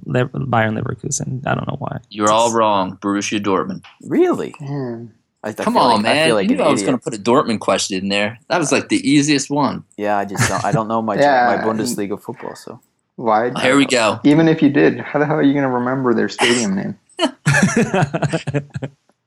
[0.06, 1.46] Le- Bayern Leverkusen.
[1.48, 2.00] I don't know why.
[2.10, 2.98] You're all wrong.
[2.98, 3.84] Borussia Dortmund.
[4.04, 4.54] Really?
[4.60, 5.14] Damn.
[5.44, 6.28] I, I Come on, like, man.
[6.30, 8.38] I like you an knew I was going to put a Dortmund question in there.
[8.50, 9.86] That was like the easiest one.
[9.96, 10.66] Yeah, I just don't.
[10.66, 11.56] I don't know my Yeah.
[11.56, 12.56] my Bundesliga football.
[12.56, 12.82] So
[13.16, 13.52] Why?
[13.62, 14.20] Here we go.
[14.26, 16.98] Even if you did, how the hell are you gonna remember their stadium name?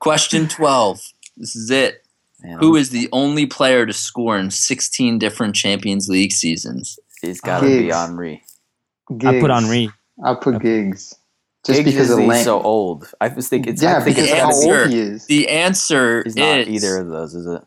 [0.01, 1.01] Question 12.
[1.39, 2.02] This is it.
[2.43, 6.99] Man, Who is the only player to score in 16 different Champions League seasons?
[7.23, 7.95] It's got to be Giggs.
[7.95, 8.43] Henry.
[9.25, 9.91] I put Henry.
[10.25, 11.15] I put Giggs.
[11.65, 12.45] Just Giggs because is of he's length.
[12.45, 13.13] so old.
[13.21, 13.81] I just think it's.
[13.81, 14.81] yeah, I think because it's how answer.
[14.83, 15.27] old he is.
[15.27, 17.63] The answer He's not either of those, is it?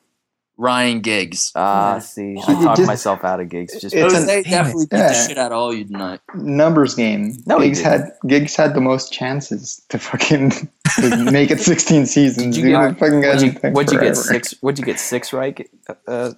[0.58, 1.52] Ryan Giggs.
[1.56, 2.00] Ah, Yeah.
[2.00, 3.74] see, He I talked just- myself out of Giggs.
[3.80, 5.08] Just It's Jose an- definitely beat Yeah.
[5.10, 6.22] the shit out of all you tonight.
[6.34, 7.38] Numbers game.
[7.46, 10.52] No, he Giggs had Giggs had the most chances to fucking
[11.00, 12.56] to make it 16 seasons.
[12.56, 14.54] Did you get- fucking what'd guy's you, what'd you get six?
[14.62, 15.68] What'd you get six right,
[16.08, 16.32] uh,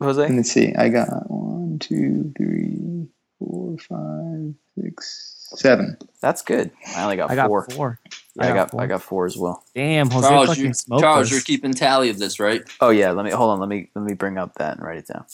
[0.00, 0.20] Jose?
[0.20, 0.74] Let me see.
[0.74, 3.06] I got one, two, three,
[3.38, 5.96] four, five, six, seven.
[6.20, 6.70] That's good.
[6.96, 7.66] I only got, I got four.
[7.70, 8.00] four.
[8.36, 8.80] Yeah, I got four.
[8.80, 9.64] I got four as well.
[9.74, 11.32] Damn, Jose Charles, fucking you, smoked Charles us.
[11.32, 12.62] you're keeping tally of this, right?
[12.80, 13.60] Oh yeah, let me hold on.
[13.60, 15.24] Let me let me bring up that and write it down.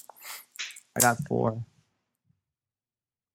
[0.97, 1.63] I got four.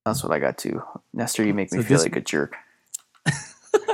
[0.05, 0.83] That's what I got too.
[1.13, 2.55] Nestor, you make me So feel this- like a jerk.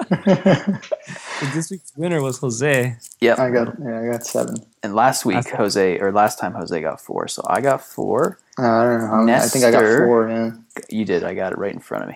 [0.10, 2.98] So this week's winner was Jose.
[3.22, 3.40] Yep.
[3.40, 4.56] I got yeah, I got seven.
[4.84, 7.28] And last week, That's- Jose, or last time, Jose got four.
[7.30, 8.40] So I got four.
[8.57, 9.34] Uh, I don't know.
[9.34, 10.30] How, I think I got four.
[10.30, 10.52] Yeah.
[10.90, 11.24] You did.
[11.24, 12.16] I got it right in front of me.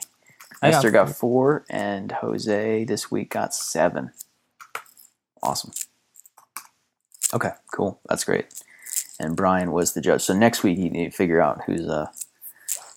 [0.64, 1.16] I got Nestor got, four.
[1.62, 4.12] four, and Jose this week got seven.
[5.42, 5.72] Awesome.
[7.34, 8.00] Okay, cool.
[8.08, 8.46] That's great.
[9.20, 10.22] And Brian was the judge.
[10.22, 12.08] So next week you need to figure out who's uh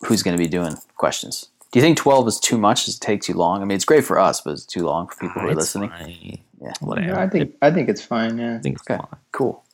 [0.06, 1.48] who's going to be doing questions.
[1.72, 2.84] Do you think twelve is too much?
[2.86, 3.60] Does it take too long?
[3.62, 5.56] I mean, it's great for us, but it's too long for people who are It's
[5.58, 5.90] listening.
[5.90, 6.38] fine.
[6.60, 6.72] Yeah.
[6.80, 7.08] Whatever.
[7.08, 8.38] Yeah, I think I think it's fine.
[8.38, 8.56] Yeah.
[8.56, 8.96] I think it's Okay.
[8.98, 9.20] fine.
[9.32, 9.64] Cool.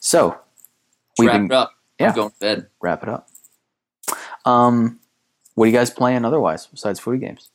[0.00, 0.36] So
[1.18, 1.72] we've wrap been it up.
[2.00, 2.08] yeah.
[2.08, 2.66] I'm going to bed.
[2.80, 3.28] wrap it up.
[4.44, 4.98] Um,
[5.58, 7.50] what are you guys playing otherwise besides footy games?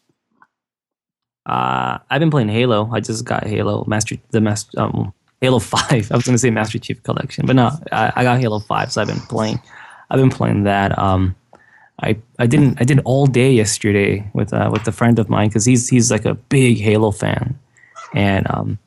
[1.45, 2.89] Uh, I've been playing Halo.
[2.91, 6.11] I just got Halo Master the Master um Halo Five.
[6.11, 8.91] I was gonna say Master Chief Collection, but no, I, I got Halo Five.
[8.91, 9.61] So I've been playing.
[10.09, 10.97] I've been playing that.
[10.99, 11.35] Um,
[12.01, 15.47] I I didn't I did all day yesterday with uh with a friend of mine
[15.47, 17.57] because he's he's like a big Halo fan,
[18.13, 18.77] and um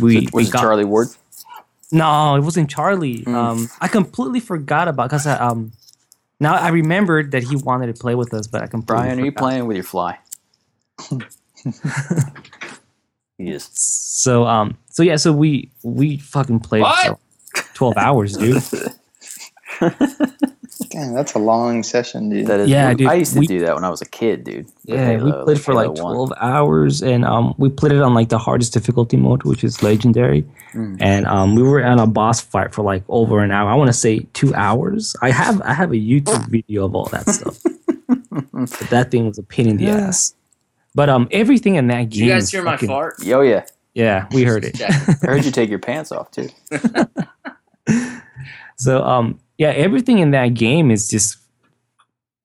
[0.00, 1.08] we Was it, we it got Charlie Ward?
[1.92, 3.24] no, it wasn't Charlie.
[3.24, 3.34] Mm.
[3.34, 5.72] Um, I completely forgot about because I um.
[6.40, 9.24] Now I remembered that he wanted to play with us, but I completely Brian, are
[9.24, 10.18] you playing with your fly?
[13.38, 13.68] he is.
[13.72, 17.18] So um so yeah, so we we fucking played What?
[17.54, 18.62] for twelve hours, dude.
[20.88, 22.46] Damn, that's a long session, dude.
[22.46, 24.44] That is, Yeah, dude, I used to we- do that when I was a kid,
[24.44, 24.64] dude.
[24.64, 26.14] with Yeah, we Halo- played for Halo like 1.
[26.14, 29.82] 12 hours and um, we played it on like the hardest difficulty mode, which is
[29.82, 30.44] legendary.
[30.72, 30.96] Mm.
[31.00, 33.70] And um, we were on a boss fight for like over an hour.
[33.70, 35.14] I want to say two hours.
[35.20, 37.58] I have I have a YouTube video of all that stuff.
[38.30, 39.96] but that thing was a pain in the Yeah.
[40.08, 40.34] ass.
[40.94, 42.24] But um, everything in that game.
[42.26, 43.22] You guys is hear my fart?
[43.22, 43.64] Yo, yeah.
[43.94, 44.80] Yeah, we heard it.
[44.80, 44.90] I
[45.26, 46.48] heard you take your pants off too.
[48.76, 51.36] So um yeah, everything in that game is just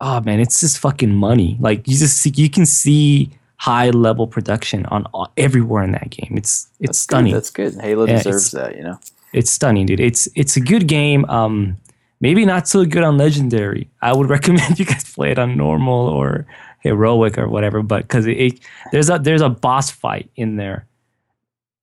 [0.02, 1.56] oh man, it's just fucking money.
[1.62, 6.10] Like you just see, you can see high level production on all, everywhere in that
[6.10, 6.34] game.
[6.36, 7.32] It's it's That's stunning.
[7.32, 7.38] Good.
[7.38, 7.76] That's good.
[7.76, 9.00] Halo Yeah, deserves that, you know.
[9.32, 10.02] It's stunning, dude.
[10.02, 11.24] It's it's a good game.
[11.30, 11.78] Um
[12.20, 13.90] maybe not so good on legendary.
[14.02, 16.46] I would recommend you guys play it on normal or
[16.82, 18.60] heroic or whatever, but cuz it, it
[18.92, 20.86] there's a there's a boss fight in there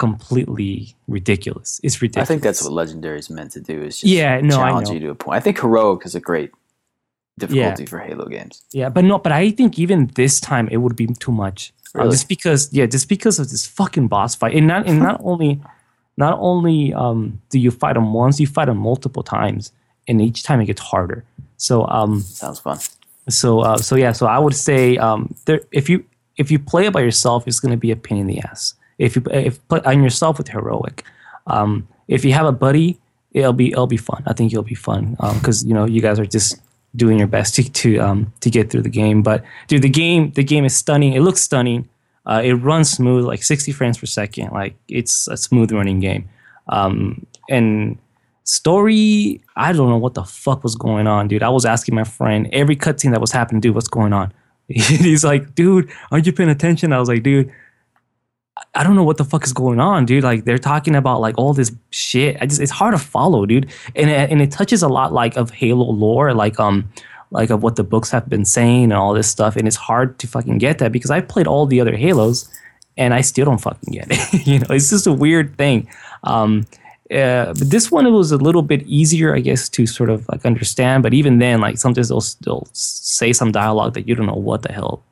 [0.02, 1.80] completely ridiculous.
[1.84, 2.28] It's ridiculous.
[2.28, 3.80] I think that's what Legendary is meant to do.
[3.82, 5.36] Is just Yeah, no, I challenge you to a point.
[5.36, 6.50] I think heroic is a great
[7.38, 8.64] difficulty for Halo games.
[8.72, 11.72] Yeah, but no, but I think even this time it would be too much.
[11.94, 15.20] Uh, just because, yeah, just because of this fucking boss fight, and not and not
[15.30, 15.60] only,
[16.16, 19.70] not only um, do you fight them once, you fight them multiple times,
[20.08, 21.24] and each time it gets harder.
[21.58, 22.78] So um, Sounds fun.
[23.28, 26.04] so uh, so yeah, so I would say um, there if you
[26.36, 28.74] if you play it by yourself, it's gonna be a pain in the ass.
[29.02, 31.04] If you if play on yourself with heroic,
[31.46, 32.98] um, if you have a buddy,
[33.32, 34.22] it'll be it'll be fun.
[34.26, 36.60] I think it'll be fun because you know you guys are just
[36.94, 39.22] doing your best to to um, to get through the game.
[39.22, 41.14] But dude, the game the game is stunning.
[41.14, 41.88] It looks stunning.
[42.24, 44.52] Uh, it runs smooth, like 60 frames per second.
[44.52, 46.28] Like it's a smooth running game.
[46.68, 47.98] Um, and
[48.44, 51.42] story, I don't know what the fuck was going on, dude.
[51.42, 54.32] I was asking my friend every cutscene that was happening, dude, what's going on?
[54.68, 56.92] He's like, dude, aren't you paying attention?
[56.92, 57.52] I was like, dude,
[58.74, 60.24] I- don't know what the fuck is going on, dude.
[60.24, 62.36] Like they're talking about like all this shit.
[62.40, 63.70] I just it's hard to follow, dude.
[63.96, 66.88] And it, and it touches a lot like of Halo lore, like um
[67.30, 69.56] like of what the books have been saying and all this stuff.
[69.56, 72.48] And it's hard to fucking get that because I played all the other Halos
[72.96, 74.46] and I still don't fucking get it.
[74.46, 75.88] you know, it's just a weird thing.
[76.24, 76.66] Um,
[77.10, 80.28] uh, but this one it was a little bit easier, I guess, to sort of
[80.28, 81.02] like understand.
[81.02, 84.62] But even then, like sometimes they'll still say some dialogue that you don't know what
[84.62, 85.02] the hell,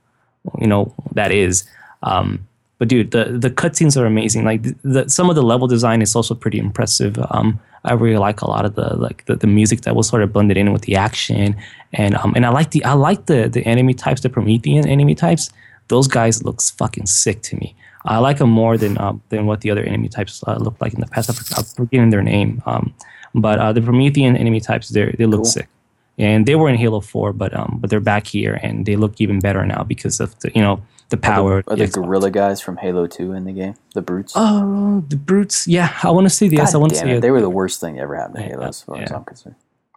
[0.58, 1.64] you know, that is.
[2.02, 2.46] Um,
[2.80, 4.42] but dude, the the cutscenes are amazing.
[4.46, 7.18] Like the, the, some of the level design is also pretty impressive.
[7.30, 10.22] Um, I really like a lot of the like the, the music that was sort
[10.22, 11.54] of blended in with the action,
[11.92, 15.14] and um, and I like the I like the the enemy types, the Promethean enemy
[15.14, 15.50] types.
[15.88, 17.74] Those guys looks fucking sick to me.
[18.06, 20.94] I like them more than um, than what the other enemy types uh, look like
[20.94, 21.28] in the past.
[21.28, 22.94] I'm I'm forgetting their name, um,
[23.34, 25.44] but uh, the Promethean enemy types they they look Cool.
[25.56, 25.68] sick,
[26.16, 29.20] and they were in Halo Four, but um, but they're back here and they look
[29.20, 30.80] even better now because of the you know
[31.10, 31.58] the power.
[31.58, 33.74] Are the, are the gorilla guys from Halo 2 in the game?
[33.94, 34.32] The brutes?
[34.36, 35.68] Oh, the brutes.
[35.68, 36.72] Yeah, I want to say yes.
[36.72, 37.20] God I want to say it.
[37.20, 39.10] They were the worst thing ever happened to Yeah, Halo, as far as.
[39.10, 39.56] I'm concerned.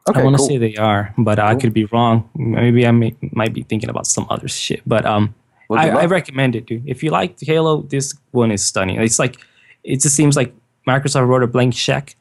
[0.10, 0.48] Okay, I want to cool.
[0.48, 2.30] say they are, but I could be wrong.
[2.36, 4.82] Maybe I may, might be thinking about some other shit.
[4.86, 5.34] But um,
[5.70, 6.84] Well, I, I recommend it, dude.
[6.86, 9.00] If you like Halo, this one is stunning.
[9.00, 9.38] It's like
[9.84, 10.54] it just seems like
[10.88, 12.16] Microsoft wrote a blank check,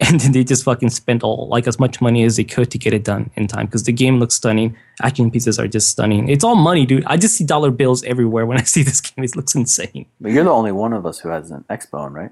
[0.08, 2.78] and then they just fucking spent all like as much money as they could to
[2.78, 4.76] get it done in time because the game looks stunning.
[5.02, 6.28] Action pieces are just stunning.
[6.28, 7.04] It's all money, dude.
[7.06, 9.24] I just see dollar bills everywhere when I see this game.
[9.24, 10.06] It looks insane.
[10.20, 12.30] But you're the only one of us who has an Xbone, right?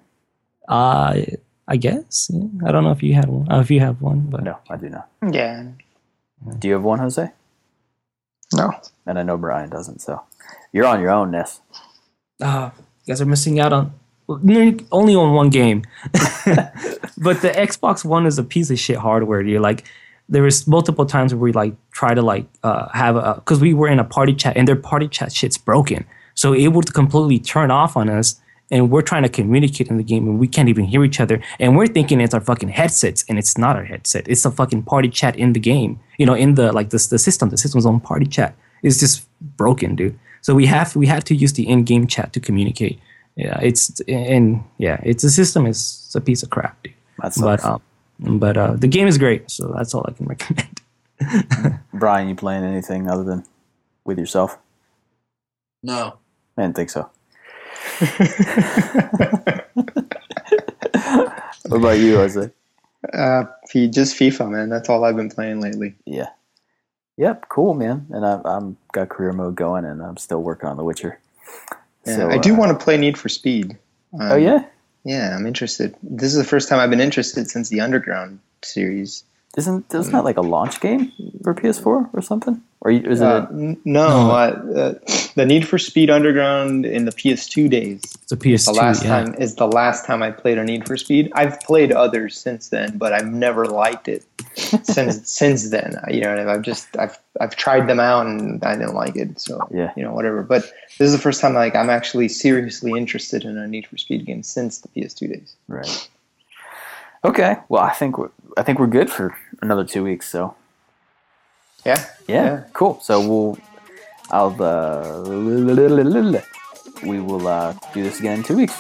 [0.69, 1.23] Uh,
[1.69, 2.31] I guess.
[2.33, 2.69] Yeah.
[2.69, 3.51] I don't know if you had one.
[3.51, 5.09] Uh, if you have one, but No, I do not.
[5.29, 5.65] Yeah.
[6.61, 7.31] Do you have one, Jose?
[8.55, 8.71] No.
[9.07, 10.23] And I know Brian doesn't, so
[10.73, 11.61] you're on your own, Ness.
[12.41, 12.73] Ah,
[13.05, 15.83] you guys are missing out on well, n- only on one game.
[17.19, 19.43] but the Xbox One is a piece of shit hardware.
[19.43, 19.85] You're like,
[20.29, 23.75] there was multiple times where we like try to like uh, have a because we
[23.75, 26.05] were in a party chat and their party chat shit's broken,
[26.35, 28.41] so it would completely turn off on us.
[28.69, 31.41] And we're trying to communicate in the game, and we can't even hear each other.
[31.61, 34.27] And we're thinking it's our fucking headsets, and it's not our headset.
[34.27, 36.01] It's a fucking party chat in the game.
[36.19, 39.29] You know, in the like the the system, the system's own party chat is just
[39.57, 40.19] broken, dude.
[40.41, 42.99] So we have we have to use the in-game chat to communicate.
[43.37, 46.95] Yeah, it's and yeah, it's a system is a piece of crap, dude.
[47.23, 47.63] That sucks.
[47.63, 47.81] But
[48.25, 50.27] um, but uh, the game is great, so that's all I can
[51.21, 51.81] recommend.
[51.93, 53.45] Brian, you playing anything other than
[54.05, 54.59] with yourself?
[55.83, 56.17] No.
[56.57, 57.11] I didn't think so.
[61.67, 62.51] what about you, Jose?
[63.13, 64.69] Uh, just FIFA, man.
[64.69, 65.95] That's all I've been playing lately.
[66.07, 66.29] Yeah.
[67.19, 68.07] Yep, cool, man.
[68.11, 71.21] And I've I'm got career mode going, and I'm still working on The Witcher.
[72.07, 73.77] Yeah, So, I do uh, want to play Need for Speed.
[74.13, 74.65] Um, Oh yeah,
[75.05, 75.95] Yeah, I'm interested.
[76.03, 79.25] This is the first time I've been interested since the Underground series.
[79.57, 81.13] isn't isn't that like a launch game
[81.43, 82.63] for PS4 or something?
[82.81, 83.25] Or or you- is it?
[83.25, 84.31] Uh, a, n- no, No.
[84.31, 84.35] Uh,
[84.77, 84.95] uh,
[85.35, 88.01] the Need for Speed Underground in the PS2 days.
[88.23, 88.65] It's a PS2.
[88.67, 89.09] The last yeah.
[89.25, 91.31] time is the last time I played a Need for Speed.
[91.35, 94.25] I've played others since then, but I've never liked it
[94.85, 95.97] since since then.
[96.09, 96.49] You know, I mean?
[96.49, 99.41] I've just I've I've tried them out and I didn't like it.
[99.41, 99.93] So Yeah.
[99.97, 100.43] you know, whatever.
[100.43, 100.63] But
[100.99, 104.25] this is the first time like I'm actually seriously interested in a Need for Speed
[104.27, 105.57] game since the PS2 days.
[105.69, 106.09] right.
[107.25, 107.57] Okay.
[107.69, 110.29] Well, I think we're, I think we're good for another two weeks.
[110.29, 110.55] So
[111.87, 112.05] Yeah.
[112.27, 112.65] yeah, Yeah.
[112.73, 112.99] cool.
[113.01, 113.59] So we'll
[114.31, 115.23] I'll uh,
[117.03, 118.75] we will uh, do this again in two weeks.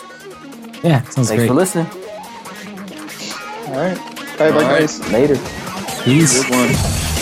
[0.82, 1.48] Yeah, sounds Thanks great.
[1.48, 1.86] for listening.
[3.68, 3.98] All right.
[4.38, 5.00] Bye, bye, guys.
[5.12, 5.38] Later.
[6.04, 6.42] Peace.
[6.44, 7.15] Good one.